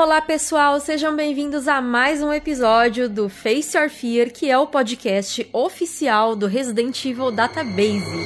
Olá 0.00 0.22
pessoal, 0.22 0.78
sejam 0.78 1.16
bem-vindos 1.16 1.66
a 1.66 1.80
mais 1.80 2.22
um 2.22 2.32
episódio 2.32 3.08
do 3.08 3.28
Face 3.28 3.76
Your 3.76 3.90
Fear, 3.90 4.32
que 4.32 4.48
é 4.48 4.56
o 4.56 4.68
podcast 4.68 5.50
oficial 5.52 6.36
do 6.36 6.46
Resident 6.46 7.04
Evil 7.04 7.32
Database. 7.32 8.24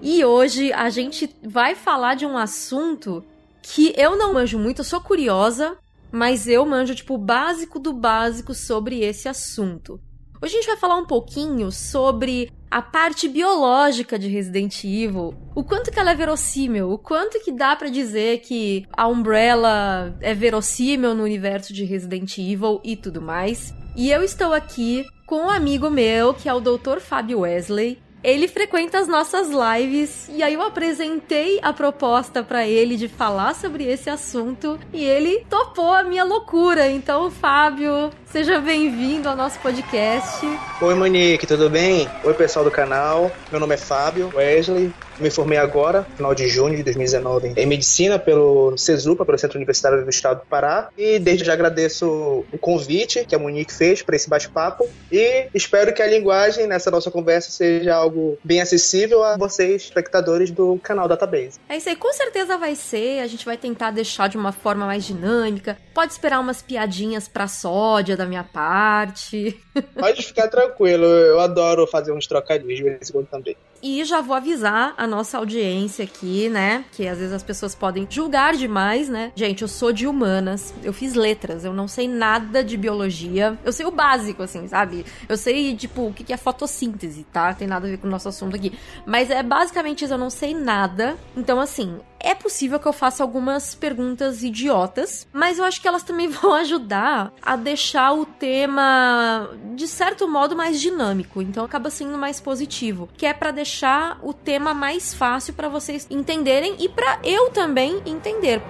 E 0.00 0.24
hoje 0.24 0.72
a 0.72 0.88
gente 0.88 1.28
vai 1.42 1.74
falar 1.74 2.14
de 2.14 2.24
um 2.24 2.38
assunto 2.38 3.24
que 3.60 3.92
eu 3.96 4.16
não 4.16 4.34
manjo 4.34 4.56
muito, 4.56 4.82
eu 4.82 4.84
sou 4.84 5.00
curiosa, 5.00 5.76
mas 6.12 6.46
eu 6.46 6.64
manjo 6.64 6.94
tipo 6.94 7.14
o 7.14 7.18
básico 7.18 7.80
do 7.80 7.92
básico 7.92 8.54
sobre 8.54 9.00
esse 9.00 9.28
assunto. 9.28 10.00
Hoje 10.40 10.54
a 10.54 10.60
gente 10.60 10.68
vai 10.68 10.76
falar 10.76 10.94
um 10.94 11.06
pouquinho 11.06 11.72
sobre 11.72 12.52
a 12.70 12.82
parte 12.82 13.28
biológica 13.28 14.18
de 14.18 14.28
Resident 14.28 14.84
Evil, 14.84 15.34
o 15.54 15.64
quanto 15.64 15.90
que 15.90 15.98
ela 15.98 16.10
é 16.10 16.14
verossímil, 16.14 16.90
o 16.90 16.98
quanto 16.98 17.40
que 17.40 17.52
dá 17.52 17.74
para 17.74 17.88
dizer 17.88 18.40
que 18.40 18.86
a 18.92 19.06
Umbrella 19.08 20.16
é 20.20 20.34
verossímil 20.34 21.14
no 21.14 21.24
universo 21.24 21.72
de 21.72 21.84
Resident 21.84 22.36
Evil 22.38 22.80
e 22.84 22.96
tudo 22.96 23.20
mais. 23.22 23.74
E 23.96 24.10
eu 24.10 24.22
estou 24.22 24.52
aqui 24.52 25.04
com 25.26 25.46
um 25.46 25.50
amigo 25.50 25.90
meu, 25.90 26.32
que 26.32 26.48
é 26.48 26.54
o 26.54 26.60
Dr. 26.60 27.00
Fábio 27.00 27.40
Wesley. 27.40 27.98
Ele 28.22 28.48
frequenta 28.48 28.98
as 28.98 29.06
nossas 29.06 29.48
lives 29.48 30.28
e 30.28 30.42
aí 30.42 30.54
eu 30.54 30.62
apresentei 30.62 31.58
a 31.62 31.72
proposta 31.72 32.42
para 32.42 32.66
ele 32.66 32.96
de 32.96 33.08
falar 33.08 33.54
sobre 33.54 33.84
esse 33.84 34.10
assunto 34.10 34.78
e 34.92 35.04
ele 35.04 35.46
topou 35.48 35.94
a 35.94 36.02
minha 36.02 36.24
loucura. 36.24 36.88
Então, 36.90 37.30
Fábio, 37.30 38.10
Seja 38.30 38.60
bem-vindo 38.60 39.26
ao 39.26 39.34
nosso 39.34 39.58
podcast. 39.60 40.46
Oi, 40.82 40.94
Monique, 40.94 41.46
tudo 41.46 41.70
bem? 41.70 42.06
Oi, 42.22 42.34
pessoal 42.34 42.62
do 42.62 42.70
canal. 42.70 43.32
Meu 43.50 43.58
nome 43.58 43.74
é 43.74 43.78
Fábio 43.78 44.30
Wesley. 44.34 44.92
Me 45.20 45.30
formei 45.30 45.58
agora, 45.58 46.04
final 46.16 46.34
de 46.34 46.48
junho 46.48 46.76
de 46.76 46.82
2019, 46.82 47.54
em 47.56 47.66
medicina 47.66 48.18
pelo 48.18 48.76
CESUPA, 48.76 49.24
pelo 49.24 49.38
Centro 49.38 49.58
Universitário 49.58 50.02
do 50.02 50.10
Estado 50.10 50.40
do 50.40 50.46
Pará. 50.46 50.88
E 50.96 51.18
desde 51.18 51.44
já 51.44 51.52
agradeço 51.52 52.44
o 52.52 52.58
convite 52.58 53.24
que 53.24 53.34
a 53.34 53.38
Monique 53.38 53.72
fez 53.72 54.02
para 54.02 54.16
esse 54.16 54.28
bate-papo. 54.28 54.88
E 55.10 55.48
espero 55.54 55.92
que 55.92 56.02
a 56.02 56.06
linguagem 56.06 56.66
nessa 56.66 56.90
nossa 56.90 57.10
conversa 57.10 57.50
seja 57.50 57.94
algo 57.94 58.38
bem 58.44 58.60
acessível 58.60 59.22
a 59.24 59.36
vocês, 59.36 59.82
espectadores 59.82 60.50
do 60.50 60.78
canal 60.82 61.08
Database. 61.08 61.58
É 61.68 61.76
isso 61.76 61.88
aí, 61.88 61.96
com 61.96 62.12
certeza 62.12 62.56
vai 62.56 62.74
ser. 62.74 63.20
A 63.20 63.26
gente 63.26 63.44
vai 63.44 63.56
tentar 63.56 63.90
deixar 63.90 64.28
de 64.28 64.36
uma 64.36 64.52
forma 64.52 64.86
mais 64.86 65.04
dinâmica. 65.04 65.76
Pode 65.94 66.12
esperar 66.12 66.40
umas 66.40 66.62
piadinhas 66.62 67.26
pra 67.26 67.48
sódia 67.48 68.16
da 68.16 68.24
minha 68.24 68.44
parte. 68.44 69.58
Pode 69.98 70.22
ficar 70.22 70.48
tranquilo, 70.48 71.04
eu 71.04 71.40
adoro 71.40 71.86
fazer 71.86 72.12
uns 72.12 72.26
trocadilhos 72.26 72.76
de 72.76 72.82
vez 72.82 73.10
em 73.10 73.12
quando 73.12 73.26
também. 73.26 73.56
E 73.82 74.04
já 74.04 74.20
vou 74.20 74.34
avisar 74.34 74.94
a 74.96 75.06
nossa 75.06 75.38
audiência 75.38 76.04
aqui, 76.04 76.48
né? 76.48 76.84
Que 76.92 77.06
às 77.06 77.18
vezes 77.18 77.32
as 77.32 77.42
pessoas 77.42 77.74
podem 77.74 78.06
julgar 78.10 78.54
demais, 78.54 79.08
né? 79.08 79.32
Gente, 79.34 79.62
eu 79.62 79.68
sou 79.68 79.92
de 79.92 80.06
humanas, 80.06 80.74
eu 80.82 80.92
fiz 80.92 81.14
letras, 81.14 81.64
eu 81.64 81.72
não 81.72 81.86
sei 81.86 82.08
nada 82.08 82.64
de 82.64 82.76
biologia. 82.76 83.56
Eu 83.64 83.72
sei 83.72 83.86
o 83.86 83.90
básico, 83.90 84.42
assim, 84.42 84.66
sabe? 84.66 85.04
Eu 85.28 85.36
sei, 85.36 85.76
tipo, 85.76 86.08
o 86.08 86.12
que 86.12 86.32
é 86.32 86.36
fotossíntese, 86.36 87.24
tá? 87.32 87.54
Tem 87.54 87.68
nada 87.68 87.86
a 87.86 87.90
ver 87.90 87.98
com 87.98 88.08
o 88.08 88.10
nosso 88.10 88.28
assunto 88.28 88.56
aqui. 88.56 88.72
Mas 89.06 89.30
é 89.30 89.42
basicamente 89.42 90.04
isso, 90.04 90.14
eu 90.14 90.18
não 90.18 90.30
sei 90.30 90.54
nada. 90.54 91.16
Então, 91.36 91.60
assim, 91.60 91.98
é 92.20 92.34
possível 92.34 92.78
que 92.78 92.86
eu 92.86 92.92
faça 92.92 93.22
algumas 93.22 93.74
perguntas 93.74 94.42
idiotas, 94.42 95.26
mas 95.32 95.58
eu 95.58 95.64
acho 95.64 95.80
que 95.80 95.88
elas 95.88 96.02
também 96.02 96.28
vão 96.28 96.54
ajudar 96.54 97.32
a 97.42 97.56
deixar 97.56 98.12
o 98.12 98.24
tema, 98.26 99.50
de 99.74 99.86
certo 99.86 100.28
modo, 100.28 100.56
mais 100.56 100.80
dinâmico. 100.80 101.40
Então 101.40 101.64
acaba 101.64 101.90
sendo 101.90 102.18
mais 102.18 102.40
positivo. 102.40 103.08
Que 103.16 103.26
é 103.26 103.32
para 103.32 103.50
deixar 103.50 104.18
o 104.22 104.32
tema 104.32 104.74
mais 104.74 105.14
fácil 105.14 105.54
para 105.54 105.68
vocês 105.68 106.06
entenderem 106.10 106.76
e 106.78 106.88
para 106.88 107.18
eu 107.22 107.50
também 107.50 108.02
entender. 108.06 108.62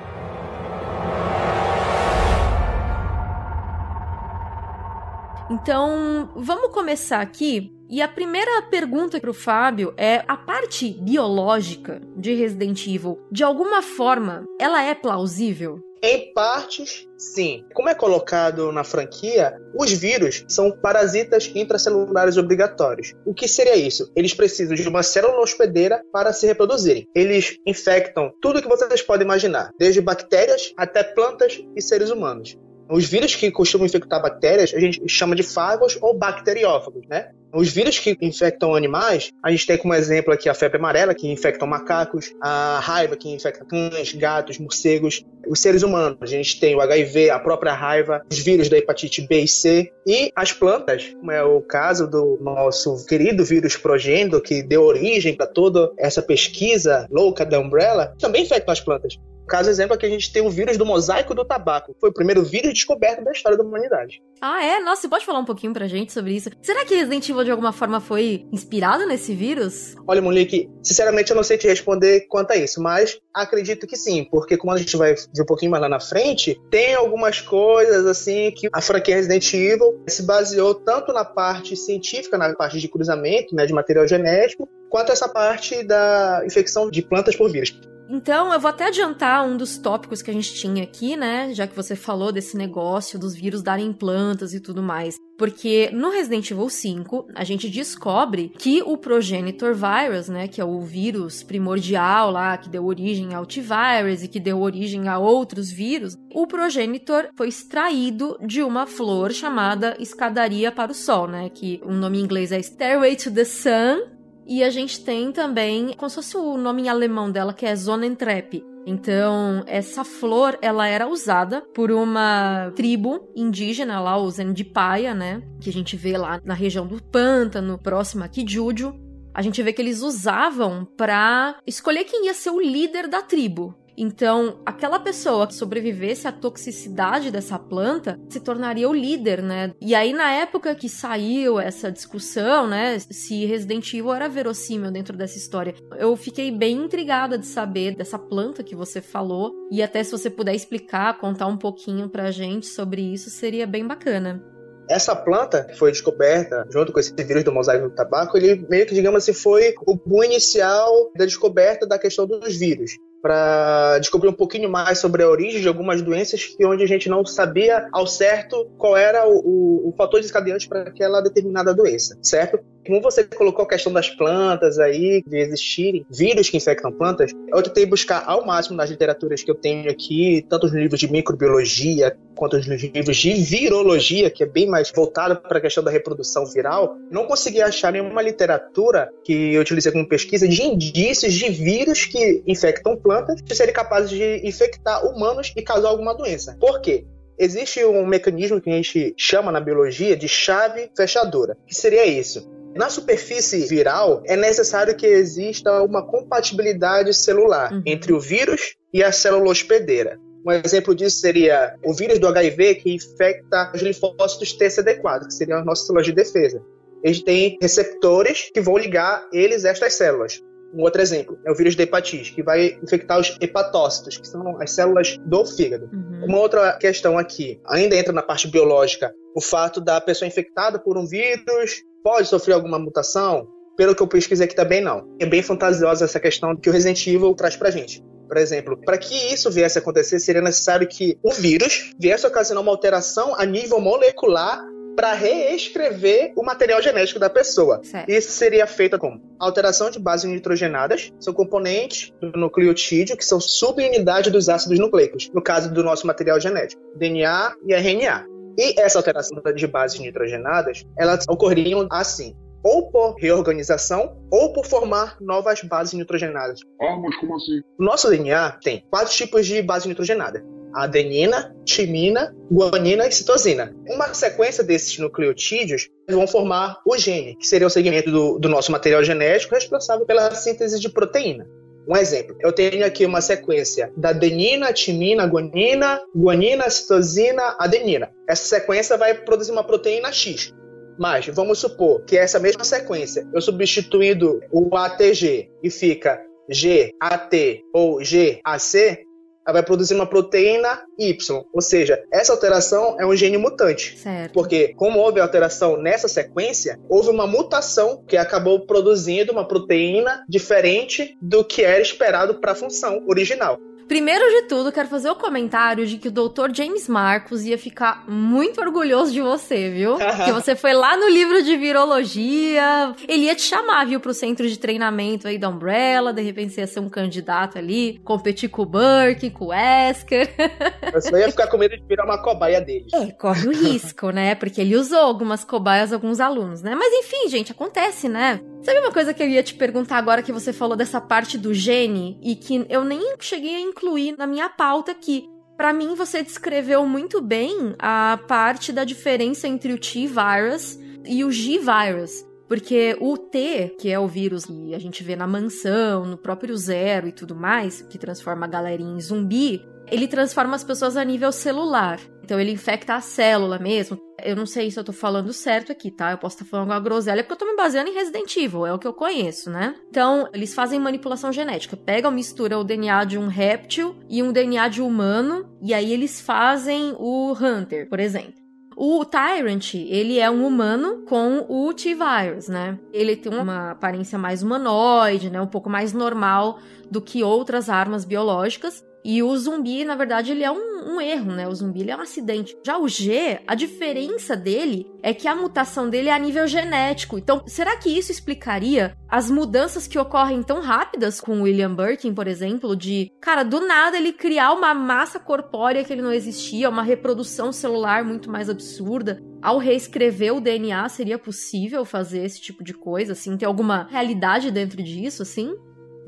Então, 5.50 6.28
vamos 6.36 6.72
começar 6.72 7.22
aqui. 7.22 7.77
E 7.90 8.02
a 8.02 8.08
primeira 8.08 8.60
pergunta 8.70 9.18
para 9.18 9.30
o 9.30 9.34
Fábio 9.34 9.94
é: 9.96 10.22
a 10.28 10.36
parte 10.36 10.98
biológica 11.00 12.02
de 12.14 12.34
Resident 12.34 12.86
Evil, 12.86 13.18
de 13.32 13.42
alguma 13.42 13.80
forma, 13.80 14.44
ela 14.60 14.82
é 14.82 14.94
plausível? 14.94 15.80
Em 16.02 16.32
partes, 16.32 17.08
sim. 17.16 17.64
Como 17.74 17.88
é 17.88 17.94
colocado 17.94 18.70
na 18.70 18.84
franquia, 18.84 19.58
os 19.74 19.90
vírus 19.90 20.44
são 20.46 20.70
parasitas 20.70 21.50
intracelulares 21.54 22.36
obrigatórios. 22.36 23.14
O 23.26 23.34
que 23.34 23.48
seria 23.48 23.74
isso? 23.74 24.12
Eles 24.14 24.34
precisam 24.34 24.76
de 24.76 24.86
uma 24.86 25.02
célula 25.02 25.40
hospedeira 25.40 26.00
para 26.12 26.32
se 26.32 26.46
reproduzirem. 26.46 27.08
Eles 27.16 27.56
infectam 27.66 28.30
tudo 28.40 28.62
que 28.62 28.68
vocês 28.68 29.02
podem 29.02 29.24
imaginar, 29.24 29.72
desde 29.78 30.00
bactérias 30.00 30.72
até 30.76 31.02
plantas 31.02 31.58
e 31.74 31.82
seres 31.82 32.10
humanos. 32.10 32.56
Os 32.90 33.04
vírus 33.04 33.34
que 33.34 33.50
costumam 33.50 33.86
infectar 33.86 34.22
bactérias, 34.22 34.72
a 34.72 34.78
gente 34.78 35.06
chama 35.08 35.34
de 35.34 35.42
fagos 35.42 35.98
ou 36.00 36.16
bacteriófagos, 36.16 37.06
né? 37.08 37.30
Os 37.52 37.70
vírus 37.70 37.98
que 37.98 38.16
infectam 38.20 38.74
animais, 38.74 39.32
a 39.42 39.50
gente 39.50 39.66
tem 39.66 39.78
como 39.78 39.94
exemplo 39.94 40.32
aqui 40.32 40.48
a 40.48 40.54
febre 40.54 40.78
amarela, 40.78 41.14
que 41.14 41.26
infecta 41.30 41.64
macacos, 41.64 42.32
a 42.42 42.78
raiva, 42.80 43.16
que 43.16 43.30
infecta 43.30 43.64
cães, 43.64 44.12
gatos, 44.12 44.58
morcegos, 44.58 45.24
os 45.48 45.60
seres 45.60 45.82
humanos. 45.82 46.18
A 46.20 46.26
gente 46.26 46.60
tem 46.60 46.74
o 46.74 46.80
HIV, 46.80 47.30
a 47.30 47.38
própria 47.38 47.72
raiva, 47.72 48.22
os 48.30 48.38
vírus 48.38 48.68
da 48.68 48.76
hepatite 48.76 49.26
B 49.26 49.40
e 49.40 49.48
C, 49.48 49.90
e 50.06 50.30
as 50.36 50.52
plantas, 50.52 51.14
como 51.18 51.32
é 51.32 51.42
o 51.42 51.60
caso 51.62 52.06
do 52.06 52.38
nosso 52.40 53.06
querido 53.06 53.44
vírus 53.44 53.76
progênito, 53.76 54.40
que 54.42 54.62
deu 54.62 54.82
origem 54.82 55.34
para 55.34 55.46
toda 55.46 55.90
essa 55.98 56.20
pesquisa 56.20 57.06
louca 57.10 57.46
da 57.46 57.58
Umbrella, 57.58 58.14
também 58.18 58.42
infectam 58.42 58.72
as 58.72 58.80
plantas. 58.80 59.18
Caso 59.48 59.70
exemplo 59.70 59.94
é 59.94 59.98
que 59.98 60.06
a 60.06 60.10
gente 60.10 60.32
tem 60.32 60.42
o 60.42 60.50
vírus 60.50 60.76
do 60.76 60.84
mosaico 60.84 61.34
do 61.34 61.44
tabaco. 61.44 61.96
Foi 62.00 62.10
o 62.10 62.12
primeiro 62.12 62.42
vírus 62.44 62.72
descoberto 62.72 63.24
da 63.24 63.32
história 63.32 63.56
da 63.56 63.64
humanidade. 63.64 64.22
Ah, 64.40 64.62
é? 64.64 64.78
Nossa, 64.80 65.02
você 65.02 65.08
pode 65.08 65.24
falar 65.24 65.40
um 65.40 65.44
pouquinho 65.44 65.72
pra 65.72 65.88
gente 65.88 66.12
sobre 66.12 66.34
isso? 66.34 66.50
Será 66.62 66.84
que 66.84 66.94
Resident 66.94 67.28
Evil 67.28 67.44
de 67.44 67.50
alguma 67.50 67.72
forma 67.72 68.00
foi 68.00 68.46
inspirado 68.52 69.06
nesse 69.06 69.34
vírus? 69.34 69.96
Olha, 70.06 70.22
Monique, 70.22 70.70
sinceramente 70.82 71.30
eu 71.30 71.36
não 71.36 71.42
sei 71.42 71.58
te 71.58 71.66
responder 71.66 72.26
quanto 72.28 72.52
a 72.52 72.56
isso, 72.56 72.80
mas 72.80 73.18
acredito 73.34 73.86
que 73.86 73.96
sim, 73.96 74.28
porque 74.30 74.56
como 74.56 74.72
a 74.72 74.76
gente 74.76 74.96
vai 74.96 75.14
ver 75.14 75.42
um 75.42 75.46
pouquinho 75.46 75.70
mais 75.70 75.82
lá 75.82 75.88
na 75.88 75.98
frente, 75.98 76.60
tem 76.70 76.94
algumas 76.94 77.40
coisas 77.40 78.06
assim 78.06 78.52
que 78.52 78.68
a 78.72 78.80
franquia 78.80 79.16
Resident 79.16 79.52
Evil 79.52 80.04
se 80.06 80.22
baseou 80.22 80.74
tanto 80.74 81.12
na 81.12 81.24
parte 81.24 81.76
científica, 81.76 82.38
na 82.38 82.54
parte 82.54 82.78
de 82.78 82.88
cruzamento, 82.88 83.54
né, 83.54 83.66
de 83.66 83.72
material 83.72 84.06
genético, 84.06 84.68
quanto 84.88 85.12
essa 85.12 85.28
parte 85.28 85.82
da 85.82 86.42
infecção 86.44 86.90
de 86.90 87.02
plantas 87.02 87.36
por 87.36 87.50
vírus. 87.50 87.78
Então, 88.08 88.52
eu 88.52 88.58
vou 88.58 88.70
até 88.70 88.86
adiantar 88.86 89.46
um 89.46 89.56
dos 89.56 89.76
tópicos 89.76 90.22
que 90.22 90.30
a 90.30 90.34
gente 90.34 90.54
tinha 90.54 90.82
aqui, 90.82 91.14
né? 91.14 91.52
Já 91.52 91.66
que 91.66 91.76
você 91.76 91.94
falou 91.94 92.32
desse 92.32 92.56
negócio 92.56 93.18
dos 93.18 93.34
vírus 93.34 93.62
darem 93.62 93.92
plantas 93.92 94.54
e 94.54 94.60
tudo 94.60 94.82
mais. 94.82 95.16
Porque 95.38 95.88
no 95.92 96.10
Resident 96.10 96.50
Evil 96.50 96.68
5, 96.68 97.28
a 97.32 97.44
gente 97.44 97.68
descobre 97.68 98.48
que 98.58 98.82
o 98.82 98.96
Progenitor 98.96 99.72
Virus, 99.72 100.28
né, 100.28 100.48
que 100.48 100.60
é 100.60 100.64
o 100.64 100.80
vírus 100.80 101.44
primordial 101.44 102.32
lá 102.32 102.56
que 102.56 102.68
deu 102.68 102.84
origem 102.84 103.34
ao 103.34 103.46
T-Virus 103.46 104.24
e 104.24 104.28
que 104.28 104.40
deu 104.40 104.60
origem 104.60 105.06
a 105.06 105.16
outros 105.16 105.70
vírus, 105.70 106.16
o 106.34 106.44
Progenitor 106.44 107.28
foi 107.36 107.48
extraído 107.48 108.36
de 108.44 108.62
uma 108.62 108.84
flor 108.84 109.30
chamada 109.30 109.96
Escadaria 110.00 110.72
para 110.72 110.90
o 110.90 110.94
Sol, 110.94 111.28
né, 111.28 111.48
que 111.48 111.80
o 111.84 111.92
nome 111.92 112.18
em 112.18 112.22
inglês 112.22 112.50
é 112.50 112.60
Stairway 112.60 113.14
to 113.14 113.30
the 113.30 113.44
Sun, 113.44 114.17
e 114.48 114.64
a 114.64 114.70
gente 114.70 115.04
tem 115.04 115.30
também, 115.30 115.92
como 115.94 116.08
se 116.08 116.16
fosse 116.16 116.36
o 116.38 116.56
nome 116.56 116.82
em 116.82 116.88
alemão 116.88 117.30
dela, 117.30 117.52
que 117.52 117.66
é 117.66 117.76
Sonnentrep. 117.76 118.64
Então, 118.86 119.62
essa 119.66 120.02
flor, 120.02 120.58
ela 120.62 120.86
era 120.86 121.06
usada 121.06 121.60
por 121.74 121.92
uma 121.92 122.72
tribo 122.74 123.28
indígena 123.36 124.00
lá, 124.00 124.16
os 124.16 124.38
Ndipaia, 124.38 125.14
né? 125.14 125.42
Que 125.60 125.68
a 125.68 125.72
gente 125.72 125.94
vê 125.94 126.16
lá 126.16 126.40
na 126.42 126.54
região 126.54 126.86
do 126.86 127.02
pântano, 127.02 127.78
próximo 127.78 128.24
a 128.24 128.28
Kijúdio. 128.28 128.98
A 129.34 129.42
gente 129.42 129.62
vê 129.62 129.74
que 129.74 129.82
eles 129.82 130.00
usavam 130.00 130.86
para 130.96 131.58
escolher 131.66 132.04
quem 132.04 132.24
ia 132.24 132.34
ser 132.34 132.48
o 132.48 132.60
líder 132.60 133.06
da 133.06 133.20
tribo. 133.20 133.77
Então, 134.00 134.60
aquela 134.64 135.00
pessoa 135.00 135.44
que 135.44 135.54
sobrevivesse 135.54 136.28
à 136.28 136.30
toxicidade 136.30 137.32
dessa 137.32 137.58
planta 137.58 138.16
se 138.28 138.38
tornaria 138.38 138.88
o 138.88 138.94
líder, 138.94 139.42
né? 139.42 139.72
E 139.80 139.92
aí, 139.92 140.12
na 140.12 140.30
época 140.30 140.72
que 140.76 140.88
saiu 140.88 141.58
essa 141.58 141.90
discussão, 141.90 142.68
né, 142.68 142.96
se 143.00 143.44
Resident 143.44 143.92
Evil 143.92 144.14
era 144.14 144.28
verossímil 144.28 144.92
dentro 144.92 145.16
dessa 145.16 145.36
história, 145.36 145.74
eu 145.98 146.14
fiquei 146.14 146.52
bem 146.52 146.76
intrigada 146.76 147.36
de 147.36 147.46
saber 147.46 147.96
dessa 147.96 148.20
planta 148.20 148.62
que 148.62 148.76
você 148.76 149.00
falou. 149.00 149.52
E 149.68 149.82
até 149.82 150.04
se 150.04 150.12
você 150.12 150.30
puder 150.30 150.54
explicar, 150.54 151.18
contar 151.18 151.48
um 151.48 151.58
pouquinho 151.58 152.08
pra 152.08 152.30
gente 152.30 152.66
sobre 152.66 153.02
isso, 153.02 153.28
seria 153.30 153.66
bem 153.66 153.84
bacana. 153.84 154.40
Essa 154.88 155.14
planta 155.16 155.64
que 155.64 155.76
foi 155.76 155.90
descoberta 155.90 156.64
junto 156.70 156.92
com 156.92 157.00
esse 157.00 157.12
vírus 157.12 157.42
do 157.42 157.52
mosaico 157.52 157.88
do 157.88 157.94
tabaco, 157.94 158.38
ele 158.38 158.64
meio 158.70 158.86
que, 158.86 158.94
digamos 158.94 159.24
assim, 159.24 159.34
foi 159.34 159.74
o 159.84 159.96
boom 159.96 160.22
inicial 160.22 161.10
da 161.16 161.24
descoberta 161.24 161.84
da 161.84 161.98
questão 161.98 162.28
dos 162.28 162.56
vírus 162.56 162.92
para 163.20 163.98
descobrir 163.98 164.28
um 164.28 164.34
pouquinho 164.34 164.70
mais 164.70 164.98
sobre 164.98 165.22
a 165.22 165.28
origem 165.28 165.60
de 165.60 165.68
algumas 165.68 166.02
doenças 166.02 166.44
que 166.44 166.64
onde 166.64 166.82
a 166.82 166.86
gente 166.86 167.08
não 167.08 167.24
sabia 167.24 167.88
ao 167.92 168.06
certo 168.06 168.66
qual 168.76 168.96
era 168.96 169.26
o, 169.26 169.38
o, 169.38 169.88
o 169.88 169.94
fator 169.96 170.20
desencadeante 170.20 170.68
para 170.68 170.82
aquela 170.82 171.20
determinada 171.20 171.74
doença, 171.74 172.18
certo? 172.22 172.60
Como 172.88 173.02
você 173.02 173.22
colocou 173.22 173.66
a 173.66 173.68
questão 173.68 173.92
das 173.92 174.08
plantas 174.08 174.78
aí, 174.78 175.22
de 175.26 175.36
existirem 175.36 176.06
vírus 176.10 176.48
que 176.48 176.56
infectam 176.56 176.90
plantas, 176.90 177.32
eu 177.54 177.62
tentei 177.62 177.84
buscar 177.84 178.24
ao 178.26 178.46
máximo 178.46 178.78
nas 178.78 178.88
literaturas 178.88 179.42
que 179.42 179.50
eu 179.50 179.54
tenho 179.54 179.90
aqui, 179.90 180.46
tanto 180.48 180.64
nos 180.64 180.74
livros 180.74 180.98
de 180.98 181.12
microbiologia 181.12 182.16
quanto 182.34 182.56
nos 182.56 182.66
livros 182.66 183.16
de 183.18 183.34
virologia, 183.34 184.30
que 184.30 184.42
é 184.42 184.46
bem 184.46 184.66
mais 184.66 184.90
voltado 184.90 185.36
para 185.36 185.58
a 185.58 185.60
questão 185.60 185.84
da 185.84 185.90
reprodução 185.90 186.46
viral, 186.46 186.96
não 187.10 187.26
consegui 187.26 187.60
achar 187.60 187.92
nenhuma 187.92 188.22
literatura 188.22 189.10
que 189.22 189.52
eu 189.52 189.60
utilizei 189.60 189.92
como 189.92 190.08
pesquisa 190.08 190.48
de 190.48 190.62
indícios 190.62 191.34
de 191.34 191.50
vírus 191.50 192.06
que 192.06 192.42
infectam 192.46 192.96
plantas 192.96 193.42
de 193.42 193.54
serem 193.54 193.74
capazes 193.74 194.08
de 194.08 194.40
infectar 194.48 195.04
humanos 195.04 195.52
e 195.54 195.60
causar 195.60 195.90
alguma 195.90 196.14
doença. 196.14 196.56
Por 196.58 196.80
quê? 196.80 197.04
Existe 197.38 197.84
um 197.84 198.06
mecanismo 198.06 198.60
que 198.60 198.70
a 198.70 198.74
gente 198.76 199.14
chama 199.16 199.52
na 199.52 199.60
biologia 199.60 200.16
de 200.16 200.26
chave 200.26 200.90
fechadora. 200.96 201.56
Que 201.66 201.74
seria 201.74 202.06
isso? 202.06 202.57
Na 202.74 202.90
superfície 202.90 203.66
viral, 203.66 204.22
é 204.26 204.36
necessário 204.36 204.96
que 204.96 205.06
exista 205.06 205.82
uma 205.82 206.02
compatibilidade 206.02 207.12
celular 207.14 207.72
uhum. 207.72 207.82
entre 207.84 208.12
o 208.12 208.20
vírus 208.20 208.76
e 208.92 209.02
a 209.02 209.10
célula 209.10 209.50
hospedeira. 209.50 210.18
Um 210.46 210.52
exemplo 210.52 210.94
disso 210.94 211.18
seria 211.18 211.74
o 211.84 211.92
vírus 211.92 212.18
do 212.18 212.28
HIV 212.28 212.76
que 212.76 212.94
infecta 212.94 213.72
os 213.74 213.82
linfócitos 213.82 214.56
TCD4, 214.56 215.26
que 215.26 215.34
seriam 215.34 215.58
as 215.58 215.66
nossas 215.66 215.86
células 215.86 216.06
de 216.06 216.12
defesa. 216.12 216.62
Eles 217.02 217.22
têm 217.22 217.58
receptores 217.60 218.50
que 218.52 218.60
vão 218.60 218.76
ligar 218.76 219.26
eles 219.32 219.64
a 219.64 219.70
estas 219.70 219.94
células. 219.94 220.42
Um 220.74 220.82
outro 220.82 221.00
exemplo 221.00 221.38
é 221.46 221.50
o 221.50 221.54
vírus 221.54 221.74
da 221.74 221.82
hepatite, 221.82 222.34
que 222.34 222.42
vai 222.42 222.78
infectar 222.82 223.18
os 223.18 223.36
hepatócitos, 223.40 224.18
que 224.18 224.28
são 224.28 224.60
as 224.60 224.72
células 224.72 225.16
do 225.24 225.44
fígado. 225.44 225.88
Uhum. 225.92 226.26
Uma 226.26 226.38
outra 226.38 226.76
questão 226.78 227.18
aqui, 227.18 227.60
ainda 227.66 227.96
entra 227.96 228.12
na 228.12 228.22
parte 228.22 228.48
biológica, 228.48 229.12
o 229.34 229.40
fato 229.40 229.80
da 229.80 230.00
pessoa 230.00 230.28
infectada 230.28 230.78
por 230.78 230.98
um 230.98 231.06
vírus 231.06 231.82
pode 232.02 232.28
sofrer 232.28 232.54
alguma 232.54 232.78
mutação? 232.78 233.48
Pelo 233.76 233.94
que 233.94 234.02
eu 234.02 234.08
pesquisei 234.08 234.46
aqui 234.46 234.56
também 234.56 234.80
não. 234.80 235.16
É 235.20 235.26
bem 235.26 235.42
fantasiosa 235.42 236.04
essa 236.04 236.18
questão 236.18 236.56
que 236.56 236.68
o 236.68 236.72
Resident 236.72 237.06
Evil 237.06 237.34
traz 237.34 237.56
pra 237.56 237.70
gente. 237.70 238.02
Por 238.26 238.36
exemplo, 238.36 238.76
para 238.84 238.98
que 238.98 239.14
isso 239.32 239.50
viesse 239.50 239.78
a 239.78 239.80
acontecer, 239.80 240.18
seria 240.18 240.42
necessário 240.42 240.86
que 240.86 241.18
o 241.22 241.32
vírus 241.32 241.92
viesse 241.98 242.26
a 242.26 242.28
ocasionar 242.28 242.62
uma 242.62 242.72
alteração 242.72 243.34
a 243.34 243.46
nível 243.46 243.80
molecular 243.80 244.62
para 244.98 245.12
reescrever 245.12 246.32
o 246.34 246.42
material 246.42 246.82
genético 246.82 247.20
da 247.20 247.30
pessoa. 247.30 247.80
Certo. 247.84 248.08
Isso 248.10 248.32
seria 248.32 248.66
feito 248.66 248.98
com 248.98 249.20
alteração 249.38 249.92
de 249.92 250.00
bases 250.00 250.28
nitrogenadas, 250.28 251.12
são 251.20 251.32
componentes 251.32 252.12
do 252.20 252.32
nucleotídeo 252.36 253.16
que 253.16 253.24
são 253.24 253.40
subunidades 253.40 254.32
dos 254.32 254.48
ácidos 254.48 254.76
nucleicos, 254.80 255.30
no 255.32 255.40
caso 255.40 255.72
do 255.72 255.84
nosso 255.84 256.04
material 256.04 256.40
genético, 256.40 256.82
DNA 256.96 257.54
e 257.64 257.74
RNA. 257.74 258.26
E 258.58 258.80
essa 258.80 258.98
alteração 258.98 259.40
de 259.54 259.66
bases 259.68 260.00
nitrogenadas, 260.00 260.84
elas 260.98 261.24
ocorreriam 261.28 261.86
assim 261.92 262.34
ou 262.64 262.90
por 262.90 263.14
reorganização 263.20 264.16
ou 264.32 264.52
por 264.52 264.66
formar 264.66 265.16
novas 265.20 265.62
bases 265.62 265.94
nitrogenadas. 265.94 266.58
Ah, 266.82 266.96
mas 266.96 267.14
como 267.20 267.36
assim? 267.36 267.60
O 267.78 267.84
nosso 267.84 268.10
DNA 268.10 268.58
tem 268.64 268.84
quatro 268.90 269.14
tipos 269.14 269.46
de 269.46 269.62
base 269.62 269.86
nitrogenada: 269.86 270.44
adenina, 270.74 271.54
timina, 271.64 272.34
guanina 272.50 273.06
e 273.06 273.12
citosina. 273.12 273.74
Uma 273.88 274.12
sequência 274.14 274.64
desses 274.64 274.98
nucleotídeos 274.98 275.88
vão 276.08 276.26
formar 276.26 276.80
o 276.86 276.96
gene, 276.96 277.36
que 277.36 277.46
seria 277.46 277.66
o 277.66 277.70
segmento 277.70 278.10
do, 278.10 278.38
do 278.38 278.48
nosso 278.48 278.72
material 278.72 279.02
genético 279.04 279.54
responsável 279.54 280.06
pela 280.06 280.34
síntese 280.34 280.78
de 280.80 280.88
proteína. 280.88 281.46
Um 281.88 281.96
exemplo, 281.96 282.36
eu 282.40 282.52
tenho 282.52 282.84
aqui 282.84 283.06
uma 283.06 283.22
sequência 283.22 283.90
da 283.96 284.10
adenina, 284.10 284.72
timina, 284.74 285.26
guanina, 285.26 285.98
guanina, 286.14 286.68
citosina, 286.68 287.56
adenina. 287.58 288.10
Essa 288.28 288.44
sequência 288.44 288.98
vai 288.98 289.14
produzir 289.14 289.52
uma 289.52 289.64
proteína 289.64 290.12
X. 290.12 290.52
Mas 290.98 291.26
vamos 291.28 291.60
supor 291.60 292.04
que 292.04 292.18
essa 292.18 292.38
mesma 292.38 292.62
sequência, 292.62 293.26
eu 293.32 293.40
substituindo 293.40 294.40
o 294.52 294.76
ATG 294.76 295.48
e 295.62 295.70
fica 295.70 296.20
GAT 296.48 297.64
ou 297.72 297.98
GAC, 297.98 299.06
ela 299.48 299.54
vai 299.54 299.62
produzir 299.62 299.94
uma 299.94 300.06
proteína 300.06 300.78
Y. 300.98 301.42
Ou 301.54 301.62
seja, 301.62 302.04
essa 302.12 302.34
alteração 302.34 302.96
é 303.00 303.06
um 303.06 303.16
gene 303.16 303.38
mutante. 303.38 303.98
Certo. 303.98 304.34
Porque, 304.34 304.74
como 304.74 304.98
houve 304.98 305.20
alteração 305.20 305.78
nessa 305.78 306.06
sequência, 306.06 306.78
houve 306.86 307.08
uma 307.08 307.26
mutação 307.26 308.04
que 308.06 308.18
acabou 308.18 308.66
produzindo 308.66 309.32
uma 309.32 309.48
proteína 309.48 310.22
diferente 310.28 311.16
do 311.22 311.42
que 311.42 311.64
era 311.64 311.80
esperado 311.80 312.34
para 312.34 312.52
a 312.52 312.54
função 312.54 313.02
original. 313.08 313.58
Primeiro 313.88 314.22
de 314.28 314.42
tudo, 314.42 314.70
quero 314.70 314.86
fazer 314.86 315.08
o 315.08 315.14
comentário 315.14 315.86
de 315.86 315.96
que 315.96 316.08
o 316.08 316.10
Dr. 316.10 316.52
James 316.52 316.86
Marcos 316.86 317.46
ia 317.46 317.56
ficar 317.56 318.04
muito 318.06 318.60
orgulhoso 318.60 319.10
de 319.10 319.22
você, 319.22 319.70
viu? 319.70 319.96
que 319.96 320.30
você 320.30 320.54
foi 320.54 320.74
lá 320.74 320.94
no 320.94 321.08
livro 321.08 321.42
de 321.42 321.56
virologia. 321.56 322.94
Ele 323.08 323.24
ia 323.24 323.34
te 323.34 323.40
chamar, 323.40 323.86
viu, 323.86 323.98
pro 323.98 324.12
centro 324.12 324.46
de 324.46 324.58
treinamento 324.58 325.26
aí 325.26 325.38
da 325.38 325.48
Umbrella. 325.48 326.12
De 326.12 326.20
repente 326.20 326.52
você 326.52 326.60
ia 326.60 326.66
ser 326.66 326.80
um 326.80 326.90
candidato 326.90 327.56
ali, 327.56 327.98
competir 328.04 328.50
com 328.50 328.60
o 328.60 328.66
Burke, 328.66 329.30
com 329.30 329.46
o 329.46 329.54
Esker. 329.54 330.34
Eu 330.92 331.00
só 331.00 331.16
ia 331.16 331.30
ficar 331.30 331.46
com 331.46 331.56
medo 331.56 331.74
de 331.74 331.82
virar 331.84 332.04
uma 332.04 332.22
cobaia 332.22 332.60
dele. 332.60 332.88
É, 332.92 333.06
corre 333.12 333.48
o 333.48 333.52
risco, 333.52 334.10
né? 334.10 334.34
Porque 334.34 334.60
ele 334.60 334.76
usou 334.76 334.98
algumas 334.98 335.44
cobaias, 335.44 335.94
alguns 335.94 336.20
alunos, 336.20 336.60
né? 336.60 336.74
Mas 336.74 336.92
enfim, 336.92 337.26
gente, 337.28 337.52
acontece, 337.52 338.06
né? 338.06 338.40
Sabe 338.62 338.80
uma 338.80 338.92
coisa 338.92 339.14
que 339.14 339.22
eu 339.22 339.28
ia 339.28 339.42
te 339.42 339.54
perguntar 339.54 339.96
agora 339.96 340.22
que 340.22 340.32
você 340.32 340.52
falou 340.52 340.76
dessa 340.76 341.00
parte 341.00 341.38
do 341.38 341.54
gene 341.54 342.18
e 342.22 342.34
que 342.34 342.66
eu 342.68 342.84
nem 342.84 343.14
cheguei 343.20 343.54
a 343.54 343.60
incluir 343.78 344.16
na 344.18 344.26
minha 344.26 344.48
pauta 344.48 344.90
aqui? 344.90 345.30
Para 345.56 345.72
mim, 345.72 345.94
você 345.94 346.22
descreveu 346.22 346.84
muito 346.86 347.20
bem 347.20 347.74
a 347.78 348.18
parte 348.28 348.72
da 348.72 348.84
diferença 348.84 349.48
entre 349.48 349.72
o 349.72 349.78
T-virus 349.78 350.78
e 351.04 351.24
o 351.24 351.30
G-virus. 351.30 352.26
Porque 352.48 352.96
o 353.00 353.16
T, 353.16 353.76
que 353.78 353.90
é 353.90 353.98
o 353.98 354.08
vírus 354.08 354.46
que 354.46 354.74
a 354.74 354.78
gente 354.78 355.04
vê 355.04 355.14
na 355.14 355.26
mansão, 355.26 356.06
no 356.06 356.16
próprio 356.16 356.56
zero 356.56 357.06
e 357.06 357.12
tudo 357.12 357.34
mais, 357.34 357.82
que 357.82 357.98
transforma 357.98 358.46
a 358.46 358.48
galerinha 358.48 358.96
em 358.96 359.00
zumbi, 359.00 359.62
ele 359.90 360.08
transforma 360.08 360.54
as 360.54 360.64
pessoas 360.64 360.96
a 360.96 361.04
nível 361.04 361.32
celular. 361.32 362.00
Então 362.22 362.38
ele 362.38 362.52
infecta 362.52 362.94
a 362.94 363.00
célula 363.00 363.58
mesmo. 363.58 363.98
Eu 364.22 364.36
não 364.36 364.44
sei 364.44 364.70
se 364.70 364.78
eu 364.78 364.84
tô 364.84 364.92
falando 364.92 365.32
certo 365.32 365.72
aqui, 365.72 365.90
tá? 365.90 366.10
Eu 366.10 366.18
posso 366.18 366.34
estar 366.36 366.44
tá 366.44 366.50
falando 366.50 366.66
uma 366.66 366.78
groselha 366.78 367.22
porque 367.22 367.32
eu 367.32 367.38
tô 367.38 367.46
me 367.46 367.56
baseando 367.56 367.88
em 367.88 367.94
Resident 367.94 368.36
Evil, 368.36 368.66
é 368.66 368.72
o 368.72 368.78
que 368.78 368.86
eu 368.86 368.92
conheço, 368.92 369.48
né? 369.48 369.74
Então, 369.88 370.28
eles 370.34 370.52
fazem 370.52 370.78
manipulação 370.78 371.32
genética. 371.32 371.76
Pegam, 371.76 372.10
mistura 372.10 372.58
o 372.58 372.64
DNA 372.64 373.04
de 373.04 373.16
um 373.16 373.28
réptil 373.28 373.96
e 374.10 374.22
um 374.22 374.30
DNA 374.30 374.68
de 374.68 374.82
humano, 374.82 375.48
e 375.62 375.72
aí 375.72 375.90
eles 375.90 376.20
fazem 376.20 376.94
o 376.98 377.32
Hunter, 377.32 377.88
por 377.88 377.98
exemplo. 377.98 378.34
O 378.80 379.04
Tyrant, 379.04 379.74
ele 379.74 380.20
é 380.20 380.30
um 380.30 380.46
humano 380.46 381.02
com 381.04 381.44
o 381.48 381.72
T-Virus, 381.72 382.46
né? 382.46 382.78
Ele 382.92 383.16
tem 383.16 383.32
uma 383.36 383.72
aparência 383.72 384.16
mais 384.16 384.40
humanoide, 384.40 385.30
né? 385.30 385.40
Um 385.40 385.48
pouco 385.48 385.68
mais 385.68 385.92
normal 385.92 386.60
do 386.88 387.00
que 387.00 387.24
outras 387.24 387.68
armas 387.68 388.04
biológicas. 388.04 388.84
E 389.04 389.22
o 389.22 389.36
zumbi, 389.36 389.84
na 389.84 389.94
verdade, 389.94 390.32
ele 390.32 390.44
é 390.44 390.50
um, 390.50 390.94
um, 390.94 391.00
erro, 391.00 391.32
né? 391.32 391.46
O 391.48 391.54
zumbi 391.54 391.80
ele 391.80 391.90
é 391.90 391.96
um 391.96 392.00
acidente. 392.00 392.56
Já 392.64 392.78
o 392.78 392.88
G, 392.88 393.40
a 393.46 393.54
diferença 393.54 394.36
dele 394.36 394.86
é 395.02 395.14
que 395.14 395.28
a 395.28 395.34
mutação 395.34 395.88
dele 395.88 396.08
é 396.08 396.12
a 396.12 396.18
nível 396.18 396.46
genético. 396.46 397.18
Então, 397.18 397.42
será 397.46 397.76
que 397.76 397.88
isso 397.88 398.10
explicaria 398.10 398.96
as 399.08 399.30
mudanças 399.30 399.86
que 399.86 399.98
ocorrem 399.98 400.42
tão 400.42 400.60
rápidas 400.60 401.20
com 401.20 401.38
o 401.38 401.42
William 401.42 401.74
Birkin, 401.74 402.12
por 402.12 402.26
exemplo, 402.26 402.76
de, 402.76 403.10
cara, 403.20 403.42
do 403.42 403.60
nada 403.60 403.96
ele 403.96 404.12
criar 404.12 404.52
uma 404.52 404.74
massa 404.74 405.18
corpórea 405.18 405.82
que 405.84 405.92
ele 405.92 406.02
não 406.02 406.12
existia, 406.12 406.68
uma 406.68 406.82
reprodução 406.82 407.52
celular 407.52 408.04
muito 408.04 408.30
mais 408.30 408.50
absurda? 408.50 409.22
Ao 409.40 409.56
reescrever 409.56 410.34
o 410.34 410.40
DNA, 410.40 410.88
seria 410.88 411.18
possível 411.18 411.84
fazer 411.84 412.24
esse 412.24 412.40
tipo 412.40 412.62
de 412.64 412.74
coisa, 412.74 413.12
assim? 413.12 413.36
Ter 413.36 413.46
alguma 413.46 413.86
realidade 413.88 414.50
dentro 414.50 414.82
disso, 414.82 415.22
assim? 415.22 415.54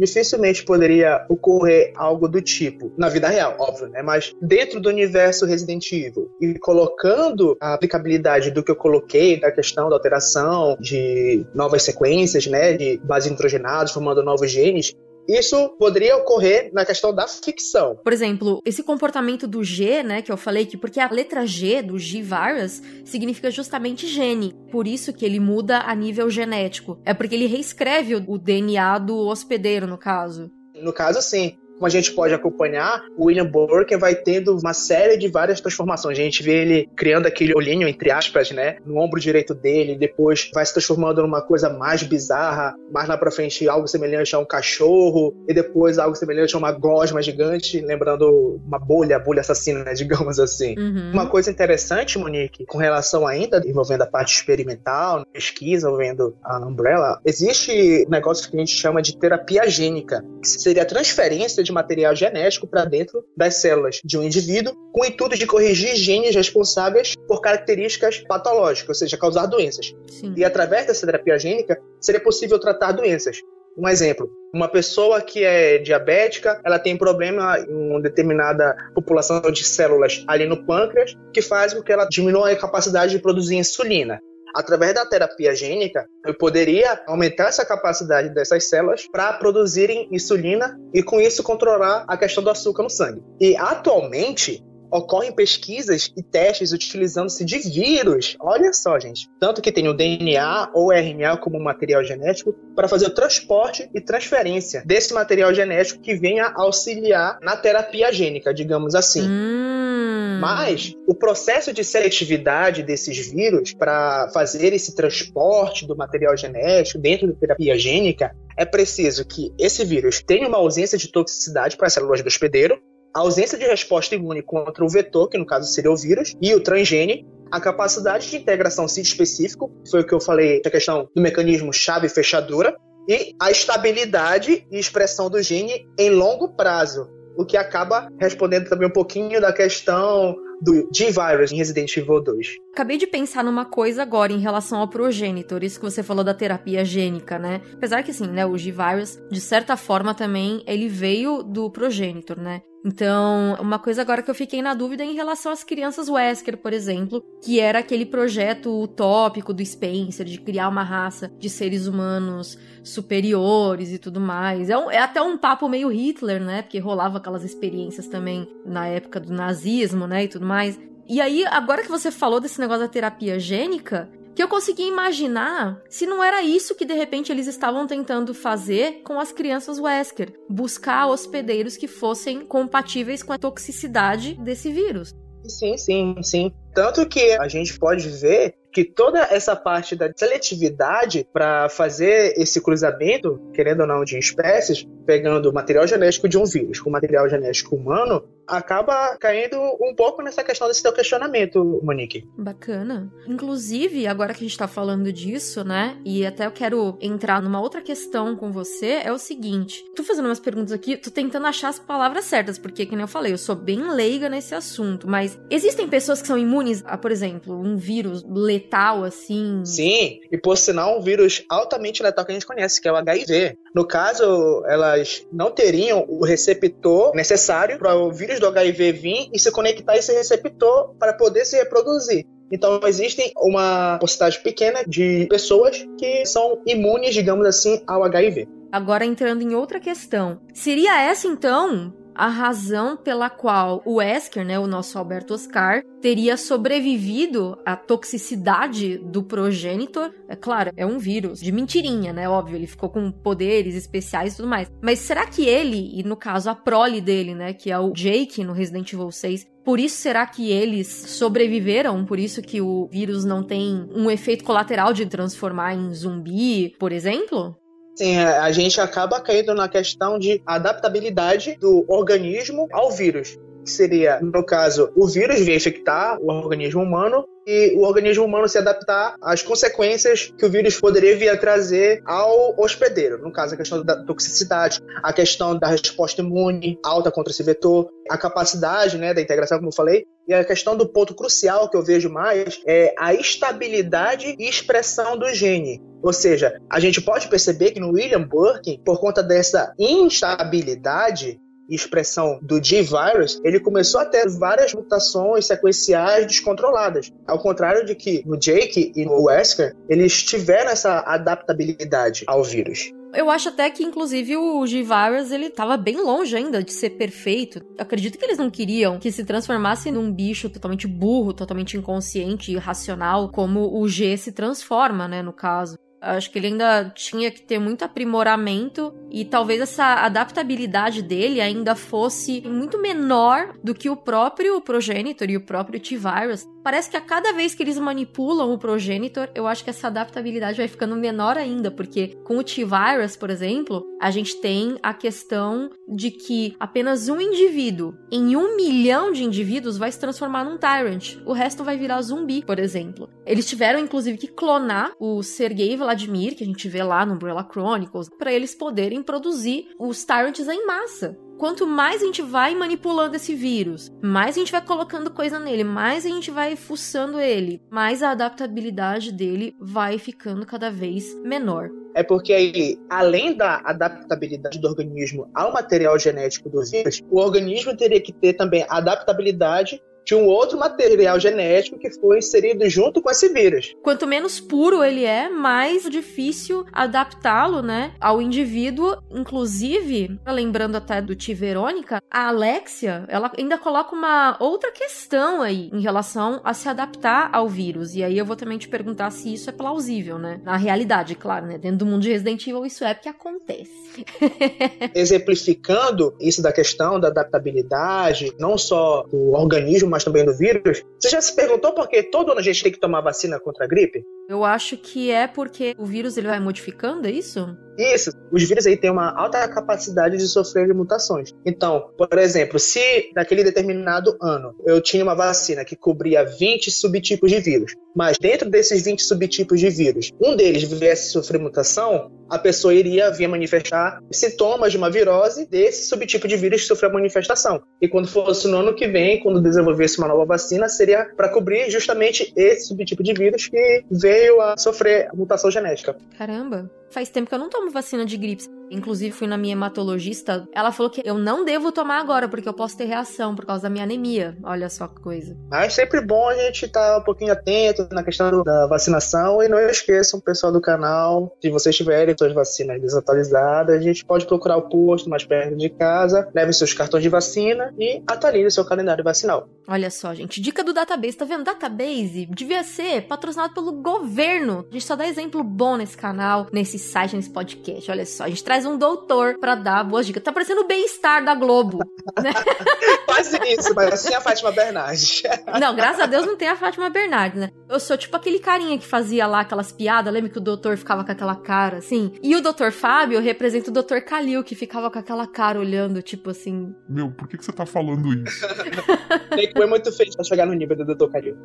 Dificilmente 0.01 0.65
poderia 0.65 1.25
ocorrer 1.29 1.93
algo 1.95 2.27
do 2.27 2.41
tipo, 2.41 2.93
na 2.97 3.09
vida 3.09 3.29
real, 3.29 3.55
óbvio, 3.59 3.89
né? 3.89 4.03
Mas 4.03 4.35
dentro 4.41 4.81
do 4.81 4.89
universo 4.89 5.45
Resident 5.45 5.93
Evil 5.93 6.31
e 6.41 6.59
colocando 6.59 7.57
a 7.61 7.75
aplicabilidade 7.75 8.51
do 8.51 8.63
que 8.63 8.71
eu 8.71 8.77
coloquei, 8.77 9.39
da 9.39 9.53
questão 9.53 9.89
da 9.89 9.97
alteração 9.97 10.77
de 10.81 11.47
novas 11.55 11.83
sequências, 11.83 12.47
né? 12.47 12.73
De 12.73 12.99
bases 13.05 13.31
nitrogenadas, 13.31 13.93
formando 13.93 14.23
novos 14.23 14.51
genes, 14.51 14.95
isso 15.39 15.69
poderia 15.79 16.17
ocorrer 16.17 16.71
na 16.73 16.85
questão 16.85 17.15
da 17.15 17.27
ficção. 17.27 17.97
Por 18.03 18.13
exemplo, 18.13 18.61
esse 18.65 18.83
comportamento 18.83 19.47
do 19.47 19.63
G, 19.63 20.03
né, 20.03 20.23
que 20.23 20.33
eu 20.33 20.37
falei 20.37 20.67
que 20.67 20.77
porque 20.77 21.01
a 21.01 21.11
letra 21.11 21.47
G 21.47 21.83
do 21.83 21.99
G-Virus 21.99 22.83
significa 23.05 23.51
justamente 23.51 24.07
gene, 24.07 24.55
por 24.71 24.87
isso 24.87 25.13
que 25.13 25.25
ele 25.25 25.41
muda 25.41 25.81
a 25.81 25.95
nível 25.95 26.31
genético. 26.31 27.01
É 27.05 27.15
porque 27.15 27.35
ele 27.35 27.47
reescreve 27.47 28.17
o 28.17 28.39
DNA 28.39 28.99
do 28.99 29.27
hospedeiro, 29.27 29.87
no 29.87 29.99
caso. 29.99 30.51
No 30.75 30.93
caso, 30.93 31.21
sim. 31.21 31.57
Como 31.81 31.87
a 31.87 31.91
gente 31.91 32.13
pode 32.13 32.35
acompanhar, 32.35 33.03
o 33.17 33.25
William 33.25 33.47
Burke 33.47 33.97
vai 33.97 34.15
tendo 34.15 34.55
uma 34.55 34.75
série 34.75 35.17
de 35.17 35.29
várias 35.29 35.63
transformações. 35.63 36.19
A 36.19 36.23
gente 36.23 36.43
vê 36.43 36.61
ele 36.61 36.91
criando 36.95 37.25
aquele 37.25 37.55
olhinho, 37.57 37.89
entre 37.89 38.11
aspas, 38.11 38.51
né, 38.51 38.77
no 38.85 38.99
ombro 38.99 39.19
direito 39.19 39.55
dele, 39.55 39.97
depois 39.97 40.51
vai 40.53 40.67
se 40.67 40.75
transformando 40.75 41.23
numa 41.23 41.41
coisa 41.41 41.71
mais 41.71 42.03
bizarra, 42.03 42.75
mais 42.93 43.09
lá 43.09 43.17
pra 43.17 43.31
frente 43.31 43.67
algo 43.67 43.89
semelhante 43.89 44.37
a 44.37 44.39
um 44.39 44.45
cachorro, 44.45 45.35
e 45.49 45.55
depois 45.55 45.99
algo 45.99 46.15
semelhante 46.15 46.55
a 46.55 46.59
uma 46.59 46.71
gosma 46.71 47.23
gigante, 47.23 47.81
lembrando 47.81 48.61
uma 48.67 48.79
bolha, 48.79 49.19
bolha 49.19 49.41
assassina, 49.41 49.83
né, 49.83 49.95
digamos 49.97 50.39
assim. 50.39 50.79
Uhum. 50.79 51.13
Uma 51.15 51.31
coisa 51.31 51.51
interessante, 51.51 52.19
Monique, 52.19 52.67
com 52.67 52.77
relação 52.77 53.27
ainda 53.27 53.63
envolvendo 53.65 54.03
a 54.03 54.07
parte 54.07 54.35
experimental, 54.35 55.25
pesquisa, 55.33 55.87
envolvendo 55.87 56.37
a 56.45 56.59
Umbrella, 56.59 57.19
existe 57.25 58.05
um 58.07 58.11
negócio 58.11 58.51
que 58.51 58.57
a 58.59 58.61
gente 58.61 58.77
chama 58.77 59.01
de 59.01 59.17
terapia 59.17 59.67
gênica, 59.67 60.23
que 60.43 60.49
seria 60.49 60.83
a 60.83 60.87
transferência 60.87 61.65
de 61.65 61.70
material 61.73 62.15
genético 62.15 62.67
para 62.67 62.85
dentro 62.85 63.25
das 63.37 63.57
células 63.57 64.01
de 64.05 64.19
um 64.19 64.23
indivíduo 64.23 64.75
com 64.93 65.03
o 65.03 65.05
intuito 65.05 65.37
de 65.37 65.47
corrigir 65.47 65.95
genes 65.97 66.35
responsáveis 66.35 67.15
por 67.27 67.41
características 67.41 68.19
patológicas, 68.19 68.89
ou 68.89 68.95
seja, 68.95 69.17
causar 69.17 69.47
doenças. 69.47 69.95
Sim. 70.09 70.35
E 70.37 70.45
através 70.45 70.87
dessa 70.87 71.07
terapia 71.07 71.39
gênica 71.39 71.81
seria 72.01 72.21
possível 72.21 72.59
tratar 72.59 72.93
doenças. 72.93 73.39
Um 73.77 73.89
exemplo, 73.89 74.31
uma 74.53 74.69
pessoa 74.69 75.21
que 75.21 75.45
é 75.45 75.79
diabética, 75.79 76.61
ela 76.65 76.79
tem 76.79 76.97
problema 76.97 77.59
em 77.59 77.91
uma 77.91 78.01
determinada 78.01 78.77
população 78.95 79.41
de 79.51 79.65
células 79.65 80.25
ali 80.27 80.47
no 80.47 80.67
pâncreas, 80.67 81.17
que 81.33 81.41
faz 81.41 81.73
com 81.73 81.83
que 81.83 81.93
ela 81.93 82.05
diminua 82.05 82.51
a 82.51 82.57
capacidade 82.57 83.13
de 83.13 83.21
produzir 83.21 83.57
insulina. 83.57 84.21
Através 84.55 84.95
da 84.95 85.07
terapia 85.07 85.55
gênica, 85.55 86.09
eu 86.25 86.35
poderia 86.35 87.03
aumentar 87.07 87.49
essa 87.49 87.65
capacidade 87.65 88.31
dessas 88.31 88.69
células 88.69 89.07
para 89.11 89.33
produzirem 89.35 90.09
insulina 90.11 90.79
e 90.93 91.03
com 91.03 91.21
isso 91.21 91.43
controlar 91.43 92.05
a 92.09 92.17
questão 92.17 92.43
do 92.43 92.51
açúcar 92.51 92.83
no 92.83 92.91
sangue. 92.91 93.23
E 93.41 93.57
atualmente, 93.57 94.63
ocorrem 94.91 95.33
pesquisas 95.33 96.13
e 96.17 96.23
testes 96.23 96.73
utilizando-se 96.73 97.45
de 97.45 97.59
vírus. 97.59 98.37
Olha 98.41 98.73
só, 98.73 98.99
gente. 98.99 99.29
Tanto 99.39 99.63
que 99.63 99.73
tem 99.73 99.89
o 99.89 99.95
DNA 99.95 100.71
ou 100.75 100.93
RNA 100.93 101.37
como 101.39 101.61
material 101.61 102.03
genético 102.05 102.53
para 102.75 102.89
fazer 102.89 103.07
o 103.07 103.15
transporte 103.15 103.89
e 103.95 104.01
transferência 104.01 104.83
desse 104.85 105.13
material 105.13 105.55
genético 105.55 106.01
que 106.01 106.15
venha 106.15 106.53
auxiliar 106.55 107.39
na 107.41 107.57
terapia 107.57 108.13
gênica, 108.13 108.53
digamos 108.53 108.95
assim. 108.95 109.23
Hum. 109.23 110.39
Mas 110.41 110.95
o 111.07 111.15
processo 111.15 111.73
de 111.73 111.85
seletividade 111.85 112.83
desses 112.83 113.31
vírus 113.31 113.75
para 113.75 114.31
fazer 114.33 114.73
esse 114.73 114.95
transporte 114.95 115.87
do 115.87 115.95
material 115.95 116.37
genético 116.37 116.99
dentro 116.99 117.27
da 117.27 117.35
terapia 117.35 117.79
gênica 117.79 118.35
é 118.57 118.65
preciso 118.65 119.25
que 119.25 119.53
esse 119.59 119.85
vírus 119.85 120.23
tenha 120.23 120.49
uma 120.49 120.59
ausência 120.59 120.99
de 120.99 121.11
toxicidade 121.11 121.77
para 121.77 121.87
as 121.87 121.93
células 121.93 122.23
do 122.23 122.27
hospedeiro, 122.27 122.81
a 123.15 123.21
ausência 123.21 123.59
de 123.59 123.67
resposta 123.67 124.15
imune 124.15 124.43
contra 124.43 124.85
o 124.85 124.89
vetor, 124.89 125.29
que 125.29 125.39
no 125.39 125.47
caso 125.47 125.73
seria 125.73 125.91
o 125.91 125.97
vírus, 125.97 126.35
e 126.41 126.55
o 126.55 126.63
transgene, 126.63 127.27
a 127.51 127.61
capacidade 127.61 128.31
de 128.31 128.37
integração 128.37 128.87
sítio 128.87 129.11
específico, 129.11 129.71
foi 129.91 130.01
o 130.01 130.07
que 130.07 130.15
eu 130.15 130.21
falei, 130.21 130.63
a 130.65 130.71
questão 130.71 131.09
do 131.15 131.21
mecanismo 131.21 131.73
chave-fechadura, 131.73 132.77
e 133.09 133.35
a 133.41 133.51
estabilidade 133.51 134.67
e 134.71 134.79
expressão 134.79 135.29
do 135.29 135.43
gene 135.43 135.87
em 135.99 136.11
longo 136.11 136.55
prazo, 136.55 137.09
o 137.37 137.45
que 137.45 137.57
acaba 137.57 138.09
respondendo 138.21 138.69
também 138.69 138.87
um 138.87 138.93
pouquinho 138.93 139.41
da 139.41 139.53
questão 139.53 140.37
do 140.61 140.89
G-Virus 140.95 141.51
em 141.51 141.57
Resident 141.57 141.97
Evil 141.97 142.23
2. 142.23 142.49
Acabei 142.75 142.99
de 142.99 143.07
pensar 143.07 143.43
numa 143.43 143.65
coisa 143.65 144.03
agora 144.03 144.33
em 144.33 144.39
relação 144.39 144.79
ao 144.79 144.89
progenitor, 144.89 145.65
isso 145.65 145.81
que 145.81 145.91
você 145.91 146.03
falou 146.03 146.23
da 146.23 146.35
terapia 146.35 146.85
gênica, 146.85 147.39
né? 147.39 147.63
Apesar 147.73 148.03
que, 148.03 148.11
assim, 148.11 148.27
né, 148.27 148.45
o 148.45 148.57
G-Virus, 148.59 149.19
de 149.31 149.41
certa 149.41 149.77
forma 149.77 150.15
também, 150.15 150.63
ele 150.67 150.87
veio 150.87 151.43
do 151.43 151.71
progenitor, 151.71 152.39
né? 152.39 152.61
Então, 152.85 153.57
uma 153.61 153.79
coisa 153.79 154.01
agora 154.01 154.23
que 154.23 154.31
eu 154.31 154.35
fiquei 154.35 154.63
na 154.63 154.73
dúvida 154.73 155.03
é 155.03 155.07
em 155.07 155.15
relação 155.15 155.53
às 155.53 155.63
crianças 155.63 156.09
Wesker, 156.09 156.57
por 156.57 156.73
exemplo, 156.73 157.23
que 157.43 157.61
era 157.61 157.81
aquele 157.81 158.07
projeto 158.07 158.83
utópico 158.83 159.53
do 159.53 159.65
Spencer 159.65 160.25
de 160.25 160.41
criar 160.41 160.69
uma 160.69 160.83
raça 160.83 161.31
de 161.39 161.51
seres 161.51 161.87
humanos 161.87 162.59
superiores 162.83 163.93
e 163.93 163.99
tudo 163.99 164.19
mais. 164.19 164.71
É, 164.71 164.79
um, 164.79 164.91
é 164.91 164.99
até 164.99 165.21
um 165.21 165.37
papo 165.37 165.69
meio 165.69 165.89
Hitler, 165.89 166.43
né? 166.43 166.63
Porque 166.63 166.79
rolava 166.79 167.19
aquelas 167.19 167.45
experiências 167.45 168.07
também 168.07 168.49
na 168.65 168.87
época 168.87 169.21
do 169.21 169.33
nazismo, 169.33 170.07
né? 170.07 170.25
E 170.25 170.29
tudo 170.29 170.47
mais. 170.47 170.79
E 171.07 171.21
aí, 171.21 171.45
agora 171.47 171.83
que 171.83 171.91
você 171.91 172.11
falou 172.11 172.41
desse 172.41 172.61
negócio 172.61 172.83
da 172.83 172.89
terapia 172.89 173.39
gênica, 173.39 174.09
que 174.41 174.45
eu 174.45 174.49
consegui 174.49 174.85
imaginar 174.85 175.83
se 175.91 176.07
não 176.07 176.25
era 176.25 176.43
isso 176.43 176.75
que 176.75 176.87
de 176.87 176.95
repente 176.95 177.31
eles 177.31 177.47
estavam 177.47 177.87
tentando 177.87 178.33
fazer 178.33 179.03
com 179.05 179.21
as 179.21 179.31
crianças 179.33 179.79
Wesker, 179.79 180.33
buscar 180.49 181.09
hospedeiros 181.09 181.77
que 181.77 181.87
fossem 181.87 182.41
compatíveis 182.47 183.23
com 183.23 183.35
a 183.35 183.39
toxicidade 183.39 184.35
desse 184.43 184.73
vírus. 184.73 185.15
Sim, 185.45 185.77
sim, 185.77 186.15
sim. 186.23 186.53
Tanto 186.75 187.07
que 187.07 187.33
a 187.33 187.49
gente 187.49 187.79
pode 187.79 188.09
ver 188.09 188.55
que 188.73 188.83
toda 188.83 189.21
essa 189.31 189.55
parte 189.55 189.95
da 189.95 190.11
seletividade 190.17 191.27
para 191.31 191.69
fazer 191.69 192.33
esse 192.39 192.63
cruzamento, 192.63 193.39
querendo 193.53 193.81
ou 193.81 193.87
não, 193.87 194.05
de 194.05 194.19
espécies, 194.19 194.87
pegando 195.05 195.53
material 195.53 195.87
genético 195.87 196.29
de 196.29 196.39
um 196.39 196.45
vírus 196.45 196.81
com 196.81 196.89
material 196.89 197.29
genético 197.29 197.77
humano, 197.77 198.23
acaba 198.51 199.17
caindo 199.19 199.57
um 199.81 199.95
pouco 199.95 200.23
nessa 200.23 200.43
questão 200.43 200.69
desse 200.69 200.83
teu 200.83 200.93
questionamento, 200.93 201.81
Monique. 201.83 202.29
Bacana. 202.37 203.11
Inclusive, 203.27 204.07
agora 204.07 204.35
que 204.35 204.45
a 204.45 204.49
gente 204.49 204.59
tá 204.59 204.67
falando 204.67 205.13
disso, 205.13 205.65
né? 205.65 205.97
E 206.05 206.27
até 206.27 206.47
eu 206.47 206.51
quero 206.51 206.99
entrar 207.01 207.41
numa 207.41 207.61
outra 207.61 207.81
questão 207.81 208.37
com 208.37 208.51
você, 208.51 209.01
é 209.05 209.13
o 209.13 209.19
seguinte. 209.19 209.85
Tô 209.95 210.03
fazendo 210.03 210.27
umas 210.27 210.41
perguntas 210.41 210.73
aqui, 210.73 210.97
tô 210.97 211.11
tentando 211.11 211.47
achar 211.47 211.69
as 211.69 211.79
palavras 211.79 212.25
certas, 212.25 212.59
porque, 212.59 212.87
como 212.87 213.01
eu 213.01 213.09
falei, 213.09 213.33
eu 213.33 213.39
sou 213.39 213.55
bem 213.55 213.91
leiga 213.91 214.29
nesse 214.29 214.55
assunto, 214.55 215.09
mas 215.09 215.39
existem 215.49 215.89
pessoas 215.89 216.21
que 216.21 216.27
são 216.27 216.39
imunes 216.39 216.83
a, 216.87 216.99
por 216.99 217.13
exemplo, 217.13 217.55
um 217.55 217.77
vírus 217.77 218.25
letal, 218.29 219.05
assim? 219.05 219.63
Sim, 219.65 220.21
e 220.31 220.39
por 220.39 220.57
sinal, 220.57 220.99
um 220.99 221.03
vírus 221.03 221.45
altamente 221.49 222.03
letal 222.03 222.25
que 222.25 222.33
a 222.33 222.35
gente 222.35 222.47
conhece, 222.47 222.81
que 222.81 222.89
é 222.89 222.93
o 222.93 222.97
HIV. 222.97 223.59
No 223.75 223.87
caso, 223.87 224.65
elas 224.67 225.27
não 225.33 225.51
teriam 225.51 226.05
o 226.09 226.25
receptor 226.25 227.15
necessário 227.15 227.79
para 227.79 227.95
o 227.95 228.11
vírus 228.11 228.40
do 228.41 228.47
HIV 228.47 228.93
vir 228.93 229.29
e 229.33 229.39
se 229.39 229.51
conectar 229.53 229.93
a 229.93 229.97
esse 229.97 230.13
receptor 230.13 230.95
para 230.99 231.13
poder 231.13 231.45
se 231.45 231.57
reproduzir. 231.57 232.27
Então, 232.53 232.81
existe 232.85 233.33
uma 233.37 233.97
porcentagem 233.99 234.43
pequena 234.43 234.83
de 234.85 235.27
pessoas 235.31 235.87
que 235.97 236.27
são 236.27 236.61
imunes, 236.67 237.15
digamos 237.15 237.47
assim, 237.47 237.81
ao 237.87 238.03
HIV. 238.03 238.49
Agora, 238.73 239.05
entrando 239.05 239.43
em 239.43 239.55
outra 239.55 239.79
questão. 239.79 240.41
Seria 240.53 241.01
essa, 241.01 241.29
então, 241.29 241.93
a 242.21 242.29
razão 242.29 242.99
pela 242.99 243.31
qual 243.31 243.81
o 243.87 243.95
Wesker, 243.95 244.45
né, 244.45 244.59
o 244.59 244.67
nosso 244.67 244.99
Alberto 244.99 245.33
Oscar, 245.33 245.83
teria 246.03 246.37
sobrevivido 246.37 247.57
à 247.65 247.75
toxicidade 247.75 248.99
do 248.99 249.23
progenitor. 249.23 250.13
É 250.29 250.37
claro, 250.37 250.71
é 250.77 250.85
um 250.85 250.99
vírus 250.99 251.41
de 251.41 251.51
mentirinha, 251.51 252.13
né? 252.13 252.29
Óbvio, 252.29 252.57
ele 252.57 252.67
ficou 252.67 252.91
com 252.91 253.11
poderes 253.11 253.75
especiais 253.75 254.35
e 254.35 254.37
tudo 254.37 254.49
mais. 254.51 254.71
Mas 254.83 254.99
será 254.99 255.25
que 255.25 255.47
ele, 255.47 255.99
e 255.99 256.03
no 256.03 256.15
caso 256.15 256.51
a 256.51 256.55
prole 256.55 257.01
dele, 257.01 257.35
né, 257.35 257.55
que 257.55 257.71
é 257.71 257.79
o 257.79 257.91
Jake 257.91 258.45
no 258.45 258.53
Resident 258.53 258.93
Evil 258.93 259.11
6, 259.11 259.47
por 259.65 259.81
isso 259.81 259.97
será 259.97 260.27
que 260.27 260.51
eles 260.51 260.89
sobreviveram? 260.89 262.05
Por 262.05 262.19
isso 262.19 262.43
que 262.43 262.61
o 262.61 262.87
vírus 262.91 263.25
não 263.25 263.43
tem 263.43 263.89
um 263.95 264.11
efeito 264.11 264.45
colateral 264.45 264.93
de 264.93 265.07
transformar 265.07 265.75
em 265.75 265.95
zumbi, 265.95 266.75
por 266.79 266.93
exemplo? 266.93 267.57
Sim, 268.01 268.17
é, 268.17 268.39
a 268.39 268.51
gente 268.51 268.81
acaba 268.81 269.21
caindo 269.21 269.55
na 269.55 269.69
questão 269.69 270.19
de 270.19 270.41
adaptabilidade 270.47 271.55
do 271.57 271.85
organismo 271.87 272.67
ao 272.73 272.91
vírus. 272.91 273.37
Que 273.71 273.77
seria, 273.77 274.19
no 274.21 274.45
caso, 274.45 274.91
o 274.97 275.07
vírus 275.07 275.39
vir 275.39 275.55
infectar 275.55 276.19
o 276.21 276.27
organismo 276.27 276.83
humano 276.83 277.25
e 277.47 277.73
o 277.77 277.83
organismo 277.83 278.25
humano 278.25 278.49
se 278.49 278.59
adaptar 278.59 279.15
às 279.23 279.43
consequências 279.43 280.35
que 280.37 280.45
o 280.45 280.51
vírus 280.51 280.79
poderia 280.81 281.17
vir 281.17 281.29
a 281.29 281.37
trazer 281.37 282.03
ao 282.05 282.61
hospedeiro. 282.61 283.23
No 283.23 283.33
caso, 283.33 283.55
a 283.55 283.57
questão 283.57 283.85
da 283.85 284.05
toxicidade, 284.05 284.81
a 285.05 285.13
questão 285.13 285.57
da 285.57 285.69
resposta 285.69 286.21
imune 286.21 286.81
alta 286.85 287.13
contra 287.13 287.33
esse 287.33 287.45
vetor, 287.45 287.89
a 288.11 288.19
capacidade 288.19 288.99
né, 288.99 289.15
da 289.15 289.21
integração, 289.21 289.59
como 289.59 289.69
eu 289.69 289.75
falei, 289.75 290.05
e 290.27 290.35
a 290.35 290.45
questão 290.45 290.77
do 290.77 290.89
ponto 290.89 291.15
crucial 291.15 291.71
que 291.71 291.77
eu 291.77 291.83
vejo 291.83 292.11
mais 292.11 292.61
é 292.67 292.93
a 292.99 293.15
estabilidade 293.15 294.35
e 294.37 294.49
expressão 294.49 295.17
do 295.17 295.33
gene. 295.33 295.81
Ou 296.03 296.13
seja, 296.13 296.61
a 296.69 296.81
gente 296.81 297.01
pode 297.01 297.29
perceber 297.29 297.71
que 297.71 297.79
no 297.79 297.93
William 297.93 298.23
Burke, 298.23 298.81
por 298.85 298.99
conta 298.99 299.23
dessa 299.23 299.73
instabilidade, 299.79 301.41
expressão 301.75 302.39
do 302.43 302.63
G-Virus, 302.63 303.41
ele 303.45 303.61
começou 303.61 304.01
a 304.01 304.07
ter 304.07 304.29
várias 304.29 304.75
mutações 304.75 305.47
sequenciais 305.47 306.27
descontroladas. 306.27 307.13
Ao 307.27 307.39
contrário 307.39 307.85
de 307.85 307.95
que 307.95 308.23
no 308.27 308.39
Jake 308.39 308.93
e 308.95 309.05
no 309.05 309.25
Wesker, 309.25 309.77
eles 309.89 310.23
tiveram 310.23 310.71
essa 310.71 311.01
adaptabilidade 311.01 312.25
ao 312.27 312.43
vírus. 312.43 312.93
Eu 313.13 313.29
acho 313.29 313.49
até 313.49 313.69
que, 313.71 313.83
inclusive, 313.83 314.37
o 314.37 314.65
G-Virus, 314.67 315.33
ele 315.33 315.51
tava 315.51 315.77
bem 315.77 315.97
longe 315.97 316.37
ainda 316.37 316.63
de 316.63 316.73
ser 316.73 316.91
perfeito. 316.91 317.61
acredito 317.77 318.17
que 318.17 318.25
eles 318.25 318.39
não 318.39 318.49
queriam 318.49 319.01
que 319.01 319.11
se 319.11 319.25
transformasse 319.25 319.91
num 319.91 320.13
bicho 320.13 320.49
totalmente 320.49 320.87
burro, 320.87 321.33
totalmente 321.33 321.77
inconsciente 321.77 322.53
e 322.53 322.55
irracional, 322.55 323.29
como 323.29 323.81
o 323.81 323.89
G 323.89 324.17
se 324.17 324.31
transforma, 324.31 325.09
né, 325.09 325.23
no 325.23 325.33
caso. 325.33 325.77
Acho 326.01 326.31
que 326.31 326.39
ele 326.39 326.49
ainda 326.49 326.91
tinha 326.95 327.31
que 327.31 327.43
ter 327.43 327.59
muito 327.59 327.85
aprimoramento 327.85 328.95
e 329.11 329.25
talvez 329.25 329.61
essa 329.61 330.05
adaptabilidade 330.05 331.03
dele 331.03 331.41
ainda 331.41 331.75
fosse 331.75 332.41
muito 332.43 332.81
menor 332.81 333.55
do 333.63 333.75
que 333.75 333.91
o 333.91 333.97
próprio 333.97 334.61
Progenitor 334.61 335.29
e 335.29 335.37
o 335.37 335.45
próprio 335.45 335.81
T-Virus. 335.81 336.47
Parece 336.63 336.91
que 336.91 336.97
a 336.97 337.01
cada 337.01 337.33
vez 337.33 337.55
que 337.55 337.63
eles 337.63 337.79
manipulam 337.79 338.53
o 338.53 338.59
Progenitor, 338.59 339.29
eu 339.35 339.47
acho 339.47 339.65
que 339.65 339.71
essa 339.71 339.87
adaptabilidade 339.87 340.59
vai 340.59 340.69
ficando 340.69 340.95
menor 340.95 341.37
ainda, 341.37 341.71
porque 341.71 342.09
com 342.25 342.39
o 342.39 342.45
T-Virus, 342.45 343.17
por 343.17 343.31
exemplo, 343.31 343.85
a 344.01 344.11
gente 344.11 344.41
tem 344.41 344.79
a 344.83 344.95
questão 344.95 345.71
de 345.89 346.11
que 346.11 346.55
apenas 346.61 347.09
um 347.09 347.21
indivíduo 347.21 347.95
em 348.11 348.37
um 348.37 348.57
milhão 348.57 349.11
de 349.11 349.25
indivíduos 349.25 349.77
vai 349.77 349.91
se 349.91 349.99
transformar 349.99 350.45
num 350.45 350.59
Tyrant. 350.59 351.17
O 351.25 351.33
resto 351.33 351.65
vai 351.65 351.77
virar 351.77 352.01
zumbi, 352.03 352.45
por 352.45 352.59
exemplo. 352.59 353.09
Eles 353.27 353.49
tiveram, 353.49 353.79
inclusive, 353.79 354.19
que 354.19 354.29
clonar 354.29 354.93
o 354.99 355.23
Sergei 355.23 355.77
Vladimir, 355.91 356.37
que 356.37 356.45
a 356.45 356.47
gente 356.47 356.69
vê 356.69 356.83
lá 356.83 357.05
no 357.05 357.15
Umbrella 357.15 357.47
Chronicles, 357.51 358.09
para 358.09 358.33
eles 358.33 358.55
poderem 358.55 359.03
produzir 359.03 359.69
os 359.79 360.05
Tyrants 360.05 360.47
em 360.49 360.67
massa 360.67 361.19
quanto 361.37 361.67
mais 361.67 362.03
a 362.03 362.05
gente 362.05 362.21
vai 362.21 362.55
manipulando 362.55 363.17
esse 363.17 363.35
vírus, 363.35 363.91
mais 364.03 364.37
a 364.37 364.41
gente 364.41 364.53
vai 364.53 364.61
colocando 364.61 365.11
coisa 365.11 365.39
nele, 365.39 365.65
mais 365.65 366.05
a 366.05 366.09
gente 366.11 366.31
vai 366.31 366.55
fuçando 366.55 367.19
ele, 367.19 367.63
mais 367.71 368.03
a 368.03 368.11
adaptabilidade 368.11 369.11
dele 369.11 369.57
vai 369.59 369.99
ficando 369.99 370.45
cada 370.45 370.71
vez 370.71 371.19
menor. 371.25 371.71
É 371.95 372.03
porque 372.03 372.35
aí, 372.35 372.79
além 372.91 373.35
da 373.35 373.63
adaptabilidade 373.65 374.61
do 374.61 374.69
organismo 374.69 375.31
ao 375.35 375.51
material 375.51 375.99
genético 375.99 376.51
do 376.51 376.63
vírus, 376.63 377.03
o 377.11 377.19
organismo 377.19 377.75
teria 377.75 378.03
que 378.03 378.13
ter 378.13 378.35
também 378.35 378.67
adaptabilidade 378.69 379.83
de 380.11 380.17
um 380.17 380.27
outro 380.27 380.59
material 380.59 381.21
genético 381.21 381.79
que 381.79 381.89
foi 381.89 382.19
inserido 382.19 382.69
junto 382.69 383.01
com 383.01 383.09
esse 383.09 383.29
vírus. 383.29 383.77
Quanto 383.81 384.09
menos 384.09 384.41
puro 384.41 384.83
ele 384.83 385.05
é, 385.05 385.29
mais 385.29 385.89
difícil 385.89 386.67
adaptá-lo, 386.73 387.63
né, 387.63 387.93
ao 388.01 388.21
indivíduo. 388.21 388.97
Inclusive, 389.09 390.19
lembrando 390.27 390.75
até 390.75 391.01
do 391.01 391.15
T. 391.15 391.33
Verônica, 391.33 392.03
a 392.11 392.27
Alexia, 392.27 393.05
ela 393.07 393.31
ainda 393.39 393.57
coloca 393.57 393.95
uma 393.95 394.37
outra 394.41 394.73
questão 394.73 395.43
aí 395.43 395.71
em 395.73 395.81
relação 395.81 396.41
a 396.43 396.53
se 396.55 396.69
adaptar 396.69 397.31
ao 397.33 397.49
vírus. 397.49 397.95
E 397.95 398.03
aí 398.03 398.19
eu 398.19 398.27
vou 398.27 398.35
também 398.35 398.59
te 398.59 398.69
perguntar 398.69 399.13
se 399.13 399.33
isso 399.33 399.49
é 399.49 399.53
plausível, 399.53 400.19
né? 400.19 400.41
Na 400.43 400.57
realidade, 400.57 401.15
claro, 401.15 401.47
né? 401.47 401.57
Dentro 401.57 401.79
do 401.79 401.87
mundo 401.87 402.03
de 402.03 402.11
Resident 402.11 402.45
Evil 402.49 402.67
isso 402.67 402.83
é 402.85 402.95
porque 402.95 403.09
acontece. 403.09 404.05
Exemplificando 404.93 406.17
isso 406.21 406.43
da 406.43 406.53
questão 406.53 406.99
da 406.99 407.07
adaptabilidade, 407.07 408.33
não 408.41 408.59
só 408.59 409.05
do 409.05 409.35
organismo, 409.35 409.89
mas 409.89 410.00
também 410.05 410.25
do 410.25 410.37
vírus. 410.37 410.83
Você 410.99 411.11
já 411.11 411.21
se 411.21 411.35
perguntou 411.35 411.73
por 411.73 411.89
que 411.89 412.03
todo 412.03 412.31
ano 412.31 412.41
a 412.41 412.43
gente 412.43 412.63
tem 412.63 412.73
que 412.73 412.81
tomar 412.81 413.01
vacina 413.01 413.39
contra 413.39 413.65
a 413.65 413.69
gripe? 413.69 414.05
Eu 414.29 414.45
acho 414.45 414.77
que 414.77 415.11
é 415.11 415.27
porque 415.27 415.75
o 415.79 415.85
vírus 415.85 416.17
ele 416.17 416.29
vai 416.29 416.39
modificando, 416.41 417.07
é 417.07 417.11
isso? 417.11 417.57
Isso. 417.81 418.11
Os 418.31 418.47
vírus 418.47 418.67
aí 418.67 418.77
têm 418.77 418.91
uma 418.91 419.11
alta 419.19 419.49
capacidade 419.49 420.17
de 420.19 420.29
sofrer 420.29 420.73
mutações. 420.75 421.33
Então, 421.47 421.91
por 421.97 422.19
exemplo, 422.19 422.59
se 422.59 423.11
naquele 423.17 423.43
determinado 423.43 424.17
ano 424.21 424.55
eu 424.67 424.81
tinha 424.83 425.03
uma 425.03 425.15
vacina 425.15 425.65
que 425.65 425.75
cobria 425.75 426.25
20 426.25 426.71
subtipos 426.71 427.31
de 427.31 427.41
vírus, 427.41 427.75
mas 427.97 428.19
dentro 428.19 428.51
desses 428.51 428.83
20 428.83 429.03
subtipos 429.03 429.59
de 429.59 429.71
vírus, 429.71 430.11
um 430.21 430.37
deles 430.37 430.63
viesse 430.65 431.11
sofrer 431.11 431.41
mutação, 431.41 432.13
a 432.29 432.39
pessoa 432.39 432.75
iria 432.75 433.11
vir 433.11 433.27
manifestar 433.29 434.01
sintomas 434.13 434.71
de 434.71 434.79
uma 434.79 434.91
virose 434.91 435.47
desse 435.47 435.89
subtipo 435.89 436.29
de 436.29 436.37
vírus 436.37 436.63
que 436.63 436.69
sofreu 436.69 436.91
a 436.91 436.93
manifestação. 436.93 437.63
E 437.81 437.89
quando 437.89 438.07
fosse 438.09 438.47
no 438.47 438.59
ano 438.59 438.75
que 438.75 438.87
vem, 438.87 439.21
quando 439.21 439.41
desenvolvesse 439.41 439.99
uma 439.99 440.09
nova 440.09 440.25
vacina, 440.25 440.69
seria 440.69 441.07
para 441.17 441.29
cobrir 441.29 441.71
justamente 441.71 442.33
esse 442.37 442.69
subtipo 442.69 443.03
de 443.03 443.13
vírus 443.13 443.49
que 443.49 443.85
veio 443.91 444.41
a 444.41 444.57
sofrer 444.57 445.09
a 445.11 445.17
mutação 445.17 445.51
genética. 445.51 445.97
Caramba. 446.17 446.71
Faz 446.91 447.09
tempo 447.09 447.29
que 447.29 447.35
eu 447.35 447.39
não 447.39 447.49
tomo 447.49 447.71
vacina 447.71 448.05
de 448.05 448.17
gripe. 448.17 448.60
Inclusive, 448.71 449.15
fui 449.15 449.27
na 449.27 449.37
minha 449.37 449.53
hematologista. 449.53 450.49
Ela 450.53 450.73
falou 450.73 450.91
que 450.91 451.03
eu 451.05 451.19
não 451.19 451.45
devo 451.45 451.73
tomar 451.73 452.01
agora, 452.01 452.29
porque 452.29 452.49
eu 452.49 452.55
posso 452.55 452.77
ter 452.77 452.85
reação 452.85 453.35
por 453.35 453.45
causa 453.45 453.65
da 453.65 453.71
minha 453.71 453.85
anemia. 453.85 454.37
Olha 454.43 454.69
só 454.69 454.87
que 454.87 455.01
coisa. 455.01 455.37
Mas 455.51 455.75
sempre 455.75 456.01
bom 456.01 456.29
a 456.29 456.35
gente 456.35 456.67
estar 456.67 456.93
tá 456.93 456.99
um 456.99 457.03
pouquinho 457.03 457.33
atento 457.33 457.89
na 457.91 458.03
questão 458.03 458.43
da 458.43 458.67
vacinação. 458.67 459.43
E 459.43 459.49
não 459.49 459.59
esqueçam, 459.59 460.21
pessoal 460.21 460.53
do 460.53 460.61
canal, 460.61 461.37
se 461.43 461.51
vocês 461.51 461.77
tiverem 461.77 462.15
suas 462.17 462.33
vacinas 462.33 462.81
desatualizadas, 462.81 463.77
a 463.77 463.83
gente 463.83 464.05
pode 464.05 464.27
procurar 464.27 464.57
o 464.57 464.69
posto 464.69 465.09
mais 465.09 465.25
perto 465.25 465.57
de 465.57 465.69
casa, 465.69 466.29
leve 466.35 466.53
seus 466.53 466.73
cartões 466.73 467.03
de 467.03 467.09
vacina 467.09 467.75
e 467.79 468.03
atualize 468.07 468.47
o 468.47 468.51
seu 468.51 468.65
calendário 468.65 469.03
vacinal. 469.03 469.49
Olha 469.67 469.91
só, 469.91 470.15
gente. 470.15 470.41
Dica 470.41 470.63
do 470.63 470.73
database. 470.73 471.17
Tá 471.17 471.25
vendo? 471.25 471.45
Database 471.45 472.27
devia 472.27 472.63
ser 472.63 473.03
patrocinado 473.03 473.55
pelo 473.55 473.73
governo. 473.73 474.67
A 474.71 474.73
gente 474.73 474.85
só 474.85 474.97
dá 474.97 475.07
exemplo 475.07 475.43
bom 475.43 475.77
nesse 475.77 475.97
canal, 475.97 476.47
nesse 476.53 476.79
site, 476.79 477.17
nesse 477.17 477.31
podcast. 477.31 477.91
Olha 477.91 478.07
só, 478.07 478.25
a 478.25 478.29
gente 478.29 478.45
traz 478.45 478.60
um 478.65 478.77
doutor 478.77 479.39
pra 479.39 479.55
dar 479.55 479.85
boas 479.85 480.07
dicas. 480.07 480.23
Tá 480.23 480.33
parecendo 480.33 480.63
o 480.63 480.67
bem-estar 480.67 481.25
da 481.25 481.35
Globo. 481.35 481.79
Né? 482.23 482.33
Quase 483.07 483.39
isso, 483.49 483.75
mas 483.75 483.93
assim 483.93 484.15
a 484.15 484.21
Fátima 484.21 484.53
Bernardes. 484.53 485.23
não, 485.61 485.75
graças 485.75 486.01
a 486.01 486.07
Deus 486.07 486.27
não 486.27 486.37
tem 486.37 486.49
a 486.49 486.57
Fátima 486.57 486.91
Bernardes, 486.91 487.41
né? 487.41 487.51
Eu 487.69 487.81
sou 487.81 487.97
tipo 487.97 488.17
aquele 488.17 488.39
carinha 488.39 488.79
que 488.79 488.87
fazia 488.87 489.27
lá 489.27 489.41
aquelas 489.41 489.73
piadas, 489.73 490.13
lembra 490.13 490.31
que 490.31 490.39
o 490.39 490.41
doutor 490.41 490.77
ficava 490.77 491.05
com 491.05 491.13
aquela 491.13 491.37
cara 491.37 491.79
assim? 491.79 492.13
E 492.23 492.35
o 492.37 492.41
doutor 492.41 492.73
Fábio 492.73 493.21
representa 493.21 493.71
o 493.71 493.73
doutor 493.73 494.03
Calil, 494.03 494.43
que 494.43 494.55
ficava 494.55 494.91
com 494.91 494.99
aquela 494.99 495.27
cara 495.27 495.59
olhando, 495.59 496.03
tipo 496.03 496.31
assim. 496.31 496.75
Meu, 496.89 497.11
por 497.11 497.29
que, 497.29 497.37
que 497.37 497.45
você 497.45 497.53
tá 497.53 497.67
falando 497.67 498.13
isso? 498.13 498.47
Tem 499.35 499.49
que 499.49 499.53
foi 499.53 499.67
muito 499.67 499.93
feito 499.93 500.17
pra 500.17 500.25
chegar 500.25 500.47
no 500.47 500.53
nível 500.53 500.77
do 500.77 500.85
doutor 500.85 501.11
Calil. 501.11 501.37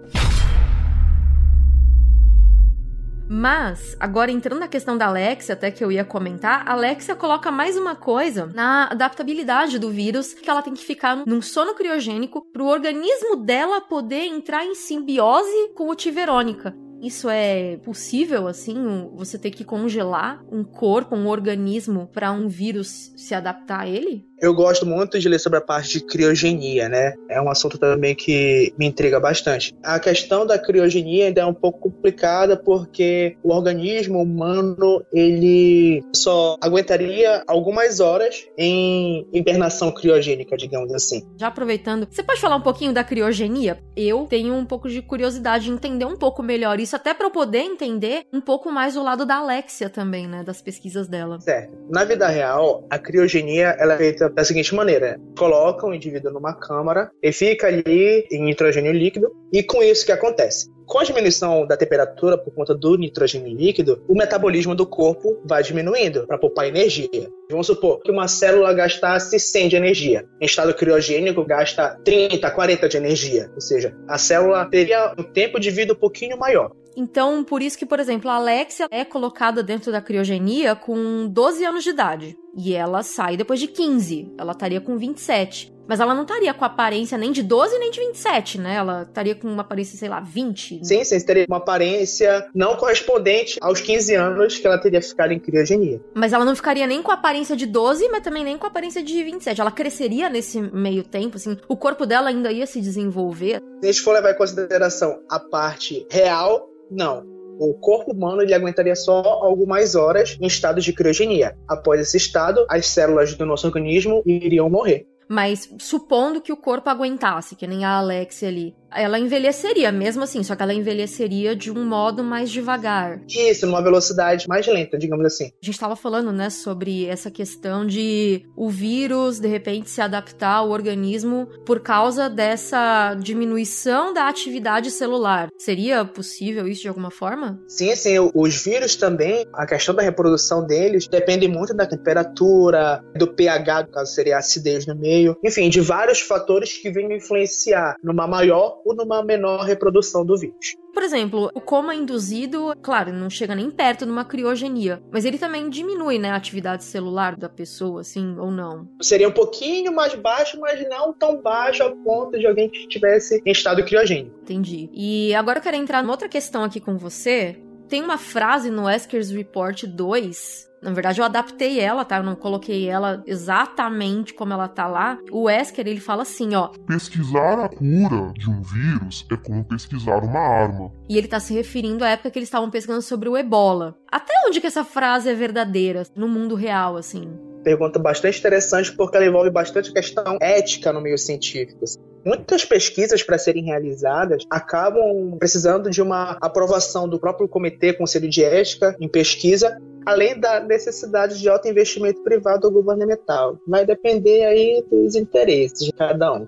Mas, 3.28 3.98
agora 4.00 4.32
entrando 4.32 4.60
na 4.60 4.68
questão 4.68 4.98
da 4.98 5.08
Alexia, 5.08 5.54
até 5.54 5.72
que 5.72 5.84
eu 5.84 5.92
ia 5.92 6.06
comentar, 6.06 6.68
a 6.68 6.74
Alexia 6.74 7.16
coloca 7.16 7.52
mais 7.52 7.76
uma 7.76 7.96
coisa 7.96 8.46
na 8.48 8.88
adaptabilidade 8.88 9.80
do 9.80 9.90
vírus, 9.90 10.34
que 10.34 10.50
ela 10.50 10.62
tem 10.62 10.74
que 10.74 10.86
ficar 10.86 11.26
num 11.26 11.42
sono 11.42 11.74
criogênico 11.74 12.46
para 12.54 12.64
o 12.64 12.68
organismo 12.68 13.38
dela 13.38 13.82
poder 13.82 14.26
entrar 14.26 14.64
em 14.64 14.76
simbiose 14.76 15.74
com 15.76 15.90
o 15.90 15.96
T. 15.96 16.12
Verônica. 16.12 16.76
Isso 17.02 17.30
é 17.30 17.78
possível, 17.78 18.48
assim? 18.48 19.10
Você 19.16 19.38
ter 19.38 19.52
que 19.52 19.64
congelar 19.64 20.44
um 20.52 20.64
corpo, 20.64 21.16
um 21.16 21.28
organismo, 21.28 22.08
para 22.08 22.32
um 22.32 22.48
vírus 22.48 23.14
se 23.16 23.36
adaptar 23.36 23.82
a 23.82 23.88
ele? 23.88 24.26
Eu 24.42 24.54
gosto 24.54 24.86
muito 24.86 25.18
de 25.18 25.30
ler 25.30 25.40
sobre 25.40 25.60
a 25.60 25.62
parte 25.62 25.94
de 25.94 26.06
criogenia, 26.06 26.90
né? 26.90 27.14
É 27.30 27.42
um 27.42 27.50
assunto 27.50 27.78
também 27.78 28.14
que 28.14 28.74
me 28.78 28.86
intriga 28.86 29.20
bastante. 29.20 29.74
A 29.84 30.00
questão 30.00 30.46
da 30.46 30.60
criogenia 30.60 31.28
ainda 31.28 31.42
é 31.42 31.46
um 31.46 31.54
pouco 31.54 31.80
complicada 31.90 32.58
porque 32.58 33.38
o 33.42 33.54
organismo 33.54 34.22
humano 34.22 35.04
ele 35.14 36.04
só 36.14 36.58
aguentaria 36.62 37.44
algumas 37.48 38.00
horas 38.00 38.46
em 38.58 39.28
hibernação 39.32 39.92
criogênica, 39.92 40.58
digamos 40.58 40.94
assim. 40.94 41.26
Já 41.38 41.48
aproveitando, 41.48 42.08
você 42.10 42.24
pode 42.24 42.42
falar 42.42 42.58
um 42.58 42.62
pouquinho 42.62 42.94
da 42.94 43.04
criogenia? 43.04 43.80
Eu 43.96 44.26
tenho 44.30 44.54
um 44.54 44.66
pouco 44.66 44.90
de 44.90 45.02
curiosidade 45.02 45.66
de 45.66 45.72
entender 45.72 46.06
um 46.06 46.18
pouco 46.18 46.44
melhor 46.44 46.80
isso, 46.80 46.96
até 46.96 47.14
para 47.14 47.28
eu 47.28 47.32
poder 47.32 47.60
entender 47.60 48.24
um 48.34 48.42
pouco 48.42 48.72
mais 48.72 48.98
o 48.98 49.04
lado 49.04 49.26
da 49.26 49.38
Alexia 49.38 49.90
também, 49.90 50.28
né? 50.28 50.44
Das 50.44 50.62
pesquisas 50.62 51.08
dela. 51.08 51.40
Certo. 51.40 51.74
Na 51.90 52.04
vida 52.04 52.28
real, 52.28 52.86
a 52.90 53.00
criogenia 53.00 53.76
ela 53.80 53.94
é 53.94 53.98
feita 53.98 54.25
da 54.30 54.44
seguinte 54.44 54.74
maneira: 54.74 55.20
coloca 55.38 55.86
o 55.86 55.94
indivíduo 55.94 56.32
numa 56.32 56.54
câmara 56.54 57.12
e 57.22 57.32
fica 57.32 57.68
ali 57.68 58.28
em 58.32 58.44
nitrogênio 58.44 58.92
líquido, 58.92 59.32
e 59.52 59.64
com 59.64 59.82
isso 59.82 60.06
que 60.06 60.12
acontece? 60.12 60.70
Com 60.86 61.00
a 61.00 61.04
diminuição 61.04 61.66
da 61.66 61.76
temperatura 61.76 62.38
por 62.38 62.54
conta 62.54 62.76
do 62.76 62.96
nitrogênio 62.96 63.58
líquido, 63.58 64.04
o 64.08 64.16
metabolismo 64.16 64.76
do 64.76 64.86
corpo 64.86 65.42
vai 65.44 65.64
diminuindo 65.64 66.28
para 66.28 66.38
poupar 66.38 66.68
energia. 66.68 67.28
Vamos 67.50 67.66
supor 67.66 68.02
que 68.02 68.12
uma 68.12 68.28
célula 68.28 68.72
gastasse 68.72 69.40
100 69.40 69.70
de 69.70 69.76
energia. 69.76 70.26
Em 70.40 70.46
estado 70.46 70.74
criogênico, 70.76 71.44
gasta 71.44 72.00
30, 72.04 72.52
40 72.52 72.88
de 72.88 72.98
energia. 72.98 73.50
Ou 73.56 73.62
seja, 73.62 73.96
a 74.08 74.18
célula 74.18 74.66
teria 74.66 75.14
um 75.18 75.24
tempo 75.24 75.60
de 75.60 75.72
vida 75.72 75.94
um 75.94 75.98
pouquinho 75.98 76.38
maior. 76.38 76.72
Então, 76.96 77.44
por 77.44 77.62
isso 77.62 77.78
que, 77.78 77.86
por 77.86 78.00
exemplo, 78.00 78.30
a 78.30 78.36
Alexia 78.36 78.88
é 78.90 79.04
colocada 79.04 79.62
dentro 79.62 79.92
da 79.92 80.02
criogenia 80.02 80.76
com 80.76 81.28
12 81.28 81.66
anos 81.66 81.84
de 81.84 81.90
idade. 81.90 82.38
E 82.56 82.74
ela 82.74 83.04
sai 83.04 83.36
depois 83.36 83.60
de 83.60 83.68
15. 83.68 84.34
Ela 84.38 84.54
estaria 84.54 84.80
com 84.80 84.98
27. 84.98 85.76
Mas 85.88 86.00
ela 86.00 86.16
não 86.16 86.24
estaria 86.24 86.54
com 86.54 86.66
aparência 86.66 87.18
nem 87.18 87.32
de 87.32 87.44
12 87.44 87.78
nem 87.78 87.92
de 87.92 88.00
27, 88.00 88.60
né? 88.60 88.76
Ela 88.76 89.04
estaria 89.04 89.36
com 89.36 89.48
uma 89.48 89.62
aparência, 89.62 89.98
sei 89.98 90.10
lá, 90.10 90.20
20. 90.20 90.80
Sim, 90.84 91.04
sim, 91.04 91.20
teria 91.20 91.46
uma 91.48 91.58
aparência 91.58 92.48
não 92.56 92.76
correspondente 92.76 93.58
aos 93.62 93.82
15 93.82 94.16
anos 94.16 94.58
que 94.58 94.66
ela 94.66 94.80
teria 94.80 95.02
ficado 95.02 95.32
em 95.32 95.40
criogenia. 95.40 96.02
Mas 96.14 96.34
ela 96.34 96.46
não 96.46 96.56
ficaria 96.56 96.88
nem 96.88 97.02
com 97.02 97.12
a 97.12 97.16
aparência 97.16 97.56
de 97.56 97.66
12, 97.66 98.10
mas 98.10 98.24
também 98.24 98.44
nem 98.44 98.58
com 98.58 98.66
a 98.66 98.70
aparência 98.70 99.04
de 99.04 99.24
27. 99.24 99.62
Ela 99.62 99.72
cresceria 99.72 100.30
nesse 100.30 100.60
meio 100.60 101.04
tempo, 101.04 101.38
assim, 101.38 101.58
o 101.68 101.78
corpo 101.78 102.06
dela 102.06 102.30
ainda 102.30 102.52
ia 102.52 102.66
se 102.66 102.82
desenvolver. 102.82 103.62
Se 103.82 103.88
a 103.88 103.92
gente 103.92 104.02
for 104.02 104.14
levar 104.14 104.32
em 104.32 104.38
consideração 104.38 105.20
a 105.30 105.40
parte 105.40 106.08
real, 106.10 106.68
não. 106.90 107.24
O 107.58 107.74
corpo 107.74 108.12
humano 108.12 108.42
ele 108.42 108.54
aguentaria 108.54 108.96
só 108.96 109.22
algumas 109.22 109.96
horas 109.96 110.38
em 110.42 110.46
estado 110.46 110.82
de 110.82 110.92
criogenia. 110.92 111.58
Após 111.68 112.02
esse 112.02 112.18
estado, 112.18 112.66
as 112.70 112.88
células 112.88 113.34
do 113.34 113.46
nosso 113.46 113.66
organismo 113.66 114.22
iriam 114.26 114.70
morrer. 114.70 115.08
Mas 115.28 115.74
supondo 115.80 116.42
que 116.42 116.52
o 116.52 116.58
corpo 116.58 116.90
aguentasse, 116.90 117.56
que 117.56 117.66
nem 117.66 117.84
a 117.84 117.98
Alexia 117.98 118.50
ali, 118.50 118.76
ela 118.92 119.20
envelheceria, 119.20 119.92
mesmo 119.92 120.24
assim, 120.24 120.44
só 120.44 120.56
que 120.56 120.64
ela 120.64 120.74
envelheceria 120.74 121.56
de 121.56 121.72
um 121.72 121.86
modo 121.86 122.24
mais 122.24 122.50
devagar. 122.50 123.22
Isso, 123.28 123.66
numa 123.66 123.82
velocidade 123.82 124.48
mais 124.48 124.66
lenta, 124.68 124.98
digamos 124.98 125.26
assim. 125.26 125.46
A 125.46 125.66
gente 125.66 125.76
estava 125.76 125.96
falando, 125.96 126.32
né, 126.32 126.50
sobre 126.50 127.06
essa 127.06 127.30
questão 127.30 127.86
de 127.86 128.46
o 128.56 128.70
vírus, 128.70 129.40
de 129.40 129.48
repente, 129.48 129.90
se 129.90 130.02
adaptar 130.02 130.56
ao 130.56 130.70
organismo 130.70 131.48
por 131.66 131.80
causa 131.80 132.30
dessa 132.30 133.16
diminuição 133.16 134.14
da 134.14 134.28
atividade 134.28 134.92
celular. 134.92 135.50
Seria 135.58 136.06
possível 136.06 136.68
isso 136.68 136.82
de 136.82 136.88
alguma 136.88 137.12
forma? 137.12 137.60
Sim, 137.68 137.96
sim. 137.96 138.16
Os 138.34 138.64
vírus 138.64 138.96
também, 138.96 139.46
a 139.54 139.66
questão 139.66 139.94
da 139.94 140.02
reprodução 140.02 140.66
deles 140.66 141.08
depende 141.08 141.48
muito 141.48 141.74
da 141.74 141.86
temperatura, 141.86 143.04
do 143.16 143.28
pH, 143.28 143.84
no 143.84 143.88
caso 143.90 144.14
seria 144.14 144.36
a 144.36 144.40
acidez 144.40 144.86
no 144.86 144.96
meio, 144.96 145.38
enfim, 145.44 145.70
de 145.70 145.82
vários 145.82 146.22
fatores 146.22 146.78
que 146.78 146.90
vêm 146.90 147.14
influenciar 147.16 147.96
numa 148.04 148.28
maior 148.28 148.82
ou 148.86 148.96
numa 148.96 149.24
menor 149.24 149.64
reprodução 149.66 150.24
do 150.24 150.38
vírus. 150.38 150.76
Por 150.94 151.04
exemplo, 151.04 151.50
o 151.54 151.60
coma 151.60 151.94
induzido, 151.94 152.74
claro, 152.82 153.12
não 153.12 153.30
chega 153.30 153.56
nem 153.56 153.70
perto 153.70 154.06
de 154.06 154.12
uma 154.12 154.24
criogenia, 154.24 155.02
mas 155.12 155.26
ele 155.26 155.38
também 155.38 155.70
diminui, 155.70 156.18
né, 156.18 156.30
a 156.30 156.36
atividade 156.36 156.86
celular 156.86 157.36
da 157.36 157.50
pessoa, 157.50 158.02
assim, 158.02 158.38
ou 158.40 158.50
não? 158.50 158.88
Seria 159.02 159.28
um 159.28 159.32
pouquinho 159.32 159.94
mais 159.94 160.16
baixo, 160.16 160.58
mas 160.60 160.88
não 160.88 161.12
tão 161.12 161.42
baixo 161.42 161.84
a 161.84 161.92
ponto 161.92 162.40
de 162.40 162.48
alguém 162.48 162.70
que 162.70 162.78
estivesse 162.78 163.42
em 163.46 163.52
estado 163.52 163.84
criogênico. 163.84 164.40
Entendi. 164.44 164.90
E 164.94 165.34
agora 165.36 165.60
eu 165.60 165.64
quero 165.64 165.76
entrar 165.76 166.02
numa 166.02 166.14
outra 166.14 166.30
questão 166.30 166.64
aqui 166.64 166.80
com 166.80 166.98
você. 166.98 167.58
Tem 167.88 168.04
uma 168.04 168.18
frase 168.18 168.70
no 168.70 168.90
Esker's 168.90 169.30
Report 169.30 169.84
2 169.86 170.66
na 170.86 170.94
verdade, 170.94 171.20
eu 171.20 171.26
adaptei 171.26 171.80
ela, 171.80 172.06
tá? 172.06 172.18
Eu 172.18 172.24
não 172.24 172.36
coloquei 172.36 172.88
ela 172.88 173.24
exatamente 173.26 174.36
como 174.36 174.54
ela 174.54 174.68
tá 174.68 174.86
lá. 174.86 175.18
O 175.32 175.46
Wesker, 175.46 175.88
ele 175.88 176.00
fala 176.00 176.22
assim, 176.22 176.54
ó. 176.54 176.68
Pesquisar 176.86 177.66
a 177.66 177.68
cura 177.68 178.32
de 178.36 178.48
um 178.48 178.62
vírus 178.62 179.26
é 179.32 179.36
como 179.36 179.66
pesquisar 179.66 180.24
uma 180.24 180.40
arma. 180.40 180.92
E 181.10 181.18
ele 181.18 181.28
tá 181.28 181.40
se 181.40 181.56
referindo 181.56 182.04
à 182.04 182.10
época 182.10 182.30
que 182.30 182.38
eles 182.38 182.48
estavam 182.48 182.70
pesquisando 182.70 183.02
sobre 183.02 183.28
o 183.28 183.36
ebola. 183.36 183.98
Até 184.12 184.32
onde 184.46 184.62
que 184.62 184.68
essa 184.68 184.84
frase 184.84 185.28
é 185.28 185.34
verdadeira 185.34 186.04
no 186.16 186.28
mundo 186.28 186.54
real, 186.54 186.98
assim? 186.98 187.28
Pergunta 187.64 187.98
bastante 187.98 188.38
interessante 188.38 188.96
porque 188.96 189.18
ela 189.18 189.26
envolve 189.26 189.50
bastante 189.50 189.92
questão 189.92 190.38
ética 190.40 190.94
no 190.94 191.02
meio 191.02 191.18
científico. 191.18 191.84
Muitas 192.26 192.66
pesquisas 192.66 193.22
para 193.22 193.38
serem 193.38 193.66
realizadas 193.66 194.44
acabam 194.50 195.38
precisando 195.38 195.92
de 195.92 196.02
uma 196.02 196.38
aprovação 196.42 197.08
do 197.08 197.20
próprio 197.20 197.48
comitê, 197.48 197.94
conselho 197.94 198.28
de 198.28 198.44
ética 198.44 198.96
em 199.00 199.08
pesquisa, 199.08 199.80
além 200.04 200.40
da 200.40 200.60
necessidade 200.60 201.40
de 201.40 201.48
alto 201.48 201.68
investimento 201.68 202.24
privado 202.24 202.66
ou 202.66 202.74
governamental. 202.74 203.60
Vai 203.68 203.86
depender 203.86 204.44
aí 204.44 204.84
dos 204.90 205.16
interesses 205.16 205.86
de 205.86 205.94
cada 205.94 206.34
um. 206.34 206.48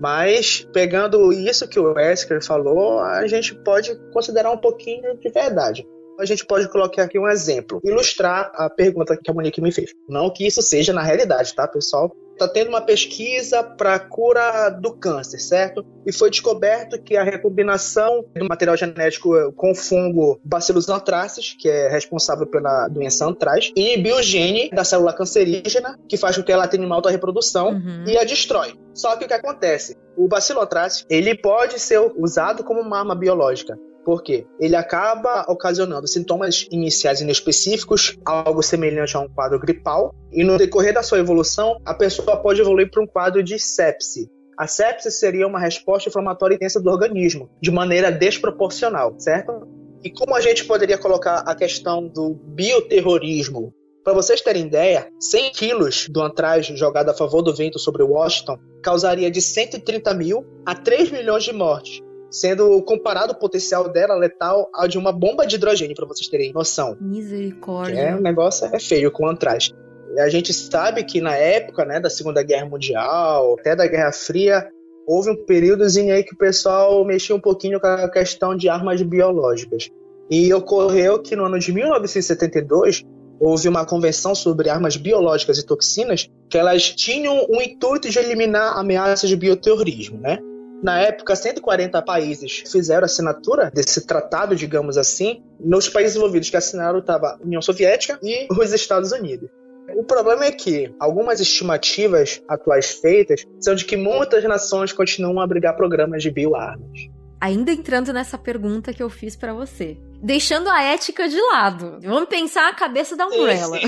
Mas, 0.00 0.66
pegando 0.72 1.30
isso 1.30 1.68
que 1.68 1.78
o 1.78 1.92
Wesker 1.92 2.42
falou, 2.42 3.00
a 3.00 3.26
gente 3.26 3.54
pode 3.64 3.94
considerar 4.12 4.50
um 4.50 4.58
pouquinho 4.58 5.14
de 5.18 5.28
verdade. 5.28 5.86
A 6.18 6.24
gente 6.24 6.46
pode 6.46 6.68
colocar 6.70 7.02
aqui 7.02 7.18
um 7.18 7.28
exemplo, 7.28 7.80
ilustrar 7.84 8.50
a 8.54 8.70
pergunta 8.70 9.16
que 9.16 9.30
a 9.30 9.34
Monique 9.34 9.60
me 9.60 9.72
fez. 9.72 9.92
Não 10.08 10.30
que 10.30 10.46
isso 10.46 10.62
seja 10.62 10.92
na 10.92 11.02
realidade, 11.02 11.54
tá, 11.54 11.66
pessoal? 11.68 12.14
Está 12.38 12.48
tendo 12.48 12.68
uma 12.68 12.80
pesquisa 12.80 13.62
para 13.62 13.94
a 13.94 13.98
cura 13.98 14.70
do 14.70 14.92
câncer, 14.92 15.38
certo? 15.38 15.84
E 16.06 16.12
foi 16.12 16.30
descoberto 16.30 17.00
que 17.02 17.16
a 17.16 17.22
recombinação 17.22 18.24
do 18.34 18.48
material 18.48 18.76
genético 18.76 19.52
com 19.52 19.72
o 19.72 19.74
fungo 19.74 20.40
Bacillus 20.44 20.88
anthracis, 20.88 21.54
que 21.58 21.68
é 21.68 21.88
responsável 21.88 22.46
pela 22.46 22.88
doença 22.88 23.26
antraz, 23.26 23.72
inibiu 23.76 24.16
o 24.16 24.22
gene 24.22 24.70
da 24.70 24.84
célula 24.84 25.12
cancerígena, 25.12 25.98
que 26.08 26.16
faz 26.16 26.36
com 26.36 26.42
que 26.42 26.52
ela 26.52 26.68
tenha 26.68 26.86
uma 26.86 26.94
alta 26.94 27.10
reprodução 27.10 27.70
uhum. 27.70 28.04
e 28.06 28.16
a 28.16 28.24
destrói. 28.24 28.78
Só 28.94 29.16
que 29.16 29.24
o 29.24 29.28
que 29.28 29.34
acontece? 29.34 29.96
O 30.16 30.28
Bacillus 30.28 30.62
anthracis, 30.62 31.06
ele 31.10 31.36
pode 31.36 31.78
ser 31.78 32.00
usado 32.16 32.64
como 32.64 32.80
uma 32.80 32.98
arma 32.98 33.14
biológica. 33.14 33.78
Por 34.08 34.22
quê? 34.22 34.46
Ele 34.58 34.74
acaba 34.74 35.44
ocasionando 35.52 36.08
sintomas 36.08 36.66
iniciais 36.70 37.20
inespecíficos, 37.20 38.16
algo 38.24 38.62
semelhante 38.62 39.14
a 39.14 39.20
um 39.20 39.28
quadro 39.28 39.60
gripal, 39.60 40.14
e 40.32 40.42
no 40.42 40.56
decorrer 40.56 40.94
da 40.94 41.02
sua 41.02 41.18
evolução, 41.18 41.78
a 41.84 41.92
pessoa 41.92 42.38
pode 42.38 42.58
evoluir 42.58 42.90
para 42.90 43.02
um 43.02 43.06
quadro 43.06 43.42
de 43.42 43.58
sepse. 43.58 44.26
A 44.58 44.66
sepse 44.66 45.10
seria 45.10 45.46
uma 45.46 45.60
resposta 45.60 46.08
inflamatória 46.08 46.54
intensa 46.54 46.80
do 46.80 46.88
organismo, 46.88 47.50
de 47.60 47.70
maneira 47.70 48.10
desproporcional, 48.10 49.14
certo? 49.18 49.68
E 50.02 50.10
como 50.10 50.34
a 50.34 50.40
gente 50.40 50.64
poderia 50.64 50.96
colocar 50.96 51.40
a 51.40 51.54
questão 51.54 52.08
do 52.08 52.30
bioterrorismo? 52.30 53.74
Para 54.02 54.14
vocês 54.14 54.40
terem 54.40 54.64
ideia, 54.64 55.06
100 55.20 55.52
quilos 55.52 56.06
do 56.08 56.22
antraz 56.22 56.64
jogado 56.68 57.10
a 57.10 57.14
favor 57.14 57.42
do 57.42 57.54
vento 57.54 57.78
sobre 57.78 58.02
Washington 58.02 58.58
causaria 58.82 59.30
de 59.30 59.42
130 59.42 60.14
mil 60.14 60.46
a 60.64 60.74
3 60.74 61.10
milhões 61.10 61.44
de 61.44 61.52
mortes, 61.52 62.00
sendo 62.30 62.82
comparado 62.82 63.32
o 63.32 63.38
potencial 63.38 63.88
dela 63.88 64.14
letal 64.14 64.68
ao 64.72 64.86
de 64.86 64.98
uma 64.98 65.12
bomba 65.12 65.46
de 65.46 65.56
hidrogênio, 65.56 65.94
para 65.94 66.06
vocês 66.06 66.28
terem 66.28 66.52
noção. 66.52 66.96
Misericórdia. 67.00 67.98
É, 67.98 68.14
o 68.14 68.20
negócio 68.20 68.68
é 68.72 68.78
feio 68.78 69.10
com 69.10 69.24
o 69.24 69.28
antraz. 69.28 69.72
A 70.18 70.28
gente 70.28 70.52
sabe 70.52 71.04
que 71.04 71.20
na 71.20 71.36
época 71.36 71.84
né, 71.84 72.00
da 72.00 72.08
Segunda 72.08 72.42
Guerra 72.42 72.66
Mundial, 72.66 73.56
até 73.58 73.76
da 73.76 73.86
Guerra 73.86 74.12
Fria, 74.12 74.68
houve 75.06 75.30
um 75.30 75.44
períodozinho 75.44 76.14
aí 76.14 76.22
que 76.22 76.34
o 76.34 76.38
pessoal 76.38 77.04
mexia 77.04 77.34
um 77.34 77.40
pouquinho 77.40 77.80
com 77.80 77.86
a 77.86 78.10
questão 78.10 78.56
de 78.56 78.68
armas 78.68 79.02
biológicas. 79.02 79.90
E 80.30 80.52
ocorreu 80.52 81.22
que 81.22 81.34
no 81.34 81.44
ano 81.44 81.58
de 81.58 81.72
1972 81.72 83.04
houve 83.40 83.68
uma 83.68 83.86
convenção 83.86 84.34
sobre 84.34 84.68
armas 84.68 84.96
biológicas 84.96 85.58
e 85.58 85.64
toxinas 85.64 86.28
que 86.50 86.58
elas 86.58 86.90
tinham 86.90 87.46
o 87.48 87.62
intuito 87.62 88.10
de 88.10 88.18
eliminar 88.18 88.76
ameaças 88.76 89.28
de 89.28 89.36
bioterrorismo, 89.36 90.18
né? 90.18 90.38
Na 90.82 91.00
época, 91.00 91.34
140 91.34 92.00
países 92.02 92.62
fizeram 92.70 93.04
assinatura 93.04 93.70
desse 93.74 94.06
tratado, 94.06 94.54
digamos 94.54 94.96
assim. 94.96 95.42
Nos 95.58 95.88
países 95.88 96.16
envolvidos 96.16 96.50
que 96.50 96.56
assinaram 96.56 97.00
estava 97.00 97.38
a 97.40 97.44
União 97.44 97.60
Soviética 97.60 98.18
e 98.22 98.46
os 98.50 98.72
Estados 98.72 99.10
Unidos. 99.12 99.50
O 99.96 100.04
problema 100.04 100.44
é 100.44 100.52
que 100.52 100.94
algumas 101.00 101.40
estimativas 101.40 102.42
atuais 102.46 102.90
feitas 102.92 103.44
são 103.58 103.74
de 103.74 103.84
que 103.84 103.96
muitas 103.96 104.44
nações 104.44 104.92
continuam 104.92 105.40
a 105.40 105.44
abrigar 105.44 105.74
programas 105.76 106.22
de 106.22 106.30
bioarmas. 106.30 107.08
Ainda 107.40 107.70
entrando 107.70 108.12
nessa 108.12 108.36
pergunta 108.36 108.92
que 108.92 109.02
eu 109.02 109.08
fiz 109.08 109.36
para 109.36 109.54
você, 109.54 109.96
deixando 110.20 110.68
a 110.68 110.82
ética 110.82 111.28
de 111.28 111.40
lado, 111.40 111.98
vamos 112.02 112.28
pensar 112.28 112.68
a 112.68 112.74
cabeça 112.74 113.16
da 113.16 113.26
Umbrella. 113.26 113.78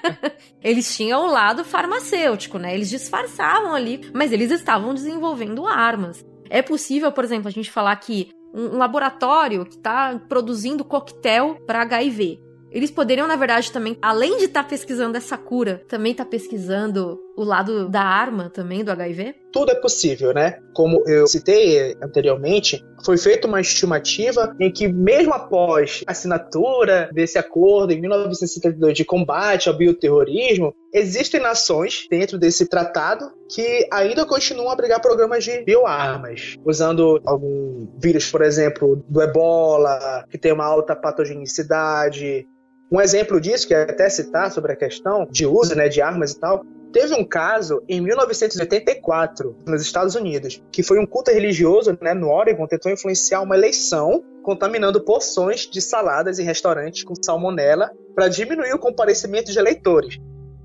eles 0.62 0.96
tinham 0.96 1.26
o 1.26 1.30
lado 1.30 1.64
farmacêutico, 1.64 2.58
né? 2.58 2.74
Eles 2.74 2.88
disfarçavam 2.88 3.74
ali, 3.74 4.10
mas 4.14 4.32
eles 4.32 4.50
estavam 4.50 4.94
desenvolvendo 4.94 5.66
armas. 5.66 6.24
É 6.50 6.62
possível, 6.62 7.10
por 7.12 7.24
exemplo, 7.24 7.48
a 7.48 7.52
gente 7.52 7.70
falar 7.70 7.96
que 7.96 8.30
um 8.54 8.78
laboratório 8.78 9.64
que 9.64 9.76
está 9.76 10.18
produzindo 10.28 10.84
coquetel 10.84 11.56
para 11.66 11.82
HIV. 11.82 12.40
Eles 12.70 12.90
poderiam, 12.90 13.26
na 13.26 13.36
verdade, 13.36 13.70
também, 13.70 13.96
além 14.02 14.36
de 14.38 14.44
estar 14.44 14.62
tá 14.62 14.68
pesquisando 14.68 15.16
essa 15.16 15.38
cura, 15.38 15.84
também 15.88 16.12
estar 16.12 16.24
tá 16.24 16.30
pesquisando 16.30 17.18
o 17.36 17.44
lado 17.44 17.88
da 17.88 18.02
arma 18.02 18.50
também 18.50 18.84
do 18.84 18.90
HIV? 18.90 19.34
Tudo 19.52 19.72
é 19.72 19.74
possível, 19.74 20.32
né? 20.32 20.58
Como 20.72 21.02
eu 21.06 21.26
citei 21.26 21.96
anteriormente, 22.02 22.84
foi 23.04 23.16
feita 23.16 23.46
uma 23.46 23.60
estimativa 23.60 24.54
em 24.58 24.70
que, 24.70 24.88
mesmo 24.88 25.32
após 25.32 26.02
a 26.06 26.12
assinatura 26.12 27.08
desse 27.12 27.38
acordo 27.38 27.92
em 27.92 28.00
1972 28.00 28.96
de 28.96 29.04
combate 29.04 29.68
ao 29.68 29.76
bioterrorismo, 29.76 30.74
existem 30.92 31.40
nações 31.40 32.06
dentro 32.10 32.38
desse 32.38 32.68
tratado 32.68 33.30
que 33.50 33.86
ainda 33.92 34.24
continuam 34.24 34.70
a 34.70 34.72
abrigar 34.72 35.00
programas 35.00 35.44
de 35.44 35.62
bioarmas, 35.62 36.56
usando 36.64 37.20
algum 37.26 37.86
vírus, 37.98 38.30
por 38.30 38.42
exemplo, 38.42 39.04
do 39.08 39.20
ebola, 39.20 40.24
que 40.30 40.38
tem 40.38 40.52
uma 40.52 40.64
alta 40.64 40.96
patogenicidade, 40.96 42.46
um 42.90 43.00
exemplo 43.00 43.40
disso, 43.40 43.66
que 43.66 43.74
é 43.74 43.82
até 43.82 44.08
citar 44.08 44.50
sobre 44.52 44.72
a 44.72 44.76
questão 44.76 45.26
de 45.30 45.46
uso 45.46 45.74
né, 45.74 45.88
de 45.88 46.00
armas 46.00 46.32
e 46.32 46.38
tal, 46.40 46.64
teve 46.94 47.12
um 47.12 47.24
caso 47.24 47.82
em 47.88 48.00
1984, 48.00 49.56
nos 49.66 49.82
Estados 49.82 50.14
Unidos, 50.14 50.62
que 50.70 50.80
foi 50.80 51.00
um 51.00 51.04
culto 51.06 51.32
religioso 51.32 51.98
né, 52.00 52.14
no 52.14 52.30
Oregon, 52.30 52.68
tentou 52.68 52.90
influenciar 52.90 53.40
uma 53.40 53.56
eleição 53.56 54.22
contaminando 54.44 55.04
porções 55.04 55.68
de 55.68 55.80
saladas 55.80 56.38
em 56.38 56.44
restaurantes 56.44 57.02
com 57.02 57.14
salmonela 57.20 57.90
para 58.14 58.28
diminuir 58.28 58.72
o 58.72 58.78
comparecimento 58.78 59.50
de 59.50 59.58
eleitores. 59.58 60.20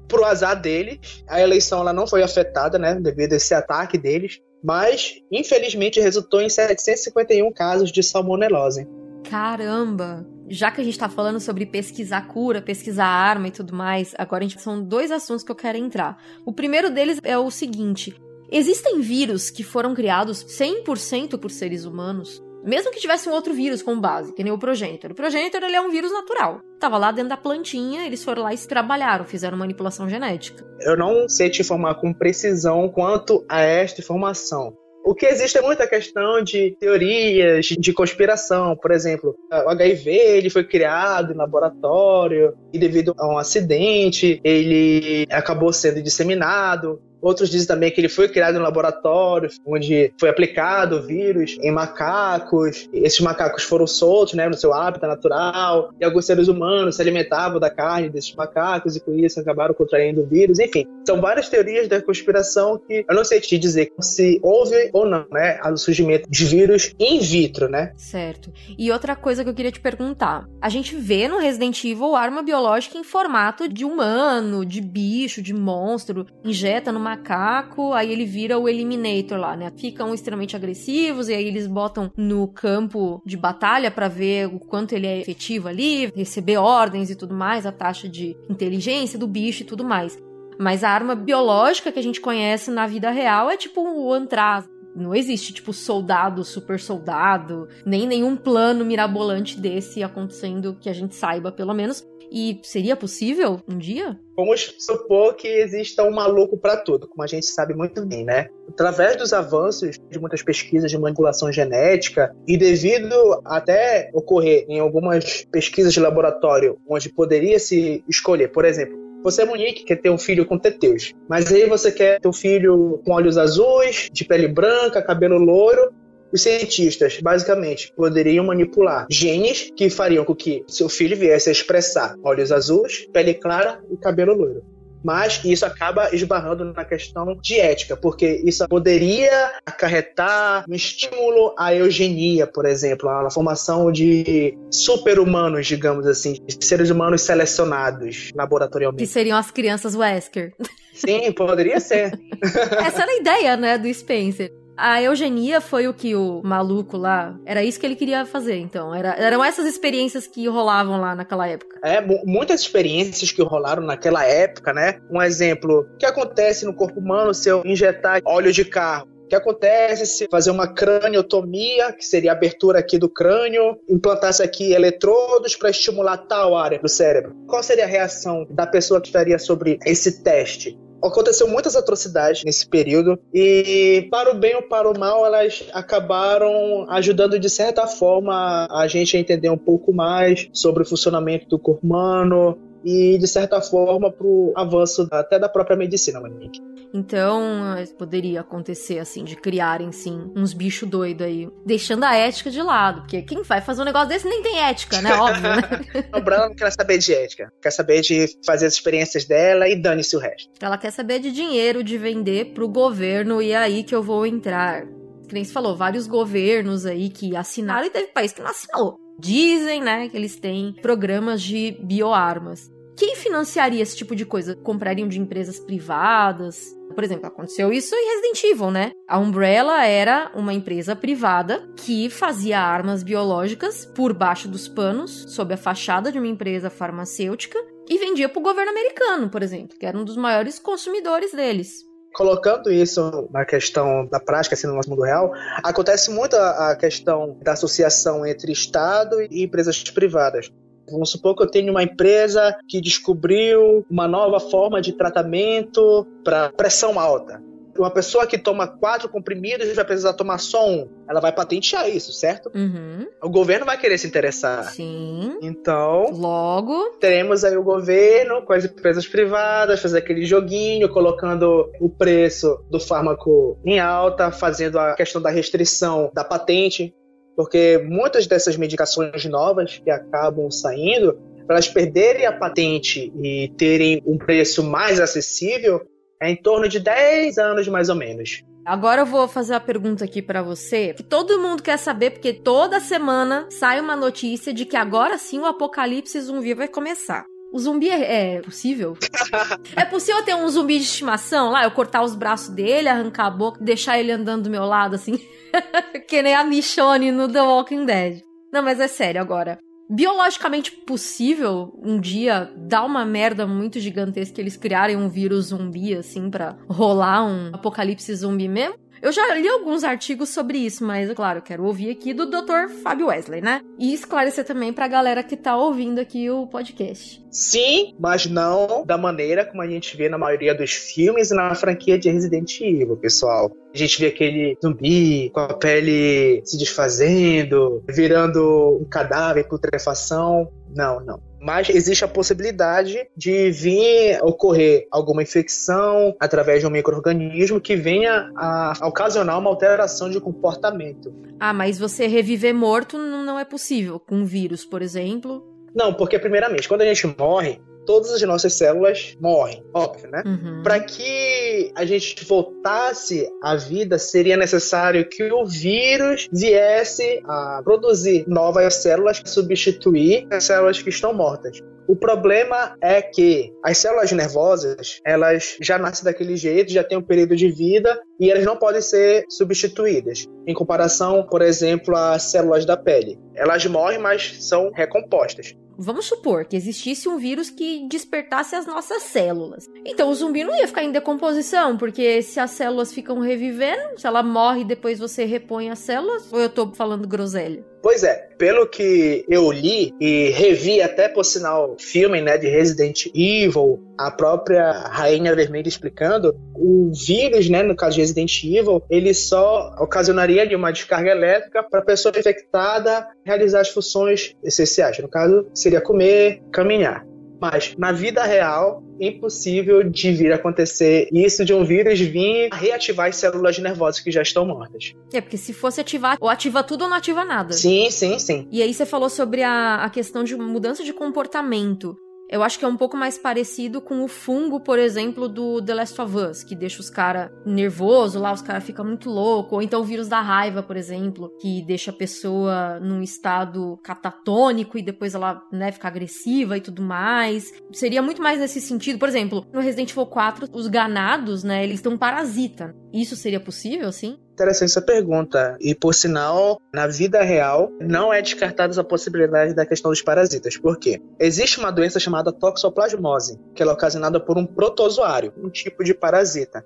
Pro 0.08 0.24
azar 0.24 0.60
deles, 0.62 1.24
a 1.28 1.42
eleição 1.42 1.82
ela 1.82 1.94
não 1.94 2.06
foi 2.06 2.22
afetada, 2.22 2.78
né, 2.78 2.94
devido 2.94 3.34
a 3.34 3.38
esse 3.38 3.56
ataque 3.56 3.98
deles, 3.98 4.40
mas 4.64 5.16
infelizmente 5.32 6.00
resultou 6.00 6.42
em 6.42 6.50
751 6.50 7.52
casos 7.52 7.92
de 7.92 8.04
salmonelose. 8.04 8.88
Caramba! 9.28 10.26
Já 10.50 10.72
que 10.72 10.82
a 10.82 10.84
gente 10.84 10.98
tá 10.98 11.08
falando 11.08 11.40
sobre 11.40 11.66
pesquisar 11.66 12.28
cura, 12.28 12.62
pesquisar 12.62 13.06
arma 13.06 13.48
e 13.48 13.52
tudo 13.52 13.76
mais, 13.76 14.16
agora 14.18 14.44
a 14.44 14.48
gente 14.48 14.62
são 14.62 14.84
dois 14.84 15.12
assuntos 15.12 15.44
que 15.44 15.52
eu 15.52 15.56
quero 15.56 15.78
entrar. 15.78 16.18
O 16.44 16.52
primeiro 16.52 16.90
deles 16.90 17.20
é 17.24 17.38
o 17.38 17.52
seguinte: 17.52 18.20
existem 18.52 19.00
vírus 19.00 19.52
que 19.52 19.64
foram 19.64 19.94
criados 19.94 20.44
100% 20.44 21.38
por 21.38 21.52
seres 21.52 21.86
humanos? 21.86 22.42
Mesmo 22.64 22.92
que 22.92 23.00
tivesse 23.00 23.30
um 23.30 23.32
outro 23.32 23.54
vírus 23.54 23.82
como 23.82 24.02
base, 24.02 24.34
que 24.34 24.44
nem 24.44 24.52
o 24.52 24.58
Progenitor. 24.58 25.12
O 25.12 25.16
Progenitor, 25.16 25.64
ele 25.64 25.76
é 25.76 25.82
um 25.82 25.90
vírus 25.90 26.12
natural. 26.12 26.60
Tava 26.80 26.98
lá 26.98 27.12
dentro 27.12 27.30
da 27.30 27.38
plantinha, 27.38 28.06
eles 28.06 28.24
foram 28.24 28.44
lá 28.44 28.54
e 28.54 28.58
trabalharam, 28.58 29.24
fizeram 29.24 29.58
manipulação 29.58 30.10
genética. 30.10 30.66
Eu 30.82 30.98
não 30.98 31.30
sei 31.30 31.50
te 31.50 31.62
informar 31.62 31.96
com 31.96 32.14
precisão 32.14 32.90
quanto 32.90 33.46
a 33.48 33.62
esta 33.62 34.02
informação. 34.02 34.76
O 35.10 35.16
que 35.16 35.26
existe 35.26 35.58
é 35.58 35.62
muita 35.64 35.88
questão 35.88 36.44
de 36.44 36.78
teorias 36.80 37.66
de 37.66 37.92
conspiração. 37.92 38.76
Por 38.76 38.92
exemplo, 38.92 39.36
o 39.52 39.70
HIV 39.70 40.08
ele 40.12 40.52
foi 40.52 40.64
criado 40.64 41.34
em 41.34 41.36
laboratório 41.36 42.54
e 42.72 42.78
devido 42.78 43.16
a 43.18 43.28
um 43.28 43.40
acidente 43.40 44.40
ele 44.44 45.26
acabou 45.32 45.74
sendo 45.74 46.00
disseminado. 46.00 47.02
Outros 47.22 47.50
dizem 47.50 47.68
também 47.68 47.92
que 47.92 48.00
ele 48.00 48.10
foi 48.10 48.30
criado 48.30 48.56
em 48.56 48.60
um 48.60 48.64
laboratório, 48.64 49.50
onde 49.66 50.14
foi 50.20 50.30
aplicado 50.30 50.98
o 50.98 51.02
vírus 51.02 51.58
em 51.62 51.72
macacos. 51.72 52.90
Esses 52.94 53.20
macacos 53.20 53.64
foram 53.64 53.88
soltos 53.88 54.34
né, 54.34 54.48
no 54.48 54.56
seu 54.56 54.74
hábitat 54.74 55.08
natural, 55.08 55.92
e 56.00 56.06
alguns 56.06 56.26
seres 56.26 56.48
humanos 56.48 56.96
se 56.96 57.02
alimentavam 57.02 57.60
da 57.60 57.70
carne 57.70 58.10
desses 58.10 58.34
macacos 58.36 58.96
e 58.96 59.00
com 59.00 59.14
isso 59.14 59.40
acabaram 59.40 59.74
contraindo 59.74 60.22
o 60.22 60.26
vírus. 60.26 60.60
Enfim, 60.60 60.86
são 61.06 61.20
várias 61.20 61.50
teorias 61.50 61.88
da 61.88 62.02
conspiração 62.02 62.80
que 62.88 63.06
eu 63.08 63.16
não 63.16 63.24
sei 63.24 63.40
te 63.40 63.58
dizer 63.58 63.92
se 64.00 64.40
houve 64.44 64.90
ou 64.94 65.06
não 65.06 65.26
né, 65.32 65.60
o 65.64 65.78
surgimento 65.78 66.30
de 66.30 66.46
vírus 66.46 66.94
in 67.00 67.20
vitro, 67.20 67.70
né? 67.70 67.94
Certo. 67.98 68.52
E 68.78 68.92
outra 68.92 69.16
coisa 69.16 69.44
que 69.44 69.50
eu 69.50 69.54
queria 69.54 69.72
te 69.72 69.80
perguntar: 69.80 70.48
a 70.62 70.70
gente 70.70 70.96
vê 70.96 71.28
no 71.28 71.40
Resident 71.40 71.84
Evil 71.84 72.16
arma 72.16 72.42
biológica 72.42 72.98
em 72.98 73.04
formato 73.04 73.68
de 73.68 73.86
humano, 73.86 74.66
de 74.66 74.82
bicho, 74.82 75.42
de 75.42 75.54
monstro, 75.54 76.26
injeta 76.44 76.92
numa 76.92 77.09
macaco, 77.10 77.94
aí 77.94 78.12
ele 78.12 78.26
vira 78.26 78.58
o 78.58 78.70
Eliminator 78.70 79.40
lá, 79.40 79.56
né? 79.56 79.72
Ficam 79.76 80.14
extremamente 80.14 80.56
agressivos 80.56 81.28
e 81.30 81.34
aí 81.34 81.46
eles 81.46 81.66
botam 81.66 82.12
no 82.16 82.48
campo 82.48 83.22
de 83.26 83.36
batalha 83.36 83.90
para 83.90 84.08
ver 84.08 84.48
o 84.48 84.60
quanto 84.60 84.94
ele 84.94 85.08
é 85.08 85.20
efetivo 85.20 85.68
ali, 85.68 86.12
receber 86.16 86.58
ordens 86.58 87.10
e 87.10 87.16
tudo 87.16 87.34
mais, 87.34 87.66
a 87.66 87.72
taxa 87.72 88.08
de 88.08 88.36
inteligência 88.50 89.18
do 89.18 89.28
bicho 89.28 89.64
e 89.64 89.66
tudo 89.66 89.84
mais. 89.84 90.18
Mas 90.60 90.84
a 90.84 90.90
arma 90.90 91.16
biológica 91.16 91.92
que 91.92 92.00
a 92.00 92.04
gente 92.04 92.20
conhece 92.20 92.70
na 92.70 92.86
vida 92.86 93.10
real 93.10 93.50
é 93.50 93.58
tipo 93.58 93.82
o 93.82 94.14
Antraz. 94.14 94.68
Não 95.00 95.16
existe, 95.16 95.54
tipo, 95.54 95.74
soldado, 95.74 96.44
super 96.44 96.80
soldado, 96.80 97.68
nem 97.86 98.08
nenhum 98.08 98.36
plano 98.36 98.86
mirabolante 98.86 99.60
desse 99.60 100.04
acontecendo 100.04 100.78
que 100.80 100.90
a 100.90 100.94
gente 100.94 101.16
saiba, 101.16 101.52
pelo 101.52 101.74
menos. 101.74 102.06
E 102.32 102.60
seria 102.64 102.96
possível 102.96 103.60
um 103.68 103.78
dia? 103.78 104.20
Vamos 104.38 104.76
supor 104.80 105.34
que 105.36 105.48
exista 105.48 106.04
um 106.04 106.12
maluco 106.12 106.58
para 106.58 106.78
tudo, 106.78 107.08
como 107.08 107.24
a 107.24 107.28
gente 107.28 107.48
sabe 107.48 107.74
muito 107.74 108.06
bem, 108.06 108.24
né? 108.24 108.48
Através 108.70 109.18
dos 109.18 109.34
avanços 109.34 109.98
de 110.10 110.20
muitas 110.20 110.44
pesquisas 110.44 110.92
de 110.92 110.98
manipulação 110.98 111.52
genética 111.52 112.34
e 112.48 112.56
devido 112.56 113.42
até 113.44 114.12
ocorrer 114.14 114.66
em 114.70 114.80
algumas 114.80 115.44
pesquisas 115.52 115.92
de 115.92 116.00
laboratório 116.00 116.78
onde 116.88 117.10
poderia 117.10 117.58
se 117.58 118.04
escolher, 118.08 118.50
por 118.50 118.64
exemplo, 118.64 119.09
você 119.24 119.42
é 119.42 119.46
Monique, 119.46 119.84
quer 119.84 119.98
ter 119.98 120.10
um 120.10 120.18
filho 120.18 120.46
com 120.46 120.58
teteus. 120.58 121.14
Mas 121.28 121.52
aí 121.52 121.68
você 121.68 121.92
quer 121.92 122.20
ter 122.20 122.28
um 122.28 122.34
filho 122.34 123.02
com 123.06 123.12
olhos 123.12 123.38
azuis, 123.38 124.10
de 124.12 124.26
pele 124.26 124.48
branca, 124.48 125.02
cabelo 125.02 125.38
loiro. 125.38 125.92
Os 126.32 126.44
cientistas, 126.44 127.20
basicamente, 127.22 127.92
poderiam 127.96 128.46
manipular 128.46 129.08
genes 129.10 129.72
que 129.76 129.90
fariam 129.90 130.24
com 130.24 130.36
que 130.36 130.64
seu 130.68 130.88
filho 130.88 131.18
viesse 131.18 131.50
a 131.50 131.52
expressar 131.52 132.16
olhos 132.24 132.52
azuis, 132.52 133.08
pele 133.12 133.34
clara 133.34 133.82
e 133.92 133.98
cabelo 133.98 134.36
loiro 134.36 134.79
mas 135.04 135.42
isso 135.44 135.66
acaba 135.66 136.14
esbarrando 136.14 136.66
na 136.66 136.86
questão 136.86 137.36
de 137.42 137.60
ética, 137.60 137.96
porque 137.96 138.42
isso 138.46 138.68
poderia 138.68 139.54
acarretar 139.66 140.66
um 140.70 140.74
estímulo 140.74 141.56
à 141.58 141.74
eugenia, 141.74 142.46
por 142.46 142.66
exemplo, 142.66 143.10
na 143.22 143.30
formação 143.30 143.92
de 143.92 144.58
super-humanos, 144.72 145.68
digamos 145.68 146.06
assim, 146.06 146.36
seres 146.60 146.90
humanos 146.90 147.22
selecionados 147.22 148.32
laboratorialmente. 148.36 149.04
Que 149.04 149.08
seriam 149.08 149.38
as 149.38 149.52
crianças 149.52 149.96
Wesker. 149.96 150.54
Sim, 150.94 151.32
poderia 151.32 151.80
ser. 151.80 152.20
Essa 152.86 153.04
era 153.04 153.12
a 153.12 153.16
ideia, 153.16 153.58
né, 153.58 153.78
do 153.78 153.94
Spencer 153.94 154.59
a 154.80 155.02
eugenia 155.02 155.60
foi 155.60 155.88
o 155.88 155.94
que 155.94 156.16
o 156.16 156.42
maluco 156.44 156.98
lá. 156.98 157.38
Era 157.46 157.64
isso 157.64 157.80
que 157.80 157.86
ele 157.86 157.96
queria 157.96 158.26
fazer, 158.26 158.58
então. 158.58 158.94
Era, 158.96 159.16
eram 159.16 159.44
essas 159.44 159.66
experiências 159.66 160.26
que 160.26 160.48
rolavam 160.48 161.00
lá 161.00 161.16
naquela 161.16 161.48
época. 161.48 161.80
É, 161.84 162.02
muitas 162.26 162.62
experiências 162.62 163.32
que 163.32 163.42
rolaram 163.42 163.84
naquela 163.84 164.26
época, 164.26 164.74
né? 164.74 165.00
Um 165.12 165.22
exemplo: 165.22 165.86
o 165.94 165.98
que 165.98 166.06
acontece 166.06 166.66
no 166.66 166.74
corpo 166.74 167.00
humano 167.00 167.34
se 167.34 167.50
eu 167.50 167.62
injetar 167.66 168.22
óleo 168.26 168.52
de 168.52 168.64
carro? 168.64 169.08
O 169.26 169.28
que 169.30 169.36
acontece 169.36 170.08
se 170.08 170.28
fazer 170.32 170.50
uma 170.50 170.74
craniotomia, 170.74 171.94
que 171.94 172.04
seria 172.04 172.32
a 172.32 172.36
abertura 172.36 172.80
aqui 172.80 172.98
do 172.98 173.08
crânio, 173.08 173.78
implantasse 173.88 174.42
aqui 174.42 174.74
eletrodos 174.74 175.56
para 175.56 175.70
estimular 175.70 176.18
tal 176.18 176.58
área 176.58 176.80
do 176.80 176.90
cérebro? 176.90 177.36
Qual 177.48 177.62
seria 177.62 177.84
a 177.84 177.88
reação 177.88 178.48
da 178.50 178.66
pessoa 178.66 179.00
que 179.00 179.08
estaria 179.08 179.38
sobre 179.38 179.78
esse 179.86 180.24
teste? 180.24 180.76
Aconteceu 181.04 181.48
muitas 181.48 181.76
atrocidades 181.76 182.44
nesse 182.44 182.68
período 182.68 183.20
e 183.34 184.08
para 184.12 184.32
o 184.32 184.36
bem 184.36 184.56
ou 184.56 184.64
para 184.64 184.90
o 184.90 184.98
mal 184.98 185.26
elas 185.26 185.64
acabaram 185.74 186.86
ajudando 186.90 187.40
de 187.40 187.50
certa 187.50 187.88
forma 187.88 188.68
a 188.70 188.88
gente 188.88 189.16
a 189.16 189.20
entender 189.20 189.50
um 189.50 189.58
pouco 189.58 189.94
mais 189.94 190.48
sobre 190.54 190.84
o 190.84 190.86
funcionamento 190.86 191.48
do 191.48 191.60
corpo 191.60 191.86
humano 191.86 192.58
e 192.84 193.18
de 193.18 193.28
certa 193.28 193.62
forma 193.62 194.12
para 194.12 194.26
o 194.26 194.54
avanço 194.56 195.08
até 195.12 195.38
da 195.38 195.50
própria 195.50 195.76
medicina, 195.76 196.20
Monique. 196.20 196.60
Então, 196.94 197.76
poderia 197.98 198.42
acontecer 198.42 199.00
assim, 199.00 199.24
de 199.24 199.36
criarem 199.36 199.92
sim 199.92 200.32
uns 200.36 200.54
bichos 200.54 200.90
doidos 200.90 201.26
aí, 201.26 201.48
deixando 201.66 202.04
a 202.04 202.16
ética 202.16 202.50
de 202.50 202.62
lado, 202.62 203.02
porque 203.02 203.22
quem 203.22 203.44
vai 203.44 203.62
fazer 203.62 203.82
um 203.82 203.86
negócio 203.86 204.10
desse 204.10 204.28
nem 204.28 204.42
tem 204.42 204.60
ética, 204.60 205.02
né? 205.02 205.14
Óbvio, 205.20 205.42
né? 205.44 206.06
a 206.12 206.20
Brana 206.20 206.48
não 206.48 206.56
quer 206.56 206.72
saber 206.72 206.98
de 206.98 207.14
ética, 207.14 207.54
quer 207.62 207.72
saber 207.72 208.02
de 208.02 208.28
fazer 208.46 208.66
as 208.66 208.74
experiências 208.74 209.26
dela 209.26 209.68
e 209.68 209.76
dane-se 209.76 210.16
o 210.16 210.20
resto. 210.20 210.50
Ela 210.60 210.78
quer 210.78 210.92
saber 210.92 211.20
de 211.20 211.32
dinheiro, 211.32 211.84
de 211.84 211.98
vender 211.98 212.54
pro 212.54 212.68
governo 212.68 213.42
e 213.42 213.52
é 213.52 213.58
aí 213.58 213.84
que 213.84 213.94
eu 213.94 214.02
vou 214.02 214.26
entrar. 214.26 214.86
Que 215.28 215.34
nem 215.36 215.44
você 215.44 215.54
falou, 215.54 215.76
vários 215.76 216.08
governos 216.08 216.88
aí 216.88 217.10
que 217.10 217.36
assinaram 217.36 217.86
e 217.86 217.92
teve 217.92 218.08
país 218.08 218.34
que 218.34 218.42
não 218.42 218.50
assinou. 218.50 219.09
Dizem, 219.20 219.82
né, 219.82 220.08
que 220.08 220.16
eles 220.16 220.40
têm 220.40 220.74
programas 220.82 221.42
de 221.42 221.78
bioarmas. 221.84 222.72
Quem 222.96 223.16
financiaria 223.16 223.82
esse 223.82 223.96
tipo 223.96 224.16
de 224.16 224.26
coisa? 224.26 224.56
Comprariam 224.56 225.08
de 225.08 225.20
empresas 225.20 225.60
privadas? 225.60 226.76
Por 226.94 227.04
exemplo, 227.04 227.28
aconteceu 227.28 227.72
isso 227.72 227.96
em 227.96 228.16
Resident 228.16 228.44
Evil, 228.44 228.72
né? 228.72 228.92
A 229.08 229.18
Umbrella 229.18 229.86
era 229.86 230.32
uma 230.36 230.54
empresa 230.54 230.96
privada 230.96 231.70
que 231.78 232.10
fazia 232.10 232.60
armas 232.60 233.04
biológicas 233.04 233.86
por 233.86 234.14
baixo 234.14 234.48
dos 234.50 234.68
panos, 234.68 235.34
sob 235.34 235.54
a 235.54 235.58
fachada 235.58 236.12
de 236.12 236.18
uma 236.18 236.28
empresa 236.28 236.70
farmacêutica, 236.70 237.60
e 237.90 237.98
vendia 237.98 238.30
para 238.30 238.40
o 238.40 238.44
governo 238.44 238.72
americano, 238.72 239.30
por 239.30 239.42
exemplo, 239.44 239.78
que 239.78 239.86
era 239.86 239.98
um 239.98 240.04
dos 240.04 240.18
maiores 240.18 240.60
consumidores 240.60 241.32
deles 241.32 241.89
colocando 242.14 242.72
isso 242.72 243.30
na 243.32 243.46
questão 243.46 244.06
da 244.08 244.20
prática, 244.20 244.56
assim, 244.56 244.68
no 244.68 244.76
nosso 244.76 244.90
mundo 244.90 245.04
real, 245.04 245.32
acontece 245.64 246.12
muito 246.12 246.36
a, 246.36 246.76
questão 246.76 247.38
da 247.42 247.54
associação 247.54 248.26
entre 248.26 248.52
Estado 248.52 249.22
e 249.22 249.44
empresas 249.44 249.82
privadas. 249.84 250.52
Vamos 250.92 251.12
supor 251.12 251.36
que 251.36 251.44
eu 251.44 251.48
tenho 251.50 251.72
uma 251.72 251.84
empresa 251.84 252.58
que 252.68 252.82
descobriu 252.82 253.86
uma 253.90 254.08
nova 254.08 254.40
forma 254.40 254.82
de 254.82 254.94
tratamento 254.94 256.06
para 256.24 256.50
pressão 256.50 257.00
alta. 257.00 257.42
Uma 257.80 257.92
pessoa 257.92 258.28
que 258.28 258.38
toma 258.38 258.68
quatro 258.68 259.10
comprimidos 259.10 259.74
vai 259.74 259.86
precisar 259.86 260.14
tomar 260.14 260.38
só 260.38 260.68
um. 260.70 260.90
Ela 261.10 261.20
vai 261.20 261.32
patentear 261.32 261.90
isso, 261.90 262.12
certo? 262.12 262.52
Uhum. 262.54 263.08
O 263.24 263.30
governo 263.30 263.66
vai 263.66 263.78
querer 263.78 263.98
se 263.98 264.08
interessar. 264.08 264.66
Sim. 264.66 265.38
Então. 265.42 266.12
Logo. 266.12 266.98
Teremos 267.00 267.44
aí 267.44 267.56
o 267.58 267.64
governo 267.64 268.42
com 268.44 268.54
as 268.54 268.66
empresas 268.66 269.08
privadas, 269.08 269.82
fazer 269.82 270.00
aquele 270.00 270.26
joguinho, 270.26 270.90
colocando 270.90 271.72
o 271.80 271.90
preço 271.90 272.64
do 272.70 272.80
fármaco 272.80 273.58
em 273.66 273.80
alta, 273.80 274.32
fazendo 274.32 274.78
a 274.78 274.94
questão 274.94 275.22
da 275.22 275.30
restrição 275.30 276.12
da 276.14 276.24
patente 276.24 276.94
porque 277.40 277.78
muitas 277.78 278.28
dessas 278.28 278.58
medicações 278.58 279.24
novas 279.24 279.78
que 279.78 279.90
acabam 279.90 280.52
saindo, 280.52 281.18
para 281.48 281.56
elas 281.56 281.70
perderem 281.70 282.26
a 282.26 282.34
patente 282.34 283.14
e 283.16 283.48
terem 283.58 284.04
um 284.06 284.18
preço 284.18 284.62
mais 284.62 285.00
acessível, 285.00 285.88
é 286.22 286.30
em 286.30 286.36
torno 286.36 286.68
de 286.68 286.80
10 286.80 287.38
anos 287.38 287.68
mais 287.68 287.90
ou 287.90 287.96
menos. 287.96 288.44
Agora 288.66 289.02
eu 289.02 289.06
vou 289.06 289.28
fazer 289.28 289.56
a 289.56 289.60
pergunta 289.60 290.06
aqui 290.06 290.22
para 290.22 290.44
você, 290.44 290.94
que 290.94 291.02
todo 291.02 291.40
mundo 291.40 291.64
quer 291.64 291.78
saber, 291.78 292.12
porque 292.12 292.34
toda 292.34 292.80
semana 292.80 293.48
sai 293.50 293.80
uma 293.80 293.96
notícia 293.96 294.54
de 294.54 294.66
que 294.66 294.78
agora 294.78 295.18
sim 295.18 295.40
o 295.40 295.46
apocalipse 295.46 296.22
zumbi 296.22 296.54
vai 296.54 296.68
começar. 296.68 297.26
O 297.52 297.58
zumbi 297.58 297.90
é, 297.90 298.36
é 298.36 298.42
possível? 298.42 298.96
é 299.76 299.84
possível 299.86 300.24
ter 300.24 300.36
um 300.36 300.48
zumbi 300.48 300.78
de 300.78 300.84
estimação 300.84 301.50
lá? 301.50 301.64
Eu 301.64 301.72
cortar 301.72 302.04
os 302.04 302.16
braços 302.16 302.50
dele, 302.50 302.88
arrancar 302.88 303.26
a 303.26 303.32
boca, 303.32 303.64
deixar 303.64 303.98
ele 304.00 304.12
andando 304.12 304.44
do 304.44 304.50
meu 304.52 304.66
lado 304.66 304.94
assim? 304.94 305.20
que 306.08 306.22
nem 306.22 306.36
a 306.36 306.44
Michonne 306.44 307.12
no 307.12 307.28
The 307.28 307.42
Walking 307.42 307.86
Dead. 307.86 308.22
Não, 308.54 308.62
mas 308.62 308.80
é 308.80 308.88
sério 308.88 309.20
agora. 309.20 309.58
Biologicamente 309.90 310.72
possível 310.72 311.74
um 311.82 312.00
dia 312.00 312.54
dar 312.56 312.86
uma 312.86 313.04
merda 313.04 313.48
muito 313.48 313.80
gigantesca 313.80 314.40
eles 314.40 314.56
criarem 314.56 314.96
um 314.96 315.10
vírus 315.10 315.48
zumbi 315.48 315.96
assim 315.96 316.30
para 316.30 316.56
rolar 316.68 317.26
um 317.26 317.50
apocalipse 317.54 318.14
zumbi 318.14 318.48
mesmo? 318.48 318.78
Eu 319.02 319.12
já 319.12 319.34
li 319.34 319.48
alguns 319.48 319.84
artigos 319.84 320.30
sobre 320.30 320.58
isso, 320.58 320.84
mas, 320.84 321.12
claro, 321.14 321.42
quero 321.42 321.64
ouvir 321.64 321.90
aqui 321.90 322.14
do 322.14 322.26
Dr. 322.26 322.70
Fábio 322.84 323.08
Wesley, 323.08 323.42
né? 323.42 323.62
E 323.78 323.94
esclarecer 323.94 324.46
também 324.46 324.74
pra 324.74 324.88
galera 324.88 325.24
que 325.24 325.38
tá 325.38 325.56
ouvindo 325.56 326.00
aqui 326.00 326.30
o 326.30 326.48
podcast. 326.48 327.24
Sim, 327.32 327.96
mas 328.00 328.26
não 328.26 328.84
da 328.86 328.98
maneira 328.98 329.46
como 329.46 329.62
a 329.62 329.68
gente 329.68 329.96
vê 329.96 330.10
na 330.10 330.18
maioria 330.18 330.54
dos 330.54 330.72
filmes 330.72 331.32
e 331.32 331.36
na 331.36 331.54
franquia 331.56 331.98
de 331.98 332.10
Resident 332.10 332.60
Evil, 332.60 332.98
pessoal. 332.98 333.52
A 333.74 333.78
gente 333.78 334.00
vê 334.00 334.08
aquele 334.08 334.58
zumbi 334.62 335.30
com 335.30 335.40
a 335.40 335.54
pele 335.54 336.42
se 336.44 336.58
desfazendo, 336.58 337.84
virando 337.88 338.80
um 338.82 338.86
cadáver, 338.86 339.48
putrefação. 339.48 340.52
Não, 340.76 341.00
não 341.00 341.29
mas 341.42 341.70
existe 341.70 342.04
a 342.04 342.08
possibilidade 342.08 343.08
de 343.16 343.52
vir 343.52 344.20
ocorrer 344.22 344.88
alguma 344.92 345.24
infecção 345.24 346.16
através 346.20 346.62
de 346.62 346.68
um 346.68 346.70
microorganismo 346.70 347.62
que 347.62 347.76
venha 347.76 348.32
a 348.36 348.74
ocasionar 348.84 349.40
uma 349.40 349.50
alteração 349.50 350.10
de 350.10 350.20
comportamento. 350.20 351.14
Ah, 351.40 351.54
mas 351.54 351.80
você 351.80 352.08
reviver 352.08 352.54
morto 352.54 352.98
não 352.98 353.40
é 353.40 353.46
possível 353.46 354.00
com 354.00 354.16
um 354.16 354.26
vírus, 354.26 354.66
por 354.66 354.82
exemplo? 354.82 355.46
Não, 355.74 355.94
porque 355.94 356.18
primeiramente, 356.18 356.68
quando 356.68 356.82
a 356.82 356.86
gente 356.86 357.16
morre, 357.18 357.62
todas 357.90 358.14
as 358.14 358.22
nossas 358.22 358.54
células 358.54 359.18
morrem, 359.20 359.66
óbvio, 359.74 360.12
né? 360.12 360.22
Uhum. 360.24 360.62
Para 360.62 360.80
que 360.80 361.72
a 361.76 361.84
gente 361.86 362.24
voltasse 362.24 363.28
à 363.42 363.56
vida, 363.56 363.98
seria 363.98 364.38
necessário 364.38 365.10
que 365.10 365.24
o 365.24 365.44
vírus 365.44 366.28
viesse 366.32 367.20
a 367.26 367.62
produzir 367.64 368.26
novas 368.28 368.76
células 368.76 369.20
para 369.20 369.32
substituir 369.32 370.28
as 370.32 370.44
células 370.44 370.80
que 370.80 370.90
estão 370.92 371.16
mortas. 371.16 371.58
O 371.88 371.96
problema 371.96 372.78
é 372.80 373.02
que 373.02 373.52
as 373.66 373.80
células 373.80 374.12
nervosas, 374.12 375.02
elas 375.04 375.58
já 375.60 375.80
nascem 375.80 376.06
daquele 376.06 376.38
jeito, 376.38 376.72
já 376.72 376.84
têm 376.84 377.00
um 377.00 377.02
período 377.02 377.36
de 377.36 377.52
vida 377.52 378.00
e 378.20 378.30
elas 378.30 378.46
não 378.46 378.56
podem 378.56 378.82
ser 378.82 379.26
substituídas. 379.28 380.28
Em 380.46 380.54
comparação, 380.54 381.26
por 381.28 381.42
exemplo, 381.42 381.96
às 381.96 382.22
células 382.22 382.68
da 382.68 382.78
pele. 382.78 383.18
Elas 383.34 383.66
morrem, 383.66 383.98
mas 383.98 384.48
são 384.48 384.70
recompostas. 384.72 385.56
Vamos 385.82 386.08
supor 386.08 386.44
que 386.44 386.58
existisse 386.58 387.08
um 387.08 387.18
vírus 387.18 387.50
que 387.50 387.88
despertasse 387.88 388.54
as 388.54 388.68
nossas 388.68 389.04
células. 389.04 389.66
Então 389.86 390.10
o 390.10 390.14
zumbi 390.14 390.44
não 390.44 390.54
ia 390.54 390.68
ficar 390.68 390.84
em 390.84 390.92
decomposição, 390.92 391.78
porque 391.78 392.22
se 392.22 392.38
as 392.38 392.52
células 392.52 392.92
ficam 392.92 393.20
revivendo, 393.20 393.98
se 393.98 394.06
ela 394.06 394.22
morre 394.22 394.62
e 394.62 394.66
depois 394.66 395.00
você 395.00 395.24
repõe 395.24 395.70
as 395.70 395.80
células, 395.80 396.34
ou 396.34 396.40
eu 396.42 396.50
tô 396.50 396.74
falando 396.74 397.08
groselha? 397.08 397.66
Pois 397.82 398.04
é, 398.04 398.28
pelo 398.38 398.68
que 398.68 399.26
eu 399.30 399.52
li 399.52 399.94
e 400.00 400.30
revi 400.30 400.82
até 400.82 401.08
por 401.08 401.24
sinal 401.24 401.78
filme, 401.80 402.22
né, 402.22 402.38
de 402.38 402.48
Resident 402.48 403.06
Evil, 403.16 403.82
a 403.98 404.12
própria 404.12 404.72
Rainha 404.72 405.34
Vermelha 405.34 405.68
explicando, 405.68 406.36
o 406.56 406.92
vírus, 406.94 407.50
né, 407.50 407.64
no 407.64 407.76
caso 407.76 407.96
de 407.96 408.02
Resident 408.02 408.44
Evil, 408.44 408.84
ele 408.90 409.14
só 409.14 409.74
ocasionaria 409.80 410.46
de 410.46 410.56
uma 410.56 410.72
descarga 410.72 411.12
elétrica 411.12 411.64
para 411.64 411.80
a 411.80 411.86
pessoa 411.86 412.14
infectada 412.18 413.08
realizar 413.26 413.62
as 413.62 413.70
funções 413.70 414.36
essenciais. 414.44 415.00
No 415.00 415.08
caso, 415.08 415.48
seria 415.54 415.80
comer, 415.80 416.42
caminhar. 416.52 417.09
Mas 417.40 417.74
na 417.78 417.92
vida 417.92 418.24
real, 418.24 418.84
impossível 419.00 419.84
de 419.84 420.12
vir 420.12 420.34
acontecer 420.34 421.08
isso 421.12 421.46
de 421.46 421.54
um 421.54 421.64
vírus 421.64 422.00
vir 422.00 422.50
reativar 422.52 423.08
as 423.08 423.16
células 423.16 423.58
nervosas 423.58 424.00
que 424.02 424.12
já 424.12 424.22
estão 424.22 424.46
mortas. 424.46 424.94
É, 425.14 425.22
porque 425.22 425.38
se 425.38 425.54
fosse 425.54 425.80
ativar, 425.80 426.18
ou 426.20 426.30
ativa 426.30 426.64
tudo 426.64 426.84
ou 426.84 426.90
não 426.90 426.98
ativa 426.98 427.24
nada. 427.24 427.54
Sim, 427.54 427.90
sim, 427.90 428.20
sim. 428.20 428.48
E 428.52 428.62
aí 428.62 428.74
você 428.74 428.86
falou 428.86 429.10
sobre 429.10 429.42
a, 429.44 429.84
a 429.84 429.90
questão 429.90 430.24
de 430.24 430.36
mudança 430.36 430.84
de 430.84 430.94
comportamento. 430.94 431.96
Eu 432.30 432.44
acho 432.44 432.60
que 432.60 432.66
é 432.66 432.68
um 432.68 432.78
pouco 432.78 432.96
mais 432.96 433.18
parecido 433.18 433.82
com 433.82 434.04
o 434.04 434.08
fungo, 434.08 434.60
por 434.60 434.78
exemplo, 434.78 435.28
do 435.28 435.60
The 435.64 435.74
Last 435.74 436.00
of 436.00 436.16
Us, 436.16 436.44
que 436.44 436.56
deixa 436.56 436.80
os 436.80 436.88
caras 436.88 437.32
nervoso 437.44 438.20
lá, 438.20 438.32
os 438.32 438.42
caras 438.42 438.64
ficam 438.64 438.86
muito 438.86 439.10
loucos. 439.10 439.54
Ou 439.54 439.62
então 439.64 439.82
o 439.82 439.84
vírus 439.84 440.08
da 440.08 440.22
raiva, 440.22 440.62
por 440.62 440.78
exemplo, 440.78 441.36
que 441.42 441.64
deixa 441.66 441.90
a 441.90 441.94
pessoa 441.94 442.80
num 442.80 443.02
estado 443.02 443.80
catatônico 443.84 444.78
e 444.78 444.84
depois 444.84 445.16
ela, 445.16 445.42
né, 445.52 445.72
fica 445.72 445.88
agressiva 445.88 446.56
e 446.56 446.62
tudo 446.62 446.84
mais. 446.84 447.52
Seria 447.74 448.02
muito 448.02 448.22
mais 448.22 448.40
nesse 448.40 448.62
sentido. 448.62 449.00
Por 449.00 449.10
exemplo, 449.10 449.44
no 449.52 449.60
Resident 449.60 449.90
Evil 449.90 450.06
4, 450.06 450.48
os 450.54 450.68
ganados, 450.68 451.44
né, 451.44 451.64
eles 451.64 451.80
estão 451.80 451.98
parasita. 451.98 452.76
Isso 452.94 453.16
seria 453.16 453.40
possível, 453.40 453.92
sim? 453.92 454.20
Interessante 454.40 454.70
essa 454.70 454.82
pergunta. 454.82 455.58
E, 455.60 455.76
por 455.76 455.94
sinal, 455.94 456.62
na 456.74 456.88
vida 456.88 457.22
real, 457.22 457.70
não 457.82 458.14
é 458.14 458.22
descartada 458.22 458.80
a 458.80 458.84
possibilidade 458.86 459.54
da 459.54 459.66
questão 459.66 459.92
dos 459.92 460.02
parasitas. 460.02 460.56
Por 460.56 460.80
quê? 460.80 461.02
Existe 461.20 461.60
uma 461.60 461.72
doença 461.72 462.00
chamada 462.00 462.32
toxoplasmose, 462.32 463.38
que 463.54 463.62
é 463.62 463.66
ocasionada 463.66 464.18
por 464.18 464.38
um 464.38 464.46
protozoário, 464.46 465.34
um 465.38 465.50
tipo 465.50 465.84
de 465.84 465.94
parasita. 465.94 466.66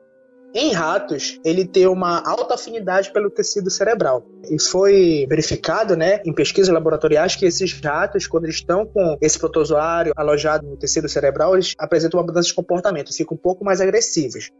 Em 0.53 0.71
ratos, 0.71 1.39
ele 1.43 1.65
tem 1.65 1.88
uma 1.88 2.21
alta 2.23 2.53
afinidade 2.53 3.12
pelo 3.12 3.31
tecido 3.31 3.71
cerebral. 3.71 4.23
E 4.51 4.62
foi 4.62 5.25
verificado, 5.27 5.97
né, 5.97 6.21
em 6.23 6.31
pesquisas 6.31 6.71
laboratoriais, 6.71 7.36
que 7.36 7.47
esses 7.47 7.73
ratos, 7.81 8.27
quando 8.27 8.43
eles 8.43 8.57
estão 8.57 8.86
com 8.86 9.17
esse 9.19 9.39
protozoário 9.39 10.13
alojado 10.15 10.67
no 10.67 10.77
tecido 10.77 11.09
cerebral, 11.09 11.55
eles 11.55 11.73
apresentam 11.79 12.19
uma 12.19 12.27
mudança 12.27 12.49
de 12.49 12.53
comportamento, 12.53 13.12
ficam 13.12 13.33
um 13.33 13.39
pouco 13.39 13.65
mais 13.65 13.81
agressivos 13.81 14.51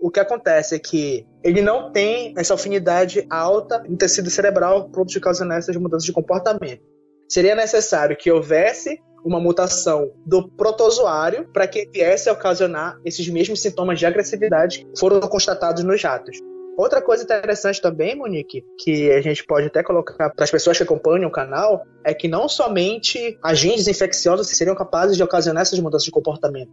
o 0.00 0.10
que 0.10 0.20
acontece 0.20 0.74
é 0.74 0.78
que 0.78 1.26
ele 1.44 1.60
não 1.60 1.92
tem 1.92 2.34
essa 2.36 2.54
afinidade 2.54 3.26
alta 3.28 3.82
no 3.88 3.96
tecido 3.96 4.30
cerebral 4.30 4.88
pronto 4.88 5.10
de 5.10 5.20
causar 5.20 5.46
essas 5.56 5.76
mudanças 5.76 6.04
de 6.04 6.12
comportamento. 6.12 6.82
Seria 7.28 7.54
necessário 7.54 8.16
que 8.16 8.30
houvesse 8.30 8.98
uma 9.24 9.38
mutação 9.38 10.10
do 10.24 10.48
protozoário 10.48 11.48
para 11.52 11.66
que 11.66 11.88
viesse 11.92 12.28
a 12.28 12.32
ocasionar 12.32 12.98
esses 13.04 13.28
mesmos 13.28 13.60
sintomas 13.60 13.98
de 13.98 14.06
agressividade 14.06 14.86
que 14.86 14.98
foram 14.98 15.20
constatados 15.20 15.84
nos 15.84 16.02
ratos. 16.02 16.38
Outra 16.76 17.02
coisa 17.02 17.22
interessante 17.22 17.80
também, 17.80 18.16
Monique, 18.16 18.64
que 18.78 19.10
a 19.12 19.20
gente 19.20 19.44
pode 19.44 19.66
até 19.66 19.82
colocar 19.82 20.30
para 20.30 20.44
as 20.44 20.50
pessoas 20.50 20.78
que 20.78 20.82
acompanham 20.82 21.28
o 21.28 21.32
canal, 21.32 21.84
é 22.02 22.14
que 22.14 22.26
não 22.26 22.48
somente 22.48 23.38
agentes 23.42 23.86
infecciosos 23.86 24.46
seriam 24.48 24.74
capazes 24.74 25.16
de 25.16 25.22
ocasionar 25.22 25.62
essas 25.62 25.78
mudanças 25.78 26.06
de 26.06 26.10
comportamento, 26.10 26.70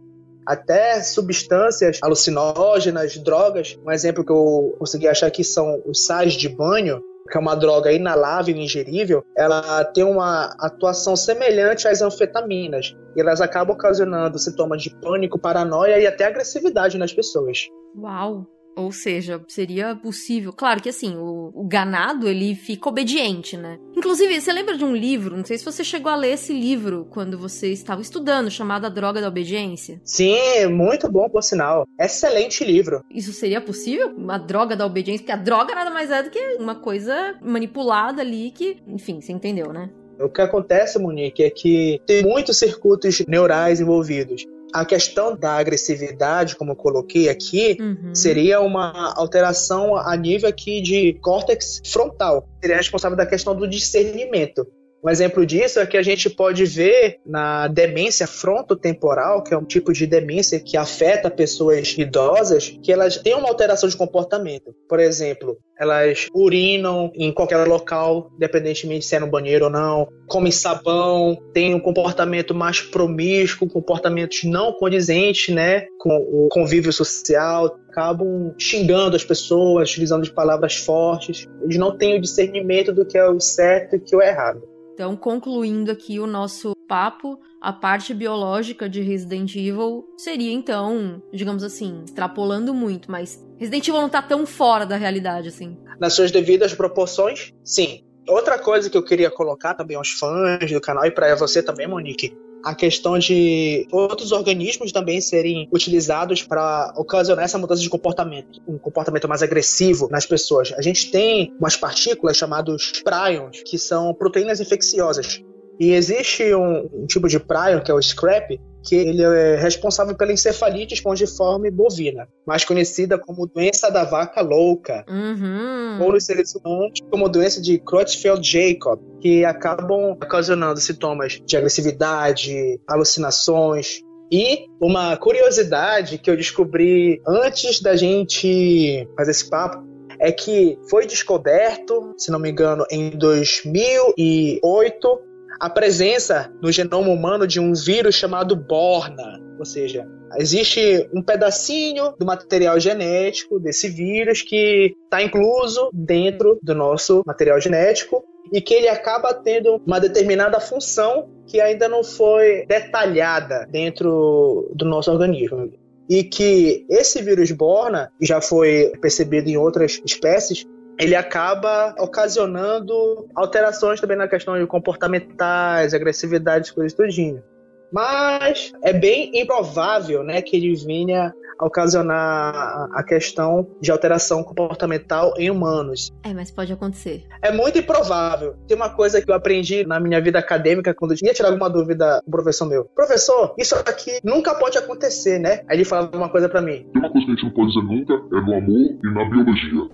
até 0.48 1.02
substâncias 1.02 1.98
alucinógenas, 2.02 3.18
drogas. 3.18 3.78
Um 3.86 3.92
exemplo 3.92 4.24
que 4.24 4.32
eu 4.32 4.74
consegui 4.78 5.06
achar 5.06 5.26
aqui 5.26 5.44
são 5.44 5.82
os 5.84 6.06
sais 6.06 6.32
de 6.32 6.48
banho, 6.48 7.02
que 7.30 7.36
é 7.36 7.40
uma 7.40 7.54
droga 7.54 7.92
inalável 7.92 8.56
e 8.56 8.64
ingerível, 8.64 9.22
ela 9.36 9.84
tem 9.84 10.02
uma 10.02 10.56
atuação 10.58 11.14
semelhante 11.14 11.86
às 11.86 12.00
anfetaminas. 12.00 12.96
E 13.14 13.20
elas 13.20 13.42
acabam 13.42 13.74
ocasionando 13.74 14.38
sintomas 14.38 14.82
de 14.82 14.88
pânico, 14.98 15.38
paranoia 15.38 15.98
e 15.98 16.06
até 16.06 16.24
agressividade 16.24 16.96
nas 16.96 17.12
pessoas. 17.12 17.68
Uau! 17.94 18.46
Ou 18.76 18.92
seja, 18.92 19.42
seria 19.48 19.96
possível. 19.96 20.52
Claro 20.52 20.80
que 20.80 20.88
assim, 20.88 21.16
o, 21.16 21.50
o, 21.54 21.66
ganado 21.66 22.28
ele 22.28 22.54
fica 22.54 22.88
obediente, 22.88 23.56
né? 23.56 23.76
Inclusive, 23.96 24.40
você 24.40 24.52
lembra 24.52 24.76
de 24.76 24.84
um 24.84 24.94
livro? 24.94 25.36
Não 25.36 25.44
sei 25.44 25.58
se 25.58 25.64
você 25.64 25.82
chegou 25.82 26.12
a 26.12 26.16
ler 26.16 26.34
esse 26.34 26.52
livro 26.52 27.06
quando 27.10 27.36
você 27.36 27.72
estava 27.72 28.00
estudando, 28.00 28.50
chamado 28.50 28.86
A 28.86 28.88
Droga 28.88 29.20
da 29.20 29.28
Obediência. 29.28 30.00
Sim, 30.04 30.66
muito 30.68 31.10
bom, 31.10 31.28
por 31.28 31.42
sinal. 31.42 31.86
Excelente 31.98 32.64
livro. 32.64 33.02
Isso 33.10 33.32
seria 33.32 33.60
possível? 33.60 34.14
Uma 34.16 34.38
droga 34.38 34.76
da 34.76 34.86
obediência? 34.86 35.24
Porque 35.24 35.32
a 35.32 35.42
droga 35.42 35.74
nada 35.74 35.90
mais 35.90 36.10
é 36.10 36.22
do 36.22 36.30
que 36.30 36.56
uma 36.58 36.76
coisa 36.76 37.36
manipulada 37.42 38.22
ali 38.22 38.52
que, 38.52 38.76
enfim, 38.86 39.20
você 39.20 39.32
entendeu, 39.32 39.72
né? 39.72 39.90
O 40.20 40.28
que 40.28 40.40
acontece, 40.40 40.98
Monique, 40.98 41.44
é 41.44 41.50
que 41.50 42.00
tem 42.04 42.22
muitos 42.22 42.56
circuitos 42.58 43.24
neurais 43.26 43.80
envolvidos. 43.80 44.44
A 44.72 44.84
questão 44.84 45.34
da 45.34 45.52
agressividade, 45.52 46.54
como 46.54 46.72
eu 46.72 46.76
coloquei 46.76 47.28
aqui, 47.28 47.76
uhum. 47.80 48.14
seria 48.14 48.60
uma 48.60 49.14
alteração 49.16 49.96
a 49.96 50.14
nível 50.16 50.48
aqui 50.48 50.80
de 50.80 51.14
córtex 51.22 51.80
frontal. 51.86 52.46
Seria 52.60 52.76
responsável 52.76 53.16
da 53.16 53.26
questão 53.26 53.54
do 53.56 53.66
discernimento. 53.66 54.66
Um 55.04 55.08
exemplo 55.08 55.46
disso 55.46 55.78
é 55.78 55.86
que 55.86 55.96
a 55.96 56.02
gente 56.02 56.28
pode 56.28 56.64
ver 56.64 57.18
na 57.24 57.68
demência 57.68 58.26
frontotemporal, 58.26 59.44
que 59.44 59.54
é 59.54 59.58
um 59.58 59.64
tipo 59.64 59.92
de 59.92 60.06
demência 60.06 60.58
que 60.58 60.76
afeta 60.76 61.30
pessoas 61.30 61.94
idosas, 61.96 62.76
que 62.82 62.92
elas 62.92 63.16
têm 63.16 63.34
uma 63.34 63.48
alteração 63.48 63.88
de 63.88 63.96
comportamento. 63.96 64.74
Por 64.88 64.98
exemplo, 64.98 65.56
elas 65.78 66.26
urinam 66.34 67.12
em 67.14 67.32
qualquer 67.32 67.64
local, 67.64 68.30
independentemente 68.34 69.04
se 69.04 69.14
é 69.14 69.20
no 69.20 69.28
banheiro 69.28 69.66
ou 69.66 69.70
não, 69.70 70.08
comem 70.26 70.50
sabão, 70.50 71.38
têm 71.52 71.74
um 71.74 71.80
comportamento 71.80 72.52
mais 72.52 72.80
promíscuo, 72.80 73.70
comportamentos 73.70 74.42
não 74.42 74.72
condizentes, 74.72 75.54
né, 75.54 75.86
com 75.98 76.16
o 76.16 76.48
convívio 76.50 76.92
social, 76.92 77.78
acabam 77.88 78.52
xingando 78.58 79.14
as 79.14 79.24
pessoas, 79.24 79.90
utilizando 79.90 80.28
palavras 80.32 80.74
fortes. 80.74 81.46
Eles 81.62 81.76
não 81.76 81.96
têm 81.96 82.16
o 82.16 82.20
discernimento 82.20 82.92
do 82.92 83.06
que 83.06 83.16
é 83.16 83.28
o 83.28 83.38
certo 83.38 83.94
e 83.94 83.98
o 83.98 84.00
que 84.00 84.14
é 84.14 84.18
o 84.18 84.22
errado. 84.22 84.77
Então, 84.98 85.14
concluindo 85.14 85.92
aqui 85.92 86.18
o 86.18 86.26
nosso 86.26 86.72
papo, 86.88 87.38
a 87.62 87.72
parte 87.72 88.12
biológica 88.12 88.88
de 88.88 89.00
Resident 89.00 89.54
Evil 89.54 90.04
seria 90.16 90.52
então, 90.52 91.22
digamos 91.32 91.62
assim, 91.62 92.02
extrapolando 92.04 92.74
muito, 92.74 93.08
mas 93.08 93.40
Resident 93.56 93.86
Evil 93.86 94.00
não 94.00 94.08
tá 94.08 94.20
tão 94.20 94.44
fora 94.44 94.84
da 94.84 94.96
realidade 94.96 95.46
assim. 95.46 95.78
Nas 96.00 96.14
suas 96.14 96.32
devidas 96.32 96.74
proporções, 96.74 97.52
sim. 97.62 98.04
Outra 98.28 98.58
coisa 98.58 98.90
que 98.90 98.98
eu 98.98 99.04
queria 99.04 99.30
colocar 99.30 99.72
também 99.74 99.96
aos 99.96 100.10
fãs 100.10 100.68
do 100.68 100.80
canal 100.80 101.06
e 101.06 101.12
para 101.12 101.32
você 101.36 101.62
também, 101.62 101.86
Monique, 101.86 102.36
a 102.68 102.74
questão 102.74 103.18
de 103.18 103.86
outros 103.90 104.30
organismos 104.30 104.92
também 104.92 105.22
serem 105.22 105.66
utilizados 105.72 106.42
para 106.42 106.92
ocasionar 106.98 107.46
essa 107.46 107.56
mudança 107.56 107.80
de 107.80 107.88
comportamento, 107.88 108.60
um 108.68 108.76
comportamento 108.76 109.26
mais 109.26 109.42
agressivo 109.42 110.06
nas 110.10 110.26
pessoas. 110.26 110.74
A 110.76 110.82
gente 110.82 111.10
tem 111.10 111.54
umas 111.58 111.76
partículas 111.76 112.36
chamadas 112.36 112.92
prions, 113.02 113.62
que 113.64 113.78
são 113.78 114.12
proteínas 114.12 114.60
infecciosas. 114.60 115.42
E 115.80 115.92
existe 115.92 116.54
um, 116.54 116.88
um 116.92 117.06
tipo 117.06 117.26
de 117.26 117.40
prion, 117.40 117.80
que 117.80 117.90
é 117.90 117.94
o 117.94 118.02
scrap, 118.02 118.60
que 118.82 118.94
ele 118.94 119.22
é 119.22 119.56
responsável 119.56 120.16
pela 120.16 120.32
encefalite 120.32 120.94
espongiforme 120.94 121.70
bovina, 121.70 122.26
mais 122.46 122.64
conhecida 122.64 123.18
como 123.18 123.46
doença 123.46 123.90
da 123.90 124.04
vaca 124.04 124.40
louca, 124.40 125.04
Uhum. 125.08 126.02
ou 126.02 126.12
nos 126.12 126.24
seres 126.24 126.54
humanos 126.54 127.00
como 127.10 127.28
doença 127.28 127.60
de 127.60 127.78
Creutzfeldt-Jakob, 127.78 129.00
que 129.20 129.44
acabam 129.44 130.12
ocasionando 130.12 130.80
sintomas 130.80 131.40
de 131.44 131.56
agressividade, 131.56 132.80
alucinações. 132.86 134.00
E 134.30 134.66
uma 134.80 135.16
curiosidade 135.16 136.18
que 136.18 136.30
eu 136.30 136.36
descobri 136.36 137.20
antes 137.26 137.80
da 137.80 137.96
gente 137.96 139.08
fazer 139.16 139.30
esse 139.30 139.48
papo 139.48 139.82
é 140.20 140.30
que 140.32 140.78
foi 140.90 141.06
descoberto, 141.06 142.14
se 142.18 142.30
não 142.30 142.38
me 142.38 142.50
engano, 142.50 142.84
em 142.90 143.08
2008, 143.10 145.20
a 145.60 145.68
presença 145.68 146.52
no 146.62 146.70
genoma 146.70 147.08
humano 147.08 147.46
de 147.46 147.58
um 147.58 147.72
vírus 147.72 148.14
chamado 148.14 148.54
Borna. 148.54 149.40
Ou 149.58 149.64
seja, 149.64 150.06
existe 150.36 151.08
um 151.12 151.20
pedacinho 151.20 152.14
do 152.18 152.24
material 152.24 152.78
genético 152.78 153.58
desse 153.58 153.88
vírus 153.88 154.40
que 154.42 154.94
está 155.04 155.20
incluso 155.20 155.90
dentro 155.92 156.58
do 156.62 156.74
nosso 156.74 157.22
material 157.26 157.60
genético 157.60 158.24
e 158.52 158.60
que 158.60 158.72
ele 158.72 158.88
acaba 158.88 159.34
tendo 159.34 159.82
uma 159.84 159.98
determinada 159.98 160.60
função 160.60 161.28
que 161.46 161.60
ainda 161.60 161.88
não 161.88 162.04
foi 162.04 162.64
detalhada 162.66 163.66
dentro 163.70 164.70
do 164.74 164.84
nosso 164.84 165.10
organismo. 165.10 165.72
E 166.08 166.22
que 166.22 166.86
esse 166.88 167.20
vírus 167.20 167.50
Borna, 167.50 168.10
já 168.20 168.40
foi 168.40 168.92
percebido 169.00 169.48
em 169.48 169.56
outras 169.56 170.00
espécies, 170.06 170.66
ele 170.98 171.14
acaba 171.14 171.94
ocasionando 171.98 173.28
alterações 173.34 174.00
também 174.00 174.16
na 174.16 174.28
questão 174.28 174.58
de 174.58 174.66
comportamentais, 174.66 175.94
agressividade, 175.94 176.72
coisas 176.72 176.92
tudinho. 176.92 177.42
Mas 177.90 178.72
é 178.82 178.92
bem 178.92 179.30
improvável, 179.34 180.22
né, 180.22 180.42
que 180.42 180.56
ele 180.56 180.74
venha 180.74 181.32
ocasionar 181.60 182.88
a 182.92 183.02
questão 183.02 183.66
de 183.80 183.90
alteração 183.90 184.44
comportamental 184.44 185.34
em 185.36 185.50
humanos. 185.50 186.12
É, 186.22 186.32
mas 186.32 186.50
pode 186.50 186.72
acontecer. 186.72 187.26
É 187.42 187.50
muito 187.50 187.78
improvável. 187.78 188.54
Tem 188.66 188.76
uma 188.76 188.90
coisa 188.90 189.20
que 189.20 189.30
eu 189.30 189.34
aprendi 189.34 189.84
na 189.84 189.98
minha 189.98 190.20
vida 190.20 190.38
acadêmica, 190.38 190.94
quando 190.94 191.12
eu 191.12 191.18
ia 191.22 191.34
tirar 191.34 191.48
alguma 191.48 191.68
dúvida 191.68 192.20
com 192.24 192.28
o 192.28 192.30
professor 192.30 192.66
meu. 192.66 192.84
Professor, 192.94 193.54
isso 193.58 193.74
aqui 193.74 194.20
nunca 194.22 194.54
pode 194.54 194.78
acontecer, 194.78 195.38
né? 195.38 195.62
Aí 195.68 195.76
ele 195.76 195.84
falava 195.84 196.16
uma 196.16 196.28
coisa 196.28 196.48
para 196.48 196.60
mim. 196.60 196.86
Tem 196.92 197.02
uma 197.02 197.10
coisa 197.10 197.26
que 197.26 197.32
a 197.32 197.34
gente 197.34 197.44
não 197.44 197.52
pode 197.52 197.68
dizer 197.72 197.86
nunca, 197.86 198.14
é 198.14 198.40
no 198.40 198.54
amor 198.54 198.98
e 199.02 199.14
na 199.14 199.24
biologia. 199.28 199.88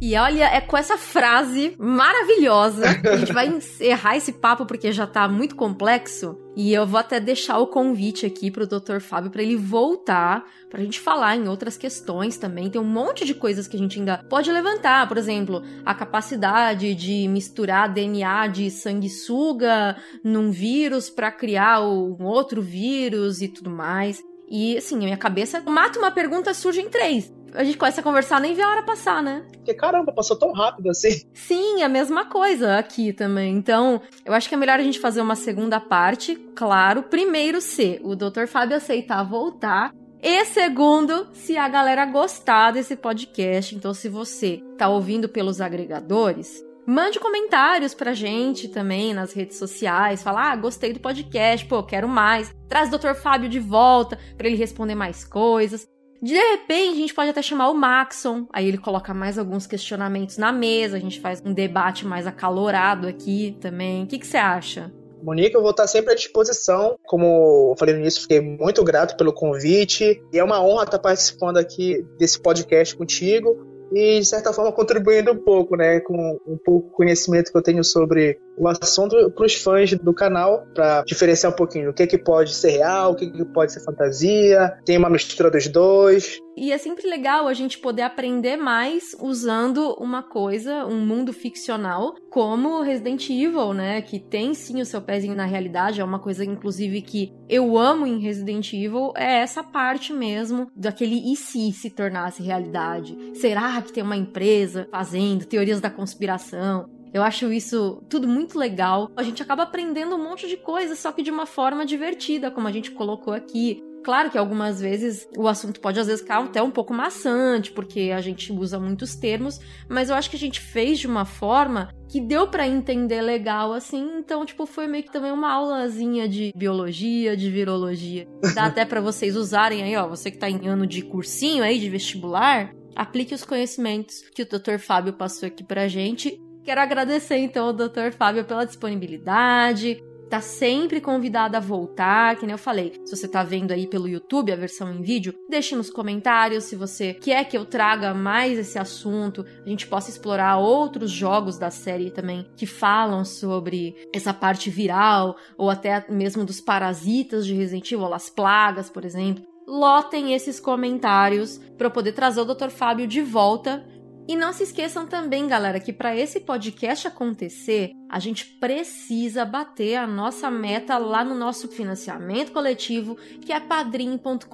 E 0.00 0.16
olha, 0.16 0.44
é 0.44 0.60
com 0.60 0.76
essa 0.76 0.96
frase 0.96 1.74
maravilhosa 1.76 3.00
que 3.00 3.08
a 3.08 3.16
gente 3.16 3.32
vai 3.32 3.48
encerrar 3.50 4.16
esse 4.16 4.32
papo 4.32 4.64
porque 4.64 4.92
já 4.92 5.08
tá 5.08 5.28
muito 5.28 5.56
complexo. 5.56 6.38
E 6.56 6.72
eu 6.72 6.86
vou 6.86 7.00
até 7.00 7.18
deixar 7.18 7.58
o 7.58 7.66
convite 7.66 8.24
aqui 8.24 8.50
pro 8.50 8.66
Dr. 8.66 9.00
Fábio 9.00 9.30
para 9.30 9.42
ele 9.42 9.56
voltar 9.56 10.44
pra 10.70 10.82
gente 10.82 11.00
falar 11.00 11.36
em 11.36 11.48
outras 11.48 11.76
questões 11.76 12.36
também. 12.36 12.70
Tem 12.70 12.80
um 12.80 12.84
monte 12.84 13.24
de 13.24 13.34
coisas 13.34 13.66
que 13.66 13.76
a 13.76 13.78
gente 13.78 13.98
ainda 13.98 14.18
pode 14.28 14.52
levantar, 14.52 15.08
por 15.08 15.16
exemplo, 15.16 15.62
a 15.84 15.94
capacidade 15.94 16.94
de 16.94 17.26
misturar 17.28 17.92
DNA 17.92 18.48
de 18.48 18.70
sanguessuga 18.70 19.96
num 20.22 20.50
vírus 20.50 21.10
para 21.10 21.32
criar 21.32 21.80
um 21.80 22.24
outro 22.24 22.62
vírus 22.62 23.40
e 23.40 23.48
tudo 23.48 23.70
mais. 23.70 24.22
E 24.50 24.76
assim, 24.78 24.96
a 24.96 25.00
minha 25.00 25.16
cabeça 25.16 25.60
mata 25.66 25.98
uma 25.98 26.10
pergunta, 26.10 26.54
surge 26.54 26.80
em 26.80 26.88
três 26.88 27.32
a 27.54 27.64
gente 27.64 27.76
começa 27.76 28.00
a 28.00 28.04
conversar, 28.04 28.40
nem 28.40 28.54
vê 28.54 28.62
a 28.62 28.68
hora 28.68 28.82
passar, 28.82 29.22
né? 29.22 29.44
Porque 29.52 29.74
caramba, 29.74 30.12
passou 30.12 30.36
tão 30.36 30.52
rápido 30.52 30.90
assim. 30.90 31.22
Sim, 31.34 31.82
a 31.82 31.88
mesma 31.88 32.26
coisa 32.26 32.76
aqui 32.76 33.12
também. 33.12 33.54
Então, 33.54 34.00
eu 34.24 34.32
acho 34.32 34.48
que 34.48 34.54
é 34.54 34.58
melhor 34.58 34.78
a 34.78 34.82
gente 34.82 35.00
fazer 35.00 35.20
uma 35.20 35.36
segunda 35.36 35.80
parte, 35.80 36.36
claro. 36.54 37.02
Primeiro, 37.04 37.60
se 37.60 38.00
o 38.02 38.14
Dr. 38.14 38.46
Fábio 38.46 38.76
aceitar 38.76 39.22
voltar. 39.22 39.92
E 40.20 40.44
segundo, 40.46 41.28
se 41.32 41.56
a 41.56 41.68
galera 41.68 42.04
gostar 42.04 42.72
desse 42.72 42.96
podcast. 42.96 43.74
Então, 43.74 43.94
se 43.94 44.08
você 44.08 44.62
tá 44.76 44.88
ouvindo 44.88 45.28
pelos 45.28 45.60
agregadores, 45.60 46.64
Mande 46.88 47.20
comentários 47.20 47.92
pra 47.92 48.14
gente 48.14 48.66
também 48.66 49.12
nas 49.12 49.34
redes 49.34 49.58
sociais. 49.58 50.22
Fala, 50.22 50.52
ah, 50.52 50.56
gostei 50.56 50.90
do 50.90 51.00
podcast, 51.00 51.66
pô, 51.66 51.82
quero 51.82 52.08
mais. 52.08 52.50
Traz 52.66 52.88
o 52.88 52.96
Dr. 52.96 53.12
Fábio 53.12 53.46
de 53.46 53.60
volta 53.60 54.18
para 54.38 54.48
ele 54.48 54.56
responder 54.56 54.94
mais 54.94 55.22
coisas. 55.22 55.86
De 56.22 56.32
repente, 56.32 56.92
a 56.94 57.00
gente 57.00 57.12
pode 57.12 57.28
até 57.28 57.42
chamar 57.42 57.68
o 57.68 57.74
Maxon, 57.74 58.46
aí 58.50 58.66
ele 58.66 58.78
coloca 58.78 59.12
mais 59.12 59.38
alguns 59.38 59.66
questionamentos 59.66 60.38
na 60.38 60.50
mesa, 60.50 60.96
a 60.96 60.98
gente 60.98 61.20
faz 61.20 61.42
um 61.44 61.52
debate 61.52 62.06
mais 62.06 62.26
acalorado 62.26 63.06
aqui 63.06 63.54
também. 63.60 64.04
O 64.04 64.06
que, 64.06 64.24
você 64.24 64.38
acha? 64.38 64.90
Monique, 65.22 65.54
eu 65.54 65.60
vou 65.60 65.72
estar 65.72 65.86
sempre 65.86 66.14
à 66.14 66.16
disposição. 66.16 66.96
Como 67.04 67.72
eu 67.72 67.76
falei 67.78 67.96
no 67.96 68.00
início, 68.00 68.22
fiquei 68.22 68.40
muito 68.40 68.82
grato 68.82 69.14
pelo 69.14 69.34
convite. 69.34 70.22
E 70.32 70.38
é 70.38 70.42
uma 70.42 70.64
honra 70.64 70.84
estar 70.84 70.98
participando 70.98 71.58
aqui 71.58 72.02
desse 72.18 72.40
podcast 72.40 72.96
contigo 72.96 73.76
e, 73.92 74.20
de 74.20 74.24
certa 74.26 74.52
forma, 74.52 74.72
contribuindo 74.72 75.32
um 75.32 75.38
pouco, 75.38 75.76
né, 75.76 76.00
com 76.00 76.38
um 76.46 76.56
pouco 76.56 76.90
conhecimento 76.90 77.50
que 77.50 77.58
eu 77.58 77.62
tenho 77.62 77.84
sobre 77.84 78.38
o 78.58 78.68
assunto 78.68 79.30
para 79.30 79.46
os 79.46 79.54
fãs 79.54 79.94
do 79.94 80.12
canal, 80.12 80.66
para 80.74 81.02
diferenciar 81.02 81.52
um 81.52 81.56
pouquinho 81.56 81.90
o 81.90 81.94
que, 81.94 82.06
que 82.06 82.18
pode 82.18 82.54
ser 82.54 82.70
real, 82.70 83.12
o 83.12 83.14
que, 83.14 83.30
que 83.30 83.44
pode 83.44 83.72
ser 83.72 83.80
fantasia, 83.80 84.76
tem 84.84 84.96
uma 84.96 85.08
mistura 85.08 85.50
dos 85.50 85.66
dois. 85.68 86.38
E 86.56 86.72
é 86.72 86.78
sempre 86.78 87.08
legal 87.08 87.46
a 87.46 87.54
gente 87.54 87.78
poder 87.78 88.02
aprender 88.02 88.56
mais 88.56 89.16
usando 89.20 89.94
uma 90.00 90.24
coisa, 90.24 90.84
um 90.86 90.98
mundo 91.06 91.32
ficcional, 91.32 92.16
como 92.30 92.82
Resident 92.82 93.30
Evil, 93.30 93.72
né? 93.72 94.02
Que 94.02 94.18
tem 94.18 94.52
sim 94.54 94.80
o 94.80 94.84
seu 94.84 95.00
pezinho 95.00 95.36
na 95.36 95.44
realidade, 95.44 96.00
é 96.00 96.04
uma 96.04 96.18
coisa, 96.18 96.44
inclusive, 96.44 97.00
que 97.02 97.32
eu 97.48 97.78
amo 97.78 98.08
em 98.08 98.18
Resident 98.18 98.72
Evil, 98.72 99.12
é 99.16 99.38
essa 99.38 99.62
parte 99.62 100.12
mesmo 100.12 100.68
daquele 100.74 101.32
e 101.32 101.36
se 101.36 101.70
se 101.72 101.90
tornasse 101.90 102.42
realidade? 102.42 103.16
Será 103.34 103.80
que 103.80 103.92
tem 103.92 104.02
uma 104.02 104.16
empresa 104.16 104.88
fazendo 104.90 105.46
teorias 105.46 105.80
da 105.80 105.90
conspiração? 105.90 106.97
Eu 107.12 107.22
acho 107.22 107.52
isso 107.52 108.02
tudo 108.08 108.28
muito 108.28 108.58
legal. 108.58 109.10
A 109.16 109.22
gente 109.22 109.42
acaba 109.42 109.62
aprendendo 109.62 110.16
um 110.16 110.22
monte 110.22 110.48
de 110.48 110.56
coisa, 110.56 110.94
só 110.94 111.12
que 111.12 111.22
de 111.22 111.30
uma 111.30 111.46
forma 111.46 111.84
divertida, 111.84 112.50
como 112.50 112.68
a 112.68 112.72
gente 112.72 112.90
colocou 112.90 113.32
aqui. 113.32 113.82
Claro 114.04 114.30
que 114.30 114.38
algumas 114.38 114.80
vezes 114.80 115.28
o 115.36 115.48
assunto 115.48 115.80
pode 115.80 115.98
às 115.98 116.06
vezes 116.06 116.22
ficar 116.22 116.42
até 116.42 116.62
um 116.62 116.70
pouco 116.70 116.94
maçante, 116.94 117.72
porque 117.72 118.12
a 118.14 118.20
gente 118.20 118.52
usa 118.52 118.78
muitos 118.78 119.16
termos, 119.16 119.60
mas 119.88 120.08
eu 120.08 120.16
acho 120.16 120.30
que 120.30 120.36
a 120.36 120.38
gente 120.38 120.60
fez 120.60 120.98
de 120.98 121.06
uma 121.06 121.24
forma 121.24 121.90
que 122.08 122.20
deu 122.20 122.48
para 122.48 122.66
entender 122.66 123.20
legal 123.20 123.72
assim, 123.72 124.18
então 124.18 124.46
tipo 124.46 124.64
foi 124.64 124.86
meio 124.86 125.04
que 125.04 125.12
também 125.12 125.32
uma 125.32 125.52
aulazinha 125.52 126.28
de 126.28 126.52
biologia, 126.56 127.36
de 127.36 127.50
virologia. 127.50 128.26
Dá 128.54 128.66
até 128.66 128.84
para 128.84 129.00
vocês 129.00 129.36
usarem 129.36 129.82
aí, 129.82 129.96
ó, 129.96 130.08
você 130.08 130.30
que 130.30 130.38
tá 130.38 130.48
em 130.48 130.66
ano 130.66 130.86
de 130.86 131.02
cursinho 131.02 131.62
aí 131.62 131.78
de 131.78 131.90
vestibular, 131.90 132.72
aplique 132.96 133.34
os 133.34 133.44
conhecimentos 133.44 134.22
que 134.34 134.42
o 134.42 134.46
Dr. 134.46 134.78
Fábio 134.78 135.12
passou 135.12 135.46
aqui 135.46 135.62
pra 135.62 135.86
gente. 135.86 136.40
Quero 136.68 136.82
agradecer 136.82 137.38
então 137.38 137.68
ao 137.68 137.72
Dr. 137.72 138.12
Fábio 138.14 138.44
pela 138.44 138.66
disponibilidade, 138.66 140.04
tá 140.28 140.38
sempre 140.42 141.00
convidada 141.00 141.56
a 141.56 141.62
voltar, 141.62 142.36
que 142.36 142.44
nem 142.44 142.52
eu 142.52 142.58
falei. 142.58 142.92
Se 143.06 143.16
você 143.16 143.26
tá 143.26 143.42
vendo 143.42 143.72
aí 143.72 143.86
pelo 143.86 144.06
YouTube 144.06 144.52
a 144.52 144.56
versão 144.56 144.92
em 144.92 145.00
vídeo, 145.00 145.32
deixe 145.48 145.74
nos 145.74 145.88
comentários 145.88 146.64
se 146.64 146.76
você 146.76 147.14
quer 147.14 147.44
que 147.44 147.56
eu 147.56 147.64
traga 147.64 148.12
mais 148.12 148.58
esse 148.58 148.78
assunto, 148.78 149.46
a 149.64 149.66
gente 149.66 149.86
possa 149.86 150.10
explorar 150.10 150.58
outros 150.58 151.10
jogos 151.10 151.56
da 151.56 151.70
série 151.70 152.10
também 152.10 152.46
que 152.54 152.66
falam 152.66 153.24
sobre 153.24 153.96
essa 154.14 154.34
parte 154.34 154.68
viral 154.68 155.38
ou 155.56 155.70
até 155.70 156.04
mesmo 156.10 156.44
dos 156.44 156.60
parasitas 156.60 157.46
de 157.46 157.54
Resident 157.54 157.90
Evil, 157.90 158.12
as 158.12 158.28
plagas, 158.28 158.90
por 158.90 159.06
exemplo. 159.06 159.42
Lotem 159.66 160.34
esses 160.34 160.60
comentários 160.60 161.58
para 161.78 161.86
eu 161.86 161.90
poder 161.90 162.12
trazer 162.12 162.42
o 162.42 162.44
Dr. 162.44 162.68
Fábio 162.68 163.06
de 163.06 163.22
volta 163.22 163.82
e 164.28 164.36
não 164.36 164.52
se 164.52 164.64
esqueçam 164.64 165.06
também, 165.06 165.48
galera, 165.48 165.80
que 165.80 165.90
para 165.90 166.14
esse 166.14 166.38
podcast 166.38 167.08
acontecer, 167.08 167.92
a 168.10 168.18
gente 168.18 168.44
precisa 168.44 169.42
bater 169.42 169.96
a 169.96 170.06
nossa 170.06 170.50
meta 170.50 170.98
lá 170.98 171.24
no 171.24 171.34
nosso 171.34 171.66
financiamento 171.66 172.52
coletivo, 172.52 173.16
que 173.40 173.54
é 173.54 173.58
padrim.com.br 173.58 174.46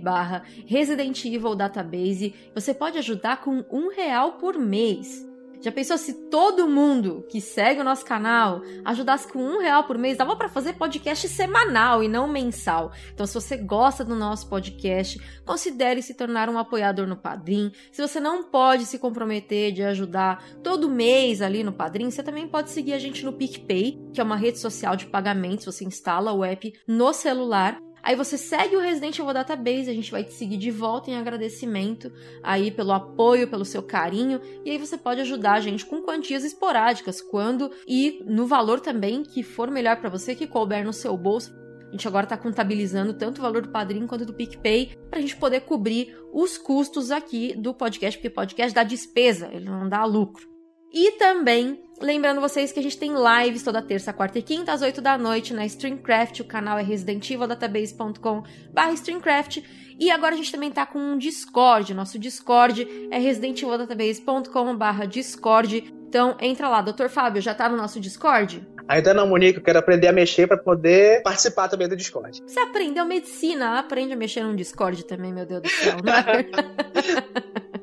barra 0.00 0.44
Resident 0.64 1.24
Evil 1.24 1.56
Database. 1.56 2.32
Você 2.54 2.72
pode 2.72 2.98
ajudar 2.98 3.40
com 3.40 3.64
um 3.68 3.88
real 3.88 4.34
por 4.34 4.56
mês. 4.56 5.27
Já 5.60 5.72
pensou 5.72 5.98
se 5.98 6.14
todo 6.30 6.68
mundo 6.68 7.26
que 7.28 7.40
segue 7.40 7.80
o 7.80 7.84
nosso 7.84 8.04
canal 8.04 8.62
ajudasse 8.84 9.30
com 9.32 9.40
um 9.40 9.58
real 9.58 9.82
por 9.84 9.98
mês? 9.98 10.16
Dava 10.16 10.36
para 10.36 10.48
fazer 10.48 10.74
podcast 10.74 11.28
semanal 11.28 12.02
e 12.02 12.08
não 12.08 12.28
mensal. 12.28 12.92
Então, 13.12 13.26
se 13.26 13.34
você 13.34 13.56
gosta 13.56 14.04
do 14.04 14.14
nosso 14.14 14.48
podcast, 14.48 15.20
considere 15.44 16.00
se 16.00 16.14
tornar 16.14 16.48
um 16.48 16.58
apoiador 16.58 17.08
no 17.08 17.16
Padrim. 17.16 17.72
Se 17.90 18.00
você 18.00 18.20
não 18.20 18.44
pode 18.44 18.86
se 18.86 19.00
comprometer 19.00 19.72
de 19.72 19.82
ajudar 19.82 20.44
todo 20.62 20.88
mês 20.88 21.42
ali 21.42 21.64
no 21.64 21.72
Padrim, 21.72 22.08
você 22.08 22.22
também 22.22 22.46
pode 22.46 22.70
seguir 22.70 22.92
a 22.92 22.98
gente 22.98 23.24
no 23.24 23.32
PicPay, 23.32 24.00
que 24.12 24.20
é 24.20 24.24
uma 24.24 24.36
rede 24.36 24.58
social 24.58 24.94
de 24.94 25.06
pagamentos. 25.06 25.64
Você 25.64 25.84
instala 25.84 26.32
o 26.32 26.44
app 26.44 26.72
no 26.86 27.12
celular 27.12 27.80
Aí 28.02 28.16
você 28.16 28.38
segue 28.38 28.76
o 28.76 28.80
Resident 28.80 29.18
Evil 29.18 29.32
Database, 29.32 29.90
a 29.90 29.94
gente 29.94 30.10
vai 30.10 30.24
te 30.24 30.32
seguir 30.32 30.56
de 30.56 30.70
volta 30.70 31.10
em 31.10 31.16
agradecimento 31.16 32.12
aí 32.42 32.70
pelo 32.70 32.92
apoio, 32.92 33.48
pelo 33.48 33.64
seu 33.64 33.82
carinho, 33.82 34.40
e 34.64 34.70
aí 34.70 34.78
você 34.78 34.96
pode 34.96 35.20
ajudar 35.20 35.54
a 35.54 35.60
gente 35.60 35.84
com 35.84 36.02
quantias 36.02 36.44
esporádicas, 36.44 37.20
quando 37.20 37.70
e 37.86 38.22
no 38.26 38.46
valor 38.46 38.80
também 38.80 39.22
que 39.22 39.42
for 39.42 39.70
melhor 39.70 39.96
para 39.96 40.08
você, 40.08 40.34
que 40.34 40.46
couber 40.46 40.84
no 40.84 40.92
seu 40.92 41.16
bolso. 41.16 41.52
A 41.88 41.90
gente 41.92 42.06
agora 42.06 42.24
está 42.24 42.36
contabilizando 42.36 43.14
tanto 43.14 43.38
o 43.38 43.42
valor 43.42 43.62
do 43.62 43.70
padrinho 43.70 44.06
quanto 44.06 44.26
do 44.26 44.34
PicPay 44.34 44.94
para 45.08 45.18
a 45.18 45.22
gente 45.22 45.36
poder 45.36 45.60
cobrir 45.60 46.14
os 46.32 46.58
custos 46.58 47.10
aqui 47.10 47.54
do 47.56 47.72
podcast, 47.72 48.18
porque 48.18 48.28
podcast 48.28 48.74
dá 48.74 48.82
despesa, 48.82 49.48
ele 49.52 49.64
não 49.64 49.88
dá 49.88 50.04
lucro. 50.04 50.57
E 50.92 51.12
também 51.12 51.82
lembrando 52.00 52.40
vocês 52.40 52.72
que 52.72 52.78
a 52.78 52.82
gente 52.82 52.96
tem 52.96 53.12
lives 53.12 53.62
toda 53.62 53.82
terça, 53.82 54.12
quarta 54.12 54.38
e 54.38 54.42
quinta 54.42 54.72
às 54.72 54.82
8 54.82 55.00
da 55.00 55.18
noite 55.18 55.52
na 55.52 55.66
Streamcraft, 55.66 56.40
o 56.40 56.44
canal 56.44 56.78
é 56.78 56.82
residentivaldatabase.com.br 56.82 58.92
Streamcraft. 58.94 59.58
E 59.98 60.10
agora 60.10 60.34
a 60.34 60.36
gente 60.36 60.52
também 60.52 60.70
tá 60.70 60.86
com 60.86 60.98
um 60.98 61.18
Discord, 61.18 61.92
nosso 61.92 62.18
Discord 62.18 63.08
é 63.10 63.18
residentivaldatabase.com.br 63.18 65.06
Discord. 65.08 65.92
Então 66.08 66.36
entra 66.40 66.68
lá, 66.68 66.80
Dr. 66.80 67.08
Fábio, 67.08 67.42
já 67.42 67.54
tá 67.54 67.68
no 67.68 67.76
nosso 67.76 68.00
Discord? 68.00 68.66
Ainda 68.86 69.12
não, 69.12 69.26
Monique, 69.26 69.58
eu 69.58 69.64
quero 69.64 69.78
aprender 69.78 70.06
a 70.06 70.12
mexer 70.12 70.46
para 70.46 70.56
poder 70.56 71.22
participar 71.22 71.68
também 71.68 71.88
do 71.88 71.96
Discord. 71.96 72.40
Você 72.46 72.60
aprendeu 72.60 73.04
medicina, 73.04 73.78
aprende 73.78 74.14
a 74.14 74.16
mexer 74.16 74.42
no 74.42 74.56
Discord 74.56 75.04
também, 75.04 75.32
meu 75.32 75.44
Deus 75.44 75.62
do 75.62 75.68
céu? 75.68 75.98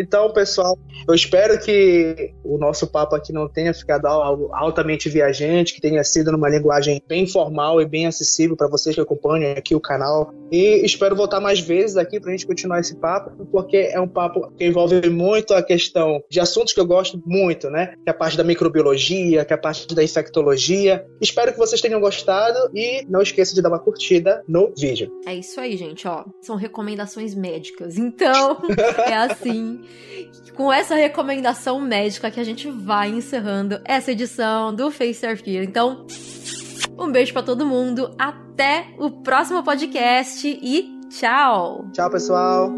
Então, 0.00 0.32
pessoal, 0.32 0.78
eu 1.06 1.14
espero 1.14 1.60
que 1.60 2.32
o 2.42 2.56
nosso 2.56 2.86
papo 2.86 3.14
aqui 3.14 3.34
não 3.34 3.46
tenha 3.46 3.74
ficado 3.74 4.06
algo 4.06 4.48
altamente 4.50 5.10
viajante, 5.10 5.74
que 5.74 5.80
tenha 5.80 6.02
sido 6.02 6.32
numa 6.32 6.48
linguagem 6.48 7.02
bem 7.06 7.26
formal 7.26 7.82
e 7.82 7.86
bem 7.86 8.06
acessível 8.06 8.56
para 8.56 8.66
vocês 8.66 8.94
que 8.94 9.00
acompanham 9.02 9.52
aqui 9.52 9.74
o 9.74 9.80
canal. 9.80 10.32
E 10.50 10.80
espero 10.86 11.14
voltar 11.14 11.38
mais 11.38 11.60
vezes 11.60 11.98
aqui 11.98 12.18
para 12.18 12.30
a 12.30 12.32
gente 12.32 12.46
continuar 12.46 12.80
esse 12.80 12.96
papo, 12.96 13.46
porque 13.52 13.90
é 13.92 14.00
um 14.00 14.08
papo 14.08 14.50
que 14.56 14.64
envolve 14.64 15.10
muito 15.10 15.52
a 15.52 15.62
questão 15.62 16.24
de 16.30 16.40
assuntos 16.40 16.72
que 16.72 16.80
eu 16.80 16.86
gosto 16.86 17.22
muito, 17.26 17.68
né? 17.68 17.88
Que 18.02 18.08
é 18.08 18.10
a 18.10 18.14
parte 18.14 18.38
da 18.38 18.44
microbiologia, 18.44 19.44
que 19.44 19.52
é 19.52 19.56
a 19.56 19.60
parte 19.60 19.94
da 19.94 20.02
infectologia. 20.02 21.04
Espero 21.20 21.52
que 21.52 21.58
vocês 21.58 21.80
tenham 21.82 22.00
gostado 22.00 22.58
e 22.74 23.04
não 23.06 23.20
esqueça 23.20 23.54
de 23.54 23.60
dar 23.60 23.68
uma 23.68 23.78
curtida 23.78 24.42
no 24.48 24.72
vídeo. 24.74 25.12
É 25.26 25.34
isso 25.34 25.60
aí, 25.60 25.76
gente, 25.76 26.08
ó. 26.08 26.24
São 26.40 26.56
recomendações 26.56 27.34
médicas. 27.34 27.98
Então, 27.98 28.62
é 29.06 29.14
assim 29.14 29.82
com 30.54 30.72
essa 30.72 30.94
recomendação 30.94 31.80
médica 31.80 32.30
que 32.30 32.40
a 32.40 32.44
gente 32.44 32.70
vai 32.70 33.08
encerrando 33.08 33.80
essa 33.84 34.12
edição 34.12 34.74
do 34.74 34.90
Face 34.90 35.20
Fear. 35.36 35.64
Então, 35.64 36.06
um 36.98 37.10
beijo 37.10 37.32
para 37.32 37.42
todo 37.42 37.64
mundo, 37.64 38.14
até 38.18 38.88
o 38.98 39.10
próximo 39.10 39.62
podcast 39.62 40.46
e 40.46 41.00
tchau! 41.08 41.86
Tchau, 41.92 42.10
pessoal! 42.10 42.70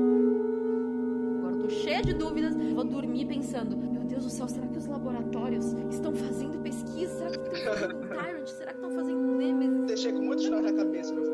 Agora 1.39 1.57
tô 1.57 1.71
cheia 1.71 2.03
de 2.03 2.15
dúvidas, 2.15 2.55
vou 2.73 2.85
dormir 2.85 3.27
pensando: 3.27 3.77
meu 3.77 4.03
Deus 4.05 4.25
do 4.25 4.31
céu, 4.31 4.49
será 4.49 4.67
que 4.67 4.79
os 4.79 4.87
laboratórios 4.87 5.75
estão 5.91 6.15
fazendo 6.15 6.59
pesquisa? 6.63 7.31
Será 7.31 7.31
que 7.31 7.57
estão 7.57 7.75
fazendo 7.75 8.09
Tyrant? 8.09 8.47
Será 8.47 8.73
que 8.73 8.79
estão 8.79 8.91
fazendo 8.91 9.37
Nemesis? 9.37 9.87
Deixei 9.87 10.13
com 10.13 10.23
muitos 10.23 10.49
nós 10.49 10.63
na 10.63 10.73
cabeça, 10.73 11.15
foi 11.15 11.32